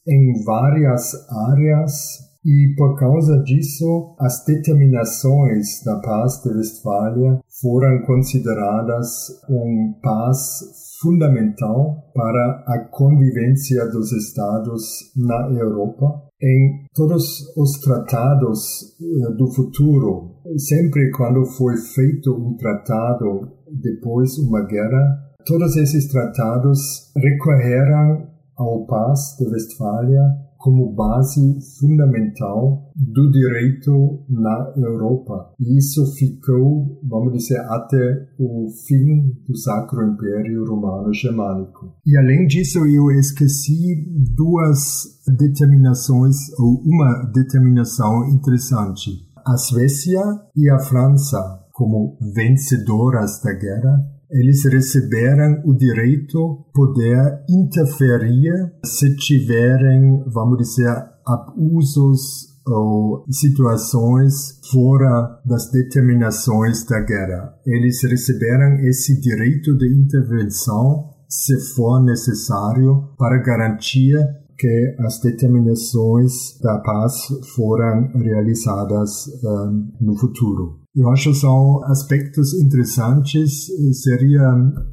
em 0.06 0.44
várias 0.44 1.12
áreas 1.50 2.29
e 2.44 2.74
por 2.76 2.98
causa 2.98 3.42
disso, 3.42 4.16
as 4.18 4.44
determinações 4.44 5.82
da 5.84 6.00
paz 6.00 6.40
de 6.42 6.48
Westfália 6.50 7.40
foram 7.60 8.02
consideradas 8.06 9.28
um 9.48 9.94
paz 10.02 10.98
fundamental 11.02 12.10
para 12.14 12.64
a 12.66 12.78
convivência 12.90 13.86
dos 13.88 14.12
estados 14.12 15.12
na 15.16 15.50
Europa. 15.50 16.22
Em 16.42 16.86
todos 16.94 17.54
os 17.56 17.78
tratados 17.80 18.96
eh, 18.98 19.34
do 19.36 19.52
futuro, 19.52 20.36
sempre 20.56 21.10
quando 21.10 21.44
foi 21.44 21.76
feito 21.76 22.32
um 22.32 22.56
tratado 22.56 23.50
depois 23.70 24.38
uma 24.38 24.64
guerra, 24.64 25.18
todos 25.44 25.76
esses 25.76 26.08
tratados 26.08 27.12
recorreram 27.14 28.28
ao 28.56 28.86
paz 28.86 29.36
de 29.38 29.46
Westfália 29.46 30.49
como 30.60 30.94
base 30.94 31.40
fundamental 31.78 32.92
do 32.94 33.30
direito 33.30 34.20
na 34.28 34.74
Europa. 34.76 35.54
E 35.58 35.78
isso 35.78 36.04
ficou, 36.16 37.00
vamos 37.02 37.32
dizer, 37.32 37.60
até 37.60 38.28
o 38.38 38.68
fim 38.86 39.32
do 39.48 39.56
Sacro 39.56 40.06
Império 40.06 40.66
Romano 40.66 41.14
Germânico. 41.14 41.94
E 42.06 42.14
além 42.14 42.46
disso, 42.46 42.80
eu 42.84 43.10
esqueci 43.12 44.06
duas 44.36 45.18
determinações, 45.38 46.36
ou 46.58 46.82
uma 46.84 47.24
determinação 47.32 48.28
interessante. 48.28 49.30
a 49.46 49.56
Suécia 49.56 50.22
e 50.56 50.68
a 50.70 50.78
França, 50.78 51.38
como 51.72 52.18
vencedoras 52.34 53.40
da 53.42 53.52
guerra, 53.52 54.19
eles 54.30 54.64
receberam 54.64 55.62
o 55.64 55.74
direito 55.74 56.64
de 56.66 56.72
poder 56.72 57.44
interferir 57.48 58.72
se 58.84 59.14
tiverem, 59.16 60.24
vamos 60.26 60.58
dizer, 60.58 60.94
abusos 61.26 62.50
ou 62.66 63.24
situações 63.30 64.60
fora 64.70 65.40
das 65.44 65.70
determinações 65.70 66.84
da 66.84 67.00
guerra. 67.00 67.54
Eles 67.66 68.02
receberam 68.02 68.78
esse 68.80 69.20
direito 69.20 69.76
de 69.76 69.92
intervenção 69.92 71.10
se 71.28 71.58
for 71.74 72.02
necessário 72.02 73.08
para 73.16 73.38
garantir 73.38 74.16
que 74.58 74.96
as 74.98 75.20
determinações 75.20 76.58
da 76.60 76.78
paz 76.80 77.14
foram 77.54 78.10
realizadas 78.12 79.26
um, 79.42 79.90
no 80.00 80.16
futuro. 80.16 80.79
Eu 80.94 81.08
acho 81.10 81.32
são 81.34 81.84
aspectos 81.84 82.52
interessantes. 82.54 83.68
Seria 84.02 84.42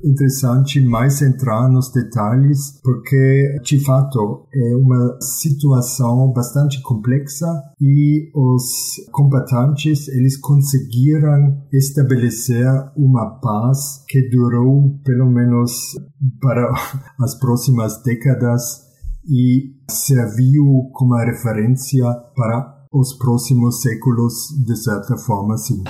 interessante 0.03 0.79
mais 0.79 1.21
entrar 1.23 1.67
nos 1.67 1.91
detalhes, 1.91 2.79
porque 2.83 3.59
de 3.63 3.83
fato 3.83 4.47
é 4.53 4.75
uma 4.75 5.17
situação 5.19 6.31
bastante 6.31 6.81
complexa 6.83 7.47
e 7.81 8.29
os 8.35 8.95
combatentes 9.11 10.07
eles 10.09 10.37
conseguiram 10.37 11.63
estabelecer 11.73 12.67
uma 12.95 13.39
paz 13.39 14.03
que 14.07 14.29
durou 14.29 14.99
pelo 15.03 15.29
menos 15.31 15.95
para 16.39 16.71
as 17.19 17.33
próximas 17.39 18.01
décadas 18.03 18.85
e 19.27 19.75
serviu 19.89 20.89
como 20.93 21.15
referência 21.15 22.05
para 22.35 22.76
os 22.99 23.13
próximos 23.13 23.81
séculos 23.81 24.49
de 24.65 24.75
certa 24.75 25.15
forma 25.17 25.55
sim. 25.57 25.83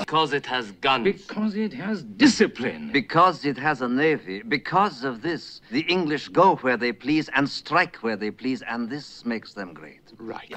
Because 0.00 0.32
it 0.32 0.46
has 0.46 0.70
guns. 0.80 1.04
Because 1.04 1.54
it 1.54 1.74
has 1.74 2.02
discipline. 2.02 2.90
Because 2.90 3.44
it 3.44 3.58
has 3.58 3.82
a 3.82 3.88
navy. 3.88 4.42
Because 4.42 5.04
of 5.04 5.20
this, 5.20 5.60
the 5.70 5.84
English 5.86 6.28
go 6.28 6.56
where 6.56 6.78
they 6.78 6.94
please 6.94 7.28
and 7.34 7.46
strike 7.46 7.98
where 7.98 8.16
they 8.16 8.30
please, 8.30 8.62
and 8.62 8.88
this 8.88 9.26
makes 9.26 9.52
them 9.52 9.74
great. 9.74 10.07
Right. 10.20 10.52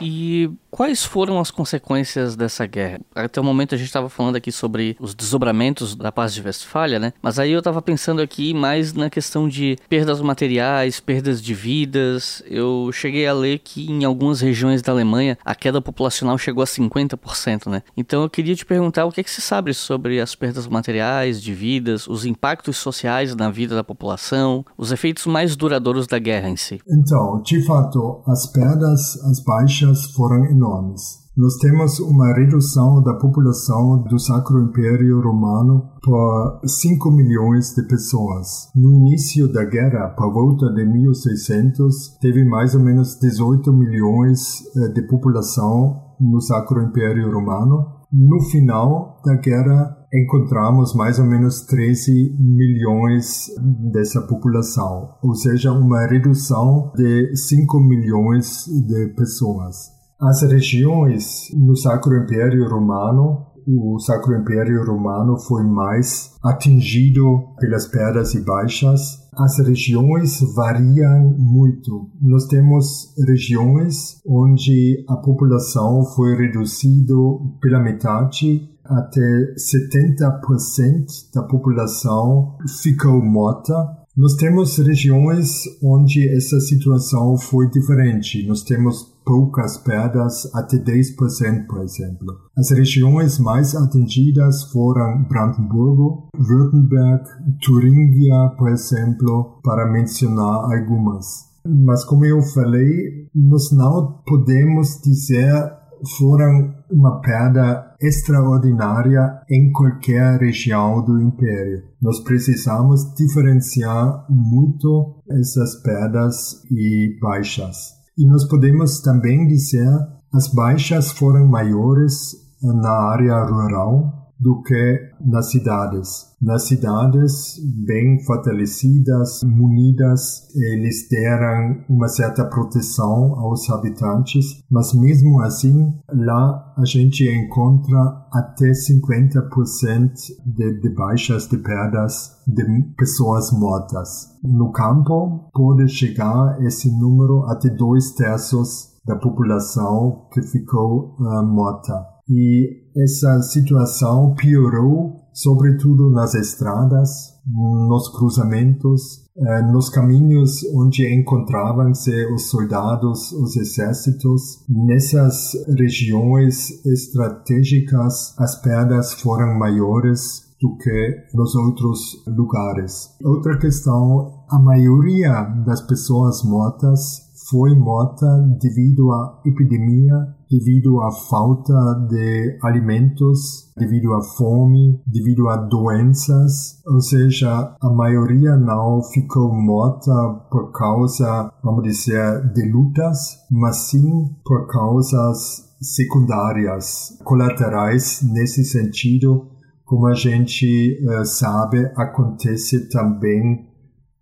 E 0.00 0.50
quais 0.70 1.04
foram 1.04 1.38
as 1.38 1.50
consequências 1.52 2.34
dessa 2.34 2.66
guerra? 2.66 3.00
Até 3.14 3.40
o 3.40 3.44
momento 3.44 3.74
a 3.74 3.78
gente 3.78 3.86
estava 3.86 4.08
falando 4.08 4.36
aqui 4.36 4.50
sobre 4.50 4.96
os 4.98 5.14
desdobramentos 5.14 5.94
da 5.94 6.10
paz 6.10 6.34
de 6.34 6.42
Westfália, 6.42 6.98
né? 6.98 7.12
Mas 7.22 7.38
aí 7.38 7.52
eu 7.52 7.60
estava 7.60 7.80
pensando 7.80 8.20
aqui 8.20 8.52
mais 8.52 8.92
na 8.92 9.08
questão 9.08 9.48
de 9.48 9.78
perdas 9.88 10.20
materiais, 10.20 10.98
perdas 10.98 11.40
de 11.40 11.54
vidas. 11.54 12.42
Eu 12.46 12.90
cheguei 12.92 13.26
a 13.26 13.32
ler 13.32 13.60
que 13.60 13.88
em 13.88 14.04
algumas 14.04 14.40
regiões 14.40 14.82
da 14.82 14.90
Alemanha 14.90 15.38
a 15.44 15.54
queda 15.54 15.80
populacional 15.80 16.36
chegou 16.36 16.62
a 16.62 16.66
50%, 16.66 17.70
né? 17.70 17.82
Então 17.96 18.22
eu 18.22 18.30
queria 18.30 18.56
te 18.56 18.66
perguntar 18.66 19.04
o 19.04 19.12
que, 19.12 19.20
é 19.20 19.24
que 19.24 19.30
se 19.30 19.40
sabe 19.40 19.72
sobre 19.72 20.20
as 20.20 20.34
perdas 20.34 20.66
materiais, 20.66 21.40
de 21.40 21.54
vidas, 21.54 22.08
os 22.08 22.24
impactos 22.24 22.76
sociais 22.78 23.34
na 23.36 23.48
vida 23.48 23.76
da 23.76 23.84
população, 23.84 24.64
os 24.76 24.90
efeitos 24.90 25.24
mais 25.26 25.54
duradouros 25.54 26.08
da 26.08 26.18
guerra 26.18 26.48
em 26.48 26.56
si. 26.56 26.80
Então, 26.88 27.43
de 27.44 27.62
fato, 27.62 28.22
as 28.26 28.46
perdas, 28.46 29.22
as 29.24 29.40
baixas 29.44 30.04
foram 30.12 30.46
enormes. 30.46 31.24
Nós 31.36 31.56
temos 31.56 31.98
uma 31.98 32.32
redução 32.32 33.02
da 33.02 33.12
população 33.14 34.04
do 34.04 34.18
Sacro 34.18 34.62
Império 34.62 35.20
Romano 35.20 35.90
por 36.02 36.60
5 36.64 37.10
milhões 37.10 37.74
de 37.74 37.82
pessoas. 37.88 38.70
No 38.74 38.94
início 38.94 39.52
da 39.52 39.64
guerra, 39.64 40.10
por 40.10 40.32
volta 40.32 40.72
de 40.72 40.84
1600, 40.84 42.16
teve 42.20 42.44
mais 42.44 42.74
ou 42.74 42.80
menos 42.80 43.18
18 43.18 43.72
milhões 43.72 44.62
eh, 44.76 44.88
de 44.88 45.02
população 45.02 46.00
no 46.20 46.40
Sacro 46.40 46.80
Império 46.82 47.30
Romano. 47.30 47.93
No 48.16 48.40
final 48.42 49.20
da 49.24 49.34
guerra, 49.34 49.96
encontramos 50.12 50.94
mais 50.94 51.18
ou 51.18 51.24
menos 51.24 51.62
13 51.62 52.36
milhões 52.38 53.46
dessa 53.90 54.22
população, 54.22 55.16
ou 55.20 55.34
seja, 55.34 55.72
uma 55.72 56.06
redução 56.06 56.92
de 56.94 57.34
5 57.34 57.80
milhões 57.80 58.66
de 58.86 59.08
pessoas. 59.16 59.90
As 60.20 60.42
regiões 60.42 61.48
no 61.58 61.76
Sacro 61.76 62.16
Império 62.16 62.68
Romano 62.68 63.46
o 63.66 63.98
Sacro 63.98 64.36
Império 64.36 64.84
Romano 64.84 65.38
foi 65.38 65.64
mais 65.64 66.34
atingido 66.42 67.54
pelas 67.58 67.86
perdas 67.86 68.34
e 68.34 68.44
baixas. 68.44 69.24
As 69.36 69.58
regiões 69.58 70.40
variam 70.54 71.34
muito. 71.38 72.10
Nós 72.20 72.46
temos 72.46 73.14
regiões 73.26 74.20
onde 74.26 75.04
a 75.08 75.16
população 75.16 76.04
foi 76.14 76.36
reduzida 76.36 77.14
pela 77.60 77.80
metade 77.80 78.74
até 78.84 79.54
70% 79.56 81.06
da 81.34 81.42
população 81.44 82.56
ficou 82.82 83.22
morta. 83.22 83.74
Nós 84.16 84.34
temos 84.36 84.76
regiões 84.78 85.62
onde 85.82 86.28
essa 86.28 86.60
situação 86.60 87.36
foi 87.36 87.68
diferente. 87.70 88.46
Nós 88.46 88.62
temos 88.62 89.13
poucas 89.24 89.78
perdas, 89.78 90.48
até 90.54 90.76
10%, 90.76 91.66
por 91.66 91.82
exemplo. 91.82 92.26
As 92.56 92.70
regiões 92.70 93.38
mais 93.38 93.74
atingidas 93.74 94.64
foram 94.72 95.24
Brandenburgo, 95.24 96.28
Württemberg, 96.36 97.24
Turingia, 97.64 98.50
por 98.56 98.68
exemplo, 98.68 99.60
para 99.62 99.90
mencionar 99.90 100.72
algumas. 100.72 101.52
Mas 101.66 102.04
como 102.04 102.24
eu 102.24 102.42
falei, 102.42 103.28
nós 103.34 103.72
não 103.72 104.22
podemos 104.26 105.00
dizer 105.02 105.84
foram 106.18 106.74
uma 106.90 107.20
perda 107.20 107.94
extraordinária 108.00 109.40
em 109.50 109.72
qualquer 109.72 110.38
região 110.38 111.04
do 111.04 111.20
império. 111.20 111.82
Nós 112.00 112.20
precisamos 112.20 113.14
diferenciar 113.14 114.26
muito 114.28 115.22
essas 115.30 115.76
perdas 115.76 116.62
e 116.70 117.18
baixas. 117.20 118.03
E 118.16 118.26
nós 118.26 118.46
podemos 118.48 119.00
também 119.00 119.46
dizer 119.46 119.88
as 120.32 120.48
baixas 120.48 121.10
foram 121.12 121.46
maiores 121.46 122.32
na 122.62 122.90
área 122.90 123.44
rural 123.44 124.23
do 124.38 124.62
que 124.62 125.12
nas 125.24 125.50
cidades. 125.50 126.34
Nas 126.40 126.66
cidades 126.66 127.56
bem 127.86 128.22
fortalecidas, 128.24 129.40
munidas, 129.44 130.46
eles 130.54 131.08
deram 131.08 131.82
uma 131.88 132.08
certa 132.08 132.44
proteção 132.44 133.38
aos 133.38 133.70
habitantes, 133.70 134.62
mas 134.70 134.92
mesmo 134.92 135.40
assim, 135.40 135.94
lá 136.12 136.74
a 136.76 136.84
gente 136.84 137.24
encontra 137.24 138.26
até 138.32 138.70
50% 138.72 140.12
de, 140.44 140.80
de 140.80 140.94
baixas, 140.94 141.48
de 141.48 141.56
perdas 141.56 142.34
de 142.46 142.64
pessoas 142.98 143.50
mortas. 143.52 144.28
No 144.42 144.70
campo, 144.72 145.48
pode 145.54 145.88
chegar 145.88 146.60
esse 146.62 146.90
número 146.90 147.44
até 147.46 147.70
dois 147.70 148.12
terços 148.12 148.92
da 149.06 149.16
população 149.16 150.28
que 150.32 150.42
ficou 150.42 151.16
uh, 151.18 151.42
morta 151.46 152.14
e 152.28 152.83
essa 152.96 153.42
situação 153.42 154.34
piorou, 154.34 155.16
sobretudo 155.32 156.10
nas 156.10 156.34
estradas, 156.34 157.34
nos 157.46 158.08
cruzamentos, 158.16 159.24
eh, 159.36 159.62
nos 159.62 159.88
caminhos 159.90 160.62
onde 160.74 161.12
encontravam-se 161.12 162.26
os 162.32 162.48
soldados, 162.48 163.32
os 163.32 163.56
exércitos. 163.56 164.64
Nessas 164.68 165.52
regiões 165.76 166.84
estratégicas, 166.86 168.34
as 168.38 168.60
perdas 168.62 169.12
foram 169.14 169.58
maiores 169.58 170.44
do 170.60 170.76
que 170.76 171.26
nos 171.34 171.54
outros 171.54 172.24
lugares. 172.26 173.10
Outra 173.22 173.58
questão, 173.58 174.44
a 174.48 174.58
maioria 174.58 175.42
das 175.66 175.82
pessoas 175.82 176.42
mortas 176.42 177.24
foi 177.50 177.74
morta 177.74 178.26
devido 178.60 179.10
à 179.12 179.42
epidemia, 179.44 180.14
devido 180.58 181.00
à 181.02 181.10
falta 181.10 181.74
de 182.08 182.58
alimentos, 182.62 183.72
devido 183.76 184.12
à 184.14 184.22
fome, 184.36 185.02
devido 185.04 185.48
a 185.48 185.56
doenças, 185.56 186.80
ou 186.86 187.00
seja, 187.00 187.74
a 187.80 187.90
maioria 187.90 188.56
não 188.56 189.02
ficou 189.02 189.52
morta 189.52 190.12
por 190.50 190.70
causa, 190.70 191.52
vamos 191.62 191.82
dizer, 191.82 192.52
de 192.52 192.70
lutas, 192.70 193.18
mas 193.50 193.88
sim 193.88 194.28
por 194.44 194.68
causas 194.68 195.74
secundárias, 195.80 197.18
colaterais 197.24 198.22
nesse 198.22 198.64
sentido, 198.64 199.50
como 199.84 200.06
a 200.06 200.14
gente 200.14 200.98
uh, 201.04 201.24
sabe, 201.24 201.84
acontece 201.96 202.88
também 202.88 203.66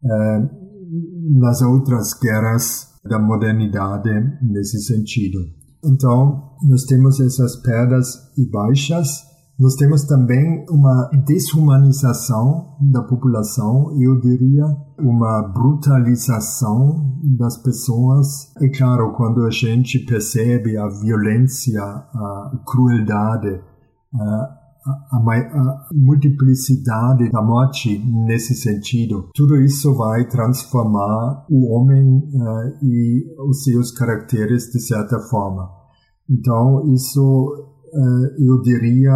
uh, 0.02 1.38
nas 1.38 1.60
outras 1.60 2.14
guerras 2.14 2.88
da 3.04 3.18
modernidade 3.18 4.10
nesse 4.42 4.80
sentido. 4.82 5.61
Então, 5.84 6.52
nós 6.68 6.84
temos 6.84 7.18
essas 7.20 7.56
perdas 7.56 8.14
e 8.38 8.48
baixas, 8.48 9.24
Nós 9.62 9.76
temos 9.76 10.04
também 10.04 10.64
uma 10.68 11.09
desumanização 11.24 12.74
da 12.80 13.02
população, 13.02 13.96
eu 14.00 14.18
diria, 14.18 14.64
uma 14.98 15.42
brutalização 15.54 17.20
das 17.38 17.59
pessoas. 17.59 18.50
É 18.60 18.68
claro, 18.76 19.12
quando 19.12 19.44
a 19.44 19.50
gente 19.50 20.00
percebe 20.00 20.76
a 20.76 20.88
violência, 20.88 21.80
a 21.80 22.60
crueldade, 22.66 23.60
a, 24.86 25.16
a, 25.16 25.88
multiplicidade 25.92 27.30
da 27.30 27.42
morte 27.42 27.98
nesse 27.98 28.54
sentido. 28.54 29.28
Tudo 29.34 29.56
isso 29.60 29.94
vai 29.94 30.26
transformar 30.28 31.46
o 31.50 31.72
homem 31.72 32.18
uh, 32.18 32.84
e 32.84 33.26
os 33.48 33.62
seus 33.64 33.92
caracteres 33.92 34.64
de 34.70 34.80
certa 34.80 35.18
forma. 35.30 35.68
Então, 36.28 36.92
isso 36.92 37.20
uh, 37.92 38.42
eu 38.42 38.60
diria 38.62 39.12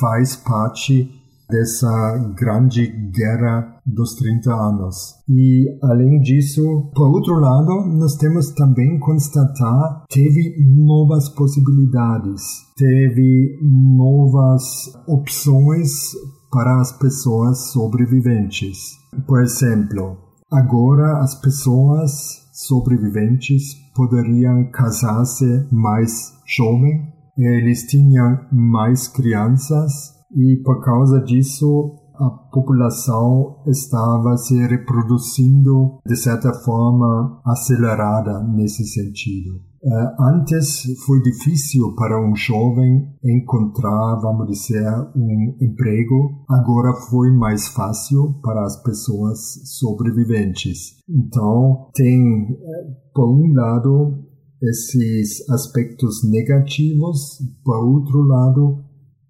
faz 0.00 0.36
parte 0.36 1.10
dessa 1.48 2.32
grande 2.36 2.86
guerra 2.86 3.80
dos 3.86 4.14
30 4.14 4.52
anos. 4.52 4.96
E, 5.28 5.78
além 5.82 6.20
disso, 6.20 6.90
por 6.94 7.08
outro 7.08 7.34
lado, 7.38 7.86
nós 7.86 8.16
temos 8.16 8.50
também 8.50 8.98
constatar 8.98 10.04
teve 10.08 10.56
novas 10.66 11.28
possibilidades, 11.28 12.42
teve 12.76 13.58
novas 13.62 14.62
opções 15.06 16.12
para 16.50 16.80
as 16.80 16.92
pessoas 16.92 17.72
sobreviventes. 17.72 18.78
Por 19.26 19.42
exemplo, 19.42 20.16
agora 20.50 21.18
as 21.18 21.34
pessoas 21.34 22.44
sobreviventes 22.52 23.74
poderiam 23.94 24.70
casar-se 24.70 25.66
mais 25.72 26.32
jovem, 26.46 27.12
eles 27.36 27.82
tinham 27.86 28.40
mais 28.52 29.08
crianças 29.08 30.13
e 30.36 30.62
por 30.64 30.80
causa 30.84 31.20
disso 31.20 31.96
a 32.16 32.30
população 32.52 33.56
estava 33.66 34.36
se 34.36 34.54
reproduzindo 34.66 35.98
de 36.06 36.16
certa 36.16 36.52
forma 36.52 37.40
acelerada 37.44 38.42
nesse 38.44 38.84
sentido. 38.86 39.56
Uh, 39.82 40.22
antes 40.22 40.82
foi 41.04 41.20
difícil 41.20 41.94
para 41.94 42.18
um 42.18 42.34
jovem 42.34 43.06
encontrar, 43.22 44.18
vamos 44.22 44.46
dizer, 44.46 44.82
um 45.14 45.56
emprego. 45.60 46.44
Agora 46.48 46.94
foi 47.10 47.30
mais 47.30 47.68
fácil 47.68 48.34
para 48.42 48.64
as 48.64 48.82
pessoas 48.82 49.38
sobreviventes. 49.78 50.94
Então, 51.06 51.90
tem, 51.92 52.50
eh, 52.50 52.96
por 53.14 53.28
um 53.28 53.52
lado, 53.52 54.24
esses 54.62 55.46
aspectos 55.50 56.26
negativos, 56.30 57.38
por 57.62 57.84
outro 57.84 58.22
lado, 58.22 58.84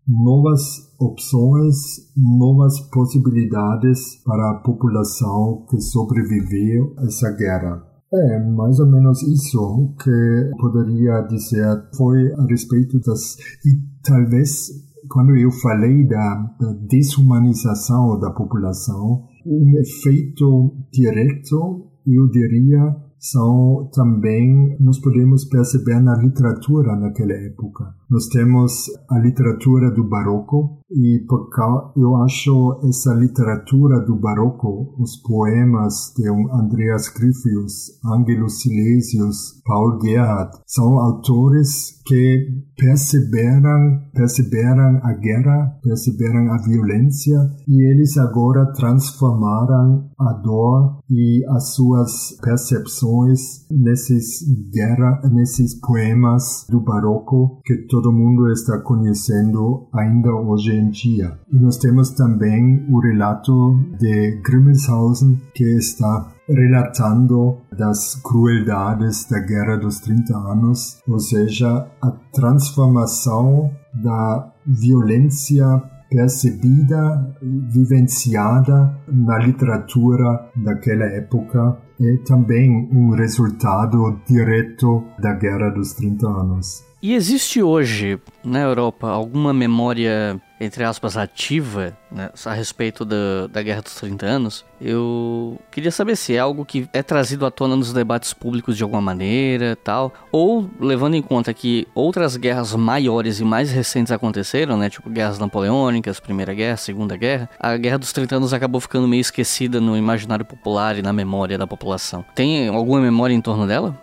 novas 0.07 0.84
opções, 0.99 1.77
novas 2.17 2.81
possibilidades 2.91 4.23
para 4.25 4.51
a 4.51 4.61
população 4.65 5.67
que 5.69 5.81
sobreviveu 5.81 6.95
a 6.99 7.05
essa 7.05 7.31
guerra. 7.33 7.83
É 8.13 8.39
mais 8.51 8.79
ou 8.79 8.87
menos 8.87 9.23
isso 9.23 9.95
que 10.03 10.51
poderia 10.61 11.23
dizer 11.23 11.89
foi 11.97 12.33
a 12.35 12.47
respeito 12.47 13.01
das 13.01 13.37
e 13.65 13.81
talvez 14.05 14.71
quando 15.09 15.37
eu 15.37 15.51
falei 15.51 16.07
da, 16.07 16.35
da 16.61 16.73
desumanização 16.89 18.19
da 18.19 18.31
população, 18.31 19.25
um 19.47 19.79
efeito 19.79 20.75
direto, 20.93 21.91
eu 22.07 22.29
diria, 22.29 22.97
são 23.19 23.89
também, 23.93 24.77
nós 24.81 24.99
podemos 25.01 25.45
perceber 25.47 26.01
na 26.01 26.17
literatura 26.17 26.97
naquela 26.97 27.33
época. 27.33 27.95
Nós 28.11 28.27
temos 28.29 28.87
a 29.11 29.19
literatura 29.19 29.91
do 29.91 30.09
barroco 30.09 30.81
e 30.95 31.25
por 31.29 31.49
eu 31.97 32.17
acho 32.23 32.81
essa 32.89 33.13
literatura 33.15 34.01
do 34.01 34.17
barroco, 34.17 34.95
os 34.99 35.17
poemas 35.17 36.13
de 36.17 36.29
Andreas 36.29 37.09
Gryphius, 37.09 37.99
Angelo 38.05 38.49
Silesius, 38.49 39.61
Paul 39.65 39.99
Gerhardt, 40.01 40.59
são 40.67 40.99
autores 40.99 42.01
que 42.07 42.65
perceberam, 42.77 44.03
perceberam 44.13 45.01
a 45.03 45.13
guerra, 45.15 45.79
perceberam 45.83 46.53
a 46.53 46.59
violência 46.59 47.39
e 47.67 47.83
eles 47.91 48.17
agora 48.19 48.73
transformaram 48.75 50.11
a 50.19 50.33
dor 50.35 50.99
e 51.11 51.45
as 51.51 51.75
suas 51.75 52.37
percepções 52.43 53.67
nesses 53.71 54.43
guerra, 54.71 55.23
nesses 55.33 55.81
poemas 55.81 56.67
do 56.69 56.81
barroco 56.81 57.61
que 57.65 57.87
todo 57.89 58.13
mundo 58.13 58.51
está 58.51 58.79
conhecendo 58.81 59.89
ainda 59.95 60.35
hoje 60.35 60.84
em 60.85 60.91
dia. 60.91 61.39
E 61.51 61.59
nós 61.59 61.79
temos 61.79 62.11
também 62.11 62.87
o 62.91 63.01
relato 63.01 63.79
de 63.99 64.41
Grimmelshausen 64.43 65.41
que 65.55 65.65
está 65.77 66.31
relatando 66.49 67.57
das 67.77 68.15
crueldades 68.17 69.27
da 69.29 69.41
Guerra 69.41 69.77
dos 69.77 69.99
30 70.01 70.37
Anos, 70.37 71.01
ou 71.09 71.19
seja, 71.19 71.87
a 72.03 72.11
transformação 72.33 73.71
da 73.95 74.53
violência 74.67 75.83
percebida, 76.11 77.35
vivenciada 77.43 78.97
na 79.09 79.39
literatura 79.39 80.49
daquela 80.55 81.07
época 81.07 81.77
é 82.01 82.17
também 82.27 82.89
um 82.93 83.11
resultado 83.11 84.21
direto 84.27 85.03
da 85.19 85.33
Guerra 85.33 85.71
dos 85.71 85.93
30 85.95 86.27
Anos. 86.27 86.85
E 87.05 87.13
existe 87.13 87.63
hoje 87.63 88.19
na 88.43 88.61
Europa 88.61 89.11
alguma 89.11 89.53
memória, 89.53 90.41
entre 90.59 90.85
aspas, 90.85 91.19
ativa 91.19 91.95
né, 92.11 92.31
a 92.47 92.53
respeito 92.55 93.05
da, 93.05 93.47
da 93.47 93.63
Guerra 93.63 93.83
dos 93.83 93.95
30 93.97 94.25
Anos? 94.25 94.65
Eu 94.81 95.61
queria 95.71 95.91
saber 95.91 96.17
se 96.17 96.35
é 96.35 96.39
algo 96.39 96.65
que 96.65 96.89
é 96.95 97.03
trazido 97.03 97.45
à 97.45 97.51
tona 97.51 97.77
nos 97.77 97.93
debates 97.93 98.33
públicos 98.33 98.75
de 98.75 98.83
alguma 98.83 99.03
maneira, 99.03 99.77
tal, 99.77 100.15
ou 100.33 100.67
levando 100.81 101.13
em 101.13 101.21
conta 101.21 101.53
que 101.53 101.87
outras 101.95 102.39
guerras 102.39 102.75
maiores 102.75 103.39
e 103.39 103.45
mais 103.45 103.71
recentes 103.71 104.11
aconteceram, 104.11 104.79
né, 104.79 104.89
tipo 104.89 105.11
guerras 105.11 105.39
napoleônicas, 105.39 106.19
Primeira 106.19 106.55
Guerra, 106.55 106.79
Segunda 106.79 107.19
Guerra, 107.19 107.51
a 107.61 107.77
Guerra 107.77 107.99
dos 107.99 108.15
30 108.15 108.37
Anos 108.37 108.55
acabou 108.55 108.81
ficando 108.81 109.07
meio 109.07 109.21
esquecida 109.21 109.79
no 109.79 109.95
imaginário 109.95 110.47
popular 110.47 110.97
e 110.97 111.03
na 111.03 111.13
memória 111.13 111.59
da 111.59 111.67
população. 111.67 112.25
Tem 112.35 112.67
alguma 112.69 113.03
memória 113.03 113.35
em 113.35 113.43
torno 113.43 113.67
dela? 113.67 113.95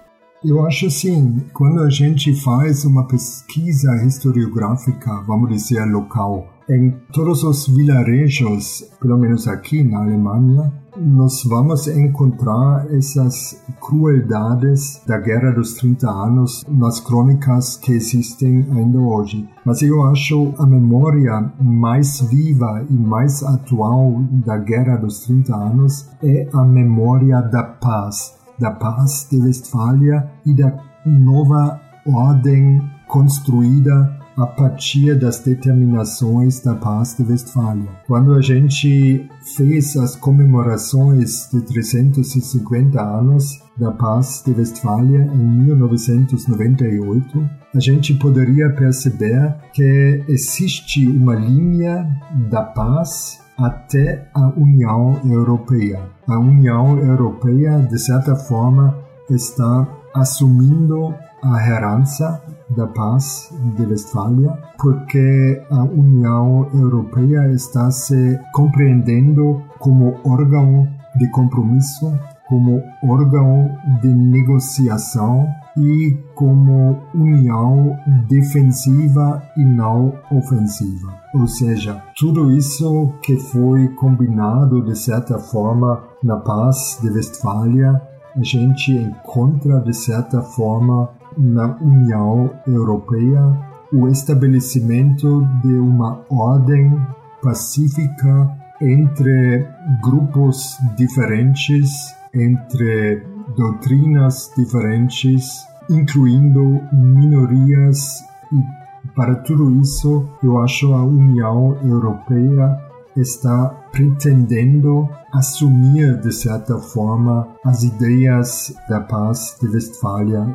Eu 0.44 0.66
acho 0.66 0.88
assim, 0.88 1.40
quando 1.54 1.82
a 1.82 1.90
gente 1.92 2.34
faz 2.42 2.84
uma 2.84 3.06
pesquisa 3.06 4.04
historiográfica, 4.04 5.22
vamos 5.28 5.50
dizer, 5.50 5.86
local, 5.86 6.48
em 6.68 6.90
todos 7.14 7.44
os 7.44 7.68
vilarejos, 7.68 8.84
pelo 9.00 9.20
menos 9.20 9.48
aqui 9.48 9.84
na 9.84 10.00
Alemanha, 10.00 10.74
nós 10.98 11.44
vamos 11.44 11.88
encontrar 11.88 12.88
essas 12.92 13.64
crueldades 13.80 15.00
da 15.06 15.20
Guerra 15.20 15.52
dos 15.52 15.76
30 15.76 16.10
Anos 16.10 16.66
nas 16.68 17.00
crônicas 17.00 17.78
que 17.78 17.92
existem 17.92 18.66
ainda 18.72 18.98
hoje. 18.98 19.48
Mas 19.64 19.84
eu 19.84 20.02
acho 20.02 20.56
a 20.58 20.66
memória 20.66 21.54
mais 21.62 22.20
viva 22.20 22.84
e 22.90 22.94
mais 22.94 23.44
atual 23.44 24.24
da 24.44 24.58
Guerra 24.58 24.98
dos 24.98 25.20
30 25.20 25.56
Anos 25.56 26.10
é 26.24 26.50
a 26.52 26.64
memória 26.64 27.40
da 27.42 27.62
paz 27.62 28.41
da 28.62 28.72
paz 28.72 29.28
de 29.30 29.40
Westfália 29.40 30.30
e 30.46 30.54
da 30.54 30.72
nova 31.06 31.82
ordem 32.06 32.80
construída 33.08 34.22
a 34.38 34.46
partir 34.48 35.20
das 35.20 35.40
determinações 35.40 36.62
da 36.62 36.76
paz 36.76 37.18
de 37.18 37.24
Westfália. 37.24 37.90
Quando 38.08 38.34
a 38.34 38.42
gente 38.42 39.30
fez 39.58 39.98
as 39.98 40.16
comemorações 40.16 41.50
de 41.52 41.62
350 41.62 43.02
anos 43.02 43.62
da 43.78 43.92
paz 43.92 44.42
de 44.46 44.54
Westfália 44.54 45.30
em 45.34 45.66
1998, 45.66 47.50
a 47.74 47.80
gente 47.80 48.14
poderia 48.14 48.70
perceber 48.74 49.56
que 49.74 50.24
existe 50.28 51.08
uma 51.08 51.36
linha 51.36 52.08
da 52.50 52.62
paz 52.62 53.42
até 53.62 54.28
a 54.34 54.48
União 54.58 55.20
Europeia. 55.24 56.02
A 56.28 56.38
União 56.38 56.98
Europeia, 56.98 57.80
de 57.80 58.00
certa 58.00 58.36
forma, 58.36 58.98
está 59.30 59.88
assumindo 60.14 61.14
a 61.44 61.68
herança 61.68 62.42
da 62.70 62.88
paz 62.88 63.50
de 63.76 63.86
Westfália, 63.86 64.58
porque 64.78 65.62
a 65.70 65.84
União 65.84 66.70
Europeia 66.74 67.52
está 67.52 67.90
se 67.92 68.40
compreendendo 68.54 69.62
como 69.80 70.20
órgão 70.24 70.88
de 71.18 71.30
compromisso, 71.32 72.14
como 72.52 72.84
órgão 73.02 73.78
de 74.02 74.10
negociação 74.14 75.48
e 75.78 76.18
como 76.36 77.02
união 77.16 77.98
defensiva 78.28 79.42
e 79.56 79.64
não 79.64 80.14
ofensiva. 80.30 81.16
Ou 81.34 81.48
seja, 81.48 82.04
tudo 82.20 82.52
isso 82.52 83.14
que 83.24 83.38
foi 83.38 83.88
combinado 83.96 84.84
de 84.84 84.98
certa 84.98 85.40
forma 85.40 86.04
na 86.22 86.36
paz 86.36 87.00
de 87.02 87.10
Westfália, 87.10 88.02
a 88.36 88.44
gente 88.44 88.92
encontra 88.92 89.80
de 89.80 89.96
certa 89.96 90.42
forma 90.42 91.10
na 91.38 91.78
União 91.80 92.52
Europeia 92.68 93.58
o 93.94 94.10
estabelecimento 94.10 95.48
de 95.64 95.74
uma 95.74 96.20
ordem 96.30 97.00
pacífica 97.42 98.58
entre 98.82 99.66
grupos 100.04 100.78
diferentes, 100.98 101.90
entre 102.34 103.24
doutrinas 103.56 104.52
diferentes, 104.56 105.46
incluindo 105.90 106.82
minorias 106.94 108.22
e 108.52 108.82
para 109.16 109.36
tudo 109.36 109.72
isso, 109.72 110.30
eu 110.44 110.62
acho 110.62 110.94
a 110.94 111.04
União 111.04 111.78
Europeia 111.84 112.80
está 113.18 113.70
pretendendo 113.92 115.10
assumir, 115.34 116.20
de 116.22 116.32
certa 116.32 116.78
forma, 116.78 117.48
as 117.66 117.84
ideias 117.84 118.74
da 118.88 119.02
paz 119.02 119.58
de 119.60 119.68
Westfália, 119.68 120.46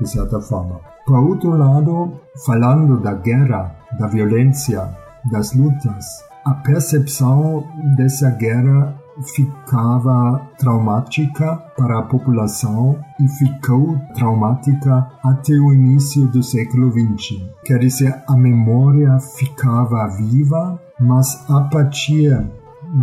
de 0.00 0.08
certa 0.08 0.40
forma. 0.40 0.80
Por 1.04 1.18
outro 1.18 1.50
lado, 1.50 2.12
falando 2.46 3.00
da 3.00 3.12
guerra, 3.14 3.76
da 3.98 4.06
violência, 4.06 4.96
das 5.30 5.54
lutas, 5.54 6.06
a 6.44 6.54
percepção 6.54 7.64
dessa 7.96 8.30
guerra 8.30 8.95
ficava 9.34 10.40
traumática 10.58 11.56
para 11.76 11.98
a 11.98 12.02
população 12.02 12.98
e 13.20 13.28
ficou 13.28 13.98
traumática 14.14 15.08
até 15.24 15.52
o 15.54 15.72
início 15.72 16.26
do 16.28 16.42
século 16.42 16.90
XX. 16.90 17.42
Quer 17.64 17.78
dizer, 17.78 18.22
a 18.28 18.36
memória 18.36 19.18
ficava 19.18 20.06
viva, 20.08 20.80
mas 21.00 21.44
a 21.50 21.62
partir 21.62 22.30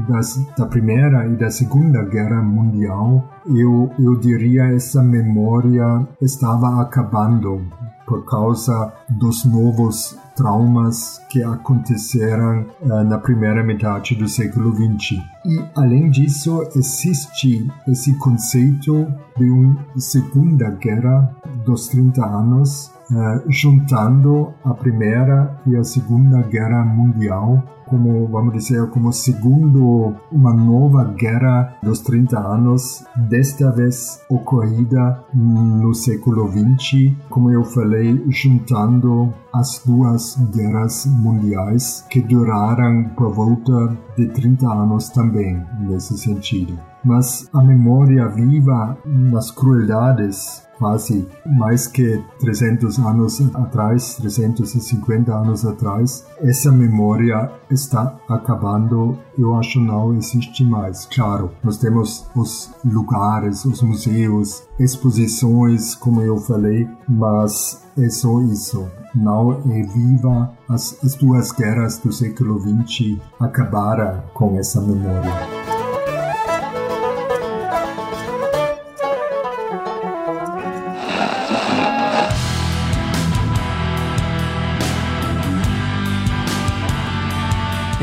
das, 0.08 0.40
da 0.58 0.66
Primeira 0.66 1.28
e 1.28 1.36
da 1.36 1.50
Segunda 1.50 2.04
Guerra 2.04 2.42
Mundial, 2.42 3.24
eu, 3.48 3.92
eu 4.00 4.16
diria 4.16 4.74
essa 4.74 5.04
memória 5.04 6.08
estava 6.22 6.82
acabando 6.82 7.62
por 8.06 8.26
causa 8.26 8.94
dos 9.10 9.46
novos 9.46 10.18
traumas 10.36 11.20
que 11.30 11.44
aconteceram 11.44 12.66
uh, 12.82 13.04
na 13.04 13.18
primeira 13.18 13.64
metade 13.64 14.16
do 14.16 14.28
século 14.28 14.74
XX. 14.74 15.22
E, 15.46 15.64
além 15.76 16.10
disso, 16.10 16.64
existe 16.76 17.68
esse 17.88 18.16
conceito 18.18 19.08
de 19.38 19.50
uma 19.50 19.86
Segunda 19.98 20.70
Guerra 20.72 21.36
dos 21.66 21.88
30 21.88 22.26
anos, 22.26 22.92
uh, 23.12 23.44
juntando 23.50 24.54
a 24.64 24.74
Primeira 24.74 25.60
e 25.66 25.76
a 25.76 25.84
Segunda 25.84 26.42
Guerra 26.44 26.84
Mundial 26.84 27.64
como, 27.94 28.28
vamos 28.28 28.54
dizer, 28.54 28.90
como 28.90 29.12
segundo 29.14 30.16
uma 30.32 30.52
nova 30.52 31.04
guerra 31.04 31.76
dos 31.84 32.00
30 32.00 32.40
anos, 32.40 33.06
desta 33.16 33.72
vez 33.72 34.20
ocorrida 34.30 35.24
no 35.34 35.94
século 35.94 36.48
20, 36.48 37.16
como 37.30 37.52
eu 37.52 37.64
falei, 37.64 38.24
juntando 38.30 39.32
as 39.54 39.84
duas 39.86 40.36
guerras 40.52 41.06
mundiais 41.06 42.04
que 42.10 42.20
duraram 42.22 43.12
por 43.16 43.32
volta 43.32 43.96
de 44.18 44.28
30 44.28 44.68
anos 44.68 45.10
também, 45.10 45.64
nesse 45.80 46.18
sentido. 46.18 46.78
Mas 47.06 47.48
a 47.54 47.62
memória 47.62 48.28
viva 48.28 48.98
nas 49.06 49.52
crueldades 49.52 50.66
quase 50.84 51.26
mais 51.46 51.88
que 51.88 52.22
300 52.42 53.00
anos 53.00 53.40
atrás, 53.56 54.16
350 54.16 55.34
anos 55.34 55.66
atrás, 55.66 56.26
essa 56.42 56.70
memória 56.74 57.50
está 57.72 58.20
acabando, 58.28 59.18
eu 59.38 59.56
acho 59.56 59.80
não 59.80 60.14
existe 60.14 60.62
mais. 60.62 61.06
Claro, 61.06 61.52
nós 61.64 61.78
temos 61.78 62.28
os 62.36 62.70
lugares, 62.84 63.64
os 63.64 63.82
museus, 63.82 64.64
exposições, 64.78 65.96
como 65.96 66.22
eu 66.22 66.36
falei, 66.36 66.86
mas 67.08 67.82
é 67.98 68.10
só 68.10 68.42
isso. 68.42 68.86
Não 69.16 69.54
é 69.72 69.84
viva 69.84 70.52
as, 70.68 71.02
as 71.02 71.16
duas 71.16 71.54
guerras 71.54 71.98
do 71.98 72.12
século 72.12 72.60
XX 72.60 73.22
acabaram 73.40 74.22
com 74.34 74.60
essa 74.60 74.82
memória. 74.82 75.73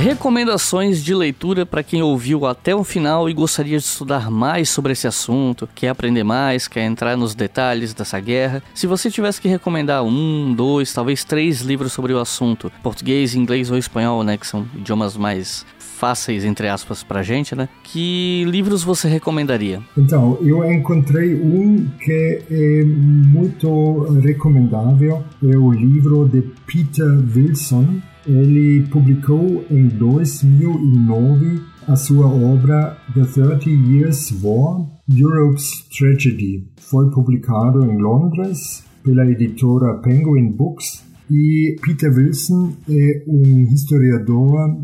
Recomendações 0.01 1.05
de 1.05 1.15
leitura 1.15 1.67
para 1.67 1.83
quem 1.83 2.01
ouviu 2.01 2.47
até 2.47 2.75
o 2.75 2.83
final 2.83 3.29
e 3.29 3.35
gostaria 3.35 3.77
de 3.77 3.85
estudar 3.85 4.31
mais 4.31 4.71
sobre 4.71 4.93
esse 4.93 5.07
assunto, 5.07 5.69
quer 5.75 5.91
aprender 5.91 6.25
mais, 6.25 6.67
quer 6.67 6.87
entrar 6.87 7.19
nos 7.19 7.35
detalhes 7.35 7.93
dessa 7.93 8.19
guerra. 8.19 8.63
Se 8.75 8.87
você 8.87 9.11
tivesse 9.11 9.39
que 9.39 9.47
recomendar 9.47 10.03
um, 10.03 10.55
dois, 10.55 10.91
talvez 10.91 11.23
três 11.23 11.61
livros 11.61 11.93
sobre 11.93 12.15
o 12.15 12.19
assunto, 12.19 12.73
português, 12.83 13.35
inglês 13.35 13.71
ou 13.71 13.77
espanhol, 13.77 14.25
né, 14.25 14.39
que 14.39 14.47
são 14.47 14.67
idiomas 14.75 15.19
mais 15.19 15.67
fáceis, 15.79 16.47
entre 16.47 16.67
aspas, 16.67 17.03
pra 17.03 17.23
gente, 17.23 17.55
né? 17.55 17.69
Que 17.85 18.43
livros 18.49 18.83
você 18.83 19.07
recomendaria? 19.07 19.83
Então, 19.99 20.39
eu 20.41 20.65
encontrei 20.73 21.35
um 21.35 21.87
que 22.03 22.43
é 22.51 22.85
muito 22.87 24.05
recomendável. 24.23 25.23
É 25.45 25.59
o 25.59 25.71
livro 25.71 26.27
de 26.27 26.41
Peter 26.67 27.07
Wilson, 27.37 28.01
ele 28.31 28.87
publicou 28.87 29.65
em 29.69 29.89
2009 29.89 31.61
a 31.89 31.97
sua 31.97 32.27
obra 32.27 32.97
The 33.13 33.25
Thirty 33.25 33.71
Years' 33.71 34.33
War, 34.41 34.87
Europe's 35.09 35.89
Tragedy. 35.99 36.65
Foi 36.79 37.11
publicado 37.11 37.85
em 37.85 37.99
Londres 37.99 38.85
pela 39.03 39.29
editora 39.29 39.95
Penguin 39.95 40.53
Books 40.53 41.03
e 41.29 41.77
Peter 41.83 42.13
Wilson 42.13 42.73
é 42.89 43.25
um 43.27 43.63
historiador 43.73 44.77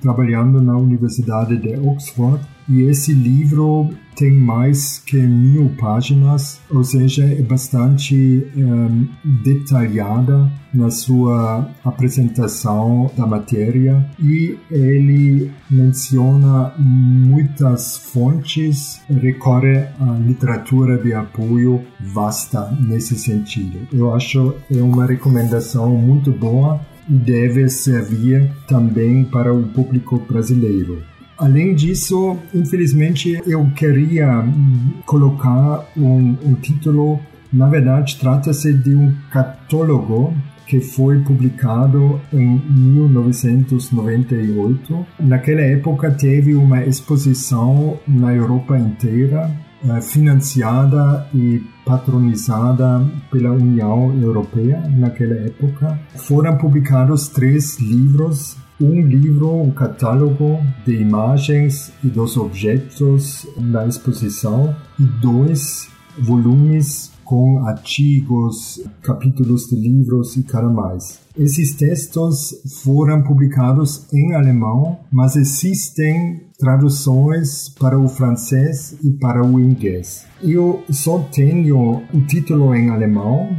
trabalhando 0.00 0.60
na 0.60 0.76
Universidade 0.76 1.56
de 1.56 1.76
Oxford 1.76 2.44
e 2.68 2.82
esse 2.82 3.12
livro 3.12 3.90
tem 4.16 4.32
mais 4.32 4.98
que 4.98 5.16
mil 5.16 5.70
páginas, 5.78 6.60
ou 6.70 6.84
seja, 6.84 7.24
é 7.24 7.42
bastante 7.42 8.46
um, 8.56 9.08
detalhada 9.42 10.50
na 10.72 10.90
sua 10.90 11.68
apresentação 11.84 13.10
da 13.16 13.26
matéria 13.26 14.04
e 14.20 14.56
ele 14.70 15.50
menciona 15.70 16.72
muitas 16.78 17.96
fontes, 17.96 19.00
recorre 19.08 19.78
à 20.00 20.16
literatura 20.24 20.96
de 20.98 21.12
apoio 21.12 21.82
vasta 22.00 22.70
nesse 22.80 23.18
sentido. 23.18 23.78
Eu 23.92 24.14
acho 24.14 24.54
é 24.70 24.82
uma 24.82 25.06
recomendação 25.06 25.90
muito 25.96 26.30
boa 26.32 26.80
e 27.08 27.14
deve 27.14 27.68
servir 27.68 28.50
também 28.66 29.24
para 29.24 29.52
o 29.52 29.62
público 29.62 30.18
brasileiro. 30.18 31.02
Além 31.36 31.74
disso, 31.74 32.38
infelizmente, 32.54 33.42
eu 33.46 33.68
queria 33.74 34.40
hum, 34.40 34.92
colocar 35.04 35.84
um, 35.96 36.36
um 36.44 36.54
título. 36.54 37.18
Na 37.52 37.68
verdade, 37.68 38.16
trata-se 38.18 38.72
de 38.72 38.94
um 38.94 39.12
catálogo 39.30 40.32
que 40.66 40.80
foi 40.80 41.20
publicado 41.20 42.20
em 42.32 42.58
1998. 42.70 45.06
Naquela 45.20 45.60
época 45.60 46.10
teve 46.10 46.54
uma 46.54 46.82
exposição 46.84 48.00
na 48.06 48.34
Europa 48.34 48.78
inteira, 48.78 49.50
eh, 49.86 50.00
financiada 50.00 51.28
e 51.34 51.62
patronizada 51.84 53.06
pela 53.30 53.50
União 53.50 54.18
Europeia 54.20 54.82
naquela 54.88 55.34
época. 55.34 56.00
Foram 56.16 56.56
publicados 56.56 57.28
três 57.28 57.78
livros 57.78 58.56
um 58.80 59.00
livro, 59.00 59.62
um 59.62 59.70
catálogo 59.70 60.58
de 60.84 60.94
imagens 60.96 61.92
e 62.02 62.08
dos 62.08 62.36
objetos 62.36 63.46
na 63.56 63.86
exposição 63.86 64.74
e 64.98 65.04
dois 65.04 65.88
volumes 66.18 67.12
com 67.24 67.64
artigos, 67.66 68.80
capítulos 69.02 69.66
de 69.68 69.76
livros 69.76 70.36
e 70.36 70.42
cara 70.42 70.68
mais. 70.68 71.20
Esses 71.36 71.74
textos 71.74 72.54
foram 72.84 73.22
publicados 73.22 74.06
em 74.12 74.34
alemão, 74.34 75.00
mas 75.10 75.34
existem 75.34 76.42
traduções 76.58 77.68
para 77.70 77.98
o 77.98 78.08
francês 78.08 78.96
e 79.02 79.10
para 79.10 79.44
o 79.44 79.58
inglês. 79.58 80.24
Eu 80.42 80.84
só 80.90 81.18
tenho 81.32 82.02
o 82.12 82.20
título 82.26 82.74
em 82.74 82.90
alemão, 82.90 83.56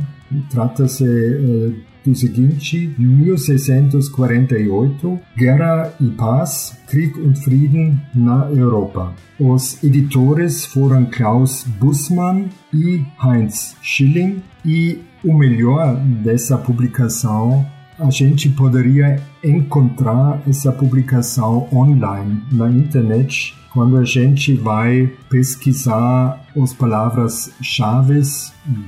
trata-se 0.50 1.06
eh, 1.06 1.74
do 2.06 2.16
seguinte: 2.16 2.94
1648, 2.98 5.20
Guerra 5.36 5.94
e 6.00 6.08
Paz, 6.10 6.78
Krieg 6.88 7.20
und 7.20 7.38
Frieden 7.40 8.00
na 8.14 8.48
Europa. 8.50 9.14
Os 9.40 9.84
editores 9.84 10.66
foram 10.66 11.06
Klaus 11.06 11.66
Bussmann 11.80 12.50
e 12.74 13.04
Heinz 13.22 13.76
Schilling, 13.82 14.42
e 14.64 15.00
o 15.24 15.34
melhor 15.34 15.96
dessa 16.24 16.58
publicação 16.58 17.66
a 18.00 18.10
gente 18.10 18.50
poderia 18.50 19.22
encontrar 19.44 20.42
essa 20.48 20.72
publicação 20.72 21.68
online 21.72 22.42
na 22.52 22.70
internet 22.70 23.56
quando 23.76 23.98
a 23.98 24.04
gente 24.06 24.54
vai 24.54 25.12
pesquisar 25.30 26.42
as 26.56 26.74
palavras-chave 26.74 28.22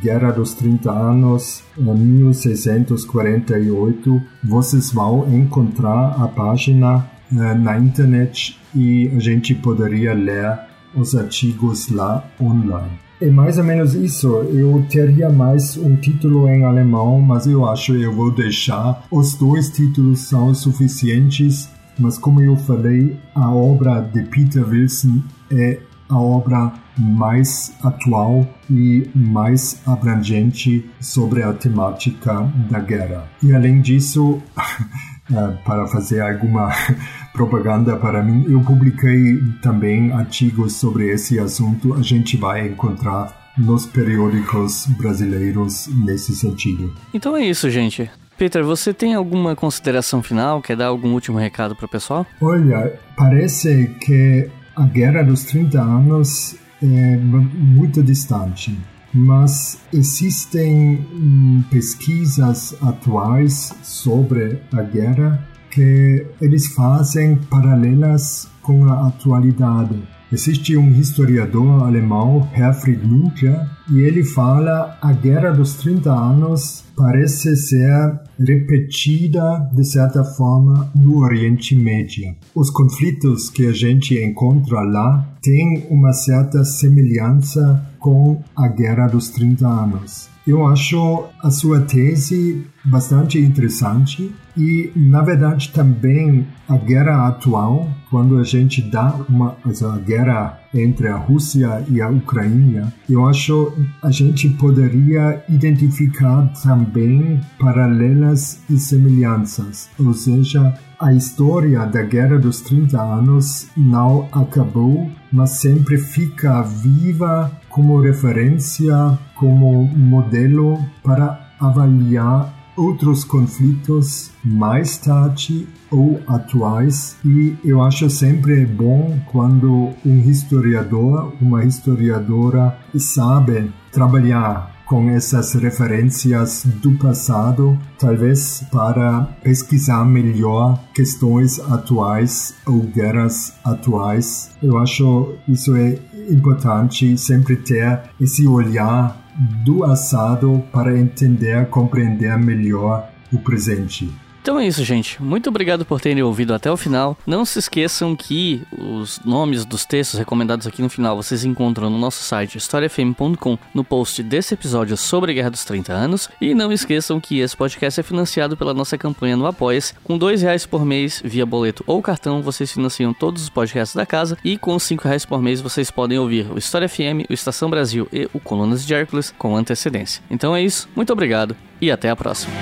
Guerra 0.01 0.31
dos 0.31 0.53
30 0.53 0.89
Anos, 0.89 1.61
1648, 1.77 4.21
vocês 4.45 4.93
vão 4.93 5.27
encontrar 5.35 6.15
a 6.23 6.29
página 6.29 6.99
uh, 6.99 7.03
na 7.35 7.77
internet 7.77 8.57
e 8.73 9.11
a 9.13 9.19
gente 9.19 9.53
poderia 9.53 10.13
ler 10.13 10.57
os 10.95 11.13
artigos 11.15 11.89
lá 11.89 12.25
online. 12.39 13.06
É 13.19 13.29
mais 13.29 13.57
ou 13.57 13.63
menos 13.63 13.93
isso. 13.93 14.27
Eu 14.27 14.85
teria 14.89 15.29
mais 15.29 15.75
um 15.77 15.95
título 15.95 16.47
em 16.47 16.63
alemão, 16.63 17.19
mas 17.21 17.47
eu 17.47 17.67
acho 17.67 17.93
que 17.93 18.01
eu 18.03 18.13
vou 18.13 18.31
deixar. 18.31 19.05
Os 19.11 19.33
dois 19.35 19.69
títulos 19.69 20.21
são 20.21 20.53
suficientes 20.53 21.69
mas 21.99 22.17
como 22.17 22.41
eu 22.41 22.55
falei, 22.55 23.19
a 23.33 23.51
obra 23.51 24.01
de 24.01 24.21
Peter 24.23 24.67
Wilson 24.67 25.21
é 25.51 25.79
a 26.09 26.19
obra 26.19 26.71
mais 26.97 27.73
atual 27.83 28.47
e 28.69 29.09
mais 29.13 29.81
abrangente 29.85 30.89
sobre 30.99 31.43
a 31.43 31.53
temática 31.53 32.41
da 32.69 32.79
guerra. 32.79 33.27
E 33.41 33.53
além 33.53 33.81
disso, 33.81 34.41
para 35.63 35.87
fazer 35.87 36.21
alguma 36.21 36.71
propaganda 37.33 37.95
para 37.97 38.23
mim, 38.23 38.45
eu 38.49 38.61
publiquei 38.61 39.41
também 39.61 40.11
artigos 40.11 40.73
sobre 40.73 41.09
esse 41.09 41.39
assunto. 41.39 41.93
A 41.93 42.01
gente 42.01 42.37
vai 42.37 42.67
encontrar 42.67 43.51
nos 43.57 43.85
periódicos 43.85 44.85
brasileiros 44.97 45.87
nesse 45.87 46.35
sentido. 46.35 46.93
Então 47.13 47.35
é 47.35 47.43
isso, 47.43 47.69
gente. 47.69 48.09
Peter, 48.37 48.63
você 48.63 48.93
tem 48.93 49.15
alguma 49.15 49.55
consideração 49.55 50.21
final? 50.21 50.61
Quer 50.61 50.77
dar 50.77 50.87
algum 50.87 51.13
último 51.13 51.39
recado 51.39 51.75
para 51.75 51.87
o 51.87 51.89
pessoal? 51.89 52.25
Olha, 52.39 52.93
parece 53.15 53.95
que 53.99 54.47
a 54.75 54.83
Guerra 54.83 55.23
dos 55.23 55.43
30 55.45 55.81
Anos 55.81 56.55
é 56.81 57.17
muito 57.17 58.03
distante, 58.03 58.77
mas 59.17 59.79
existem 59.91 61.05
hum, 61.13 61.63
pesquisas 61.71 62.75
atuais 62.81 63.73
sobre 63.81 64.61
a 64.71 64.83
guerra 64.83 65.47
que 65.71 66.25
eles 66.41 66.67
fazem 66.67 67.35
paralelas 67.35 68.47
com 68.61 68.85
a 68.85 69.07
atualidade. 69.07 69.97
Existe 70.31 70.75
um 70.75 70.91
historiador 70.91 71.83
alemão, 71.83 72.49
Herfried 72.53 73.05
Müncher, 73.07 73.65
e 73.89 73.99
ele 73.99 74.25
fala 74.25 74.97
a 75.01 75.13
Guerra 75.13 75.51
dos 75.51 75.75
30 75.75 76.11
Anos 76.11 76.83
parece 76.97 77.55
ser 77.55 78.19
repetida, 78.37 79.69
de 79.73 79.85
certa 79.85 80.25
forma, 80.25 80.91
no 80.93 81.19
Oriente 81.19 81.75
Médio. 81.75 82.35
Os 82.53 82.69
conflitos 82.69 83.49
que 83.49 83.67
a 83.67 83.71
gente 83.71 84.21
encontra 84.21 84.81
lá 84.81 85.33
têm 85.41 85.87
uma 85.89 86.11
certa 86.11 86.65
semelhança 86.65 87.81
com 88.07 88.41
a 88.55 88.69
Guerra 88.69 89.07
dos 89.07 89.27
30 89.31 89.67
Anos. 89.67 90.29
Eu 90.47 90.65
acho 90.65 91.25
a 91.43 91.51
sua 91.51 91.81
tese 91.81 92.65
bastante 92.85 93.37
interessante 93.37 94.33
e, 94.55 94.93
na 94.95 95.21
verdade, 95.21 95.73
também 95.73 96.47
a 96.69 96.77
guerra 96.77 97.27
atual, 97.27 97.89
quando 98.09 98.37
a 98.37 98.45
gente 98.45 98.81
dá 98.81 99.13
uma 99.27 99.57
a 99.65 99.97
guerra 99.97 100.57
entre 100.73 101.09
a 101.09 101.17
Rússia 101.17 101.85
e 101.89 102.01
a 102.01 102.07
Ucrânia, 102.07 102.93
eu 103.09 103.25
acho 103.27 103.73
a 104.01 104.09
gente 104.09 104.47
poderia 104.51 105.43
identificar 105.49 106.47
também 106.63 107.41
paralelas 107.59 108.61
e 108.69 108.79
semelhanças, 108.79 109.89
ou 109.99 110.13
seja, 110.13 110.73
a 110.99 111.13
história 111.13 111.85
da 111.85 112.01
Guerra 112.01 112.39
dos 112.39 112.61
30 112.61 112.99
Anos 112.99 113.67
não 113.77 114.27
acabou, 114.31 115.09
mas 115.31 115.51
sempre 115.51 115.97
fica 115.97 116.61
viva 116.63 117.51
como 117.69 118.01
referência, 118.01 119.17
como 119.35 119.85
modelo 119.85 120.79
para 121.03 121.39
avaliar 121.59 122.53
outros 122.75 123.23
conflitos 123.23 124.31
mais 124.43 124.97
tarde 124.97 125.67
ou 125.91 126.19
atuais. 126.27 127.17
E 127.23 127.55
eu 127.63 127.81
acho 127.81 128.09
sempre 128.09 128.65
bom 128.65 129.19
quando 129.31 129.93
um 130.05 130.19
historiador, 130.29 131.33
uma 131.41 131.63
historiadora 131.63 132.77
sabe 132.97 133.71
trabalhar 133.91 134.76
com 134.87 135.09
essas 135.09 135.53
referências 135.53 136.63
do 136.65 136.93
passado, 136.97 137.77
talvez 137.99 138.63
para 138.71 139.23
pesquisar 139.43 140.05
melhor 140.05 140.81
questões 140.93 141.59
atuais 141.59 142.55
ou 142.65 142.81
guerras 142.81 143.53
atuais. 143.63 144.51
Eu 144.63 144.77
acho 144.77 145.35
isso 145.47 145.75
é 145.75 145.99
importante 146.29 147.17
sempre 147.17 147.57
ter 147.57 148.01
esse 148.19 148.47
olhar 148.47 149.25
do 149.63 149.83
assado 149.83 150.63
para 150.71 150.97
entender, 150.97 151.67
compreender 151.67 152.37
melhor 152.37 153.09
o 153.31 153.37
presente. 153.37 154.11
Então 154.47 154.57
é 154.57 154.65
isso, 154.65 154.81
gente. 154.81 155.21
Muito 155.21 155.49
obrigado 155.49 155.83
por 155.83 155.99
terem 155.99 156.23
ouvido 156.23 156.53
até 156.53 156.71
o 156.71 156.77
final. 156.77 157.17
Não 157.27 157.43
se 157.43 157.59
esqueçam 157.59 158.15
que 158.15 158.63
os 158.71 159.19
nomes 159.25 159.65
dos 159.65 159.83
textos 159.83 160.17
recomendados 160.17 160.65
aqui 160.65 160.81
no 160.81 160.87
final 160.87 161.17
vocês 161.17 161.43
encontram 161.43 161.89
no 161.89 161.97
nosso 161.97 162.23
site 162.23 162.57
historiafm.com 162.57 163.57
no 163.73 163.83
post 163.83 164.23
desse 164.23 164.53
episódio 164.53 164.95
sobre 164.95 165.31
a 165.31 165.33
Guerra 165.33 165.49
dos 165.49 165.65
30 165.65 165.91
Anos. 165.91 166.29
E 166.39 166.55
não 166.55 166.71
esqueçam 166.71 167.19
que 167.19 167.39
esse 167.41 167.57
podcast 167.57 167.99
é 167.99 168.03
financiado 168.03 168.55
pela 168.55 168.73
nossa 168.73 168.97
campanha 168.97 169.35
no 169.35 169.45
Apoia-se. 169.45 169.95
Com 170.01 170.17
dois 170.17 170.41
reais 170.41 170.65
por 170.65 170.85
mês 170.85 171.21
via 171.25 171.45
boleto 171.45 171.83
ou 171.85 172.01
cartão, 172.01 172.41
vocês 172.41 172.71
financiam 172.71 173.13
todos 173.13 173.43
os 173.43 173.49
podcasts 173.49 173.97
da 173.97 174.05
casa. 174.05 174.37
E 174.45 174.57
com 174.57 174.79
cinco 174.79 175.09
reais 175.09 175.25
por 175.25 175.41
mês 175.41 175.59
vocês 175.59 175.91
podem 175.91 176.19
ouvir 176.19 176.49
o 176.49 176.57
História 176.57 176.87
FM, 176.87 177.29
o 177.29 177.33
Estação 177.33 177.69
Brasil 177.69 178.07
e 178.13 178.29
o 178.33 178.39
Colunas 178.39 178.85
de 178.85 178.93
Hércules 178.93 179.33
com 179.37 179.57
antecedência. 179.57 180.23
Então 180.31 180.55
é 180.55 180.63
isso. 180.63 180.87
Muito 180.95 181.11
obrigado 181.11 181.53
e 181.81 181.91
até 181.91 182.09
a 182.09 182.15
próxima. 182.15 182.53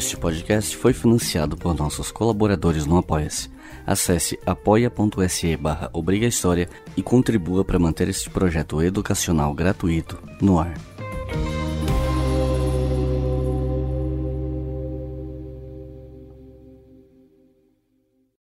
Este 0.00 0.16
podcast 0.16 0.74
foi 0.78 0.94
financiado 0.94 1.58
por 1.58 1.76
nossos 1.76 2.10
colaboradores 2.10 2.86
no 2.86 2.96
Apoia-se. 2.96 3.50
Acesse 3.86 4.38
apoia.se 4.46 5.54
barra 5.58 5.90
e 6.96 7.02
contribua 7.02 7.66
para 7.66 7.78
manter 7.78 8.08
este 8.08 8.30
projeto 8.30 8.80
educacional 8.80 9.52
gratuito 9.52 10.18
no 10.40 10.58
ar. 10.58 10.72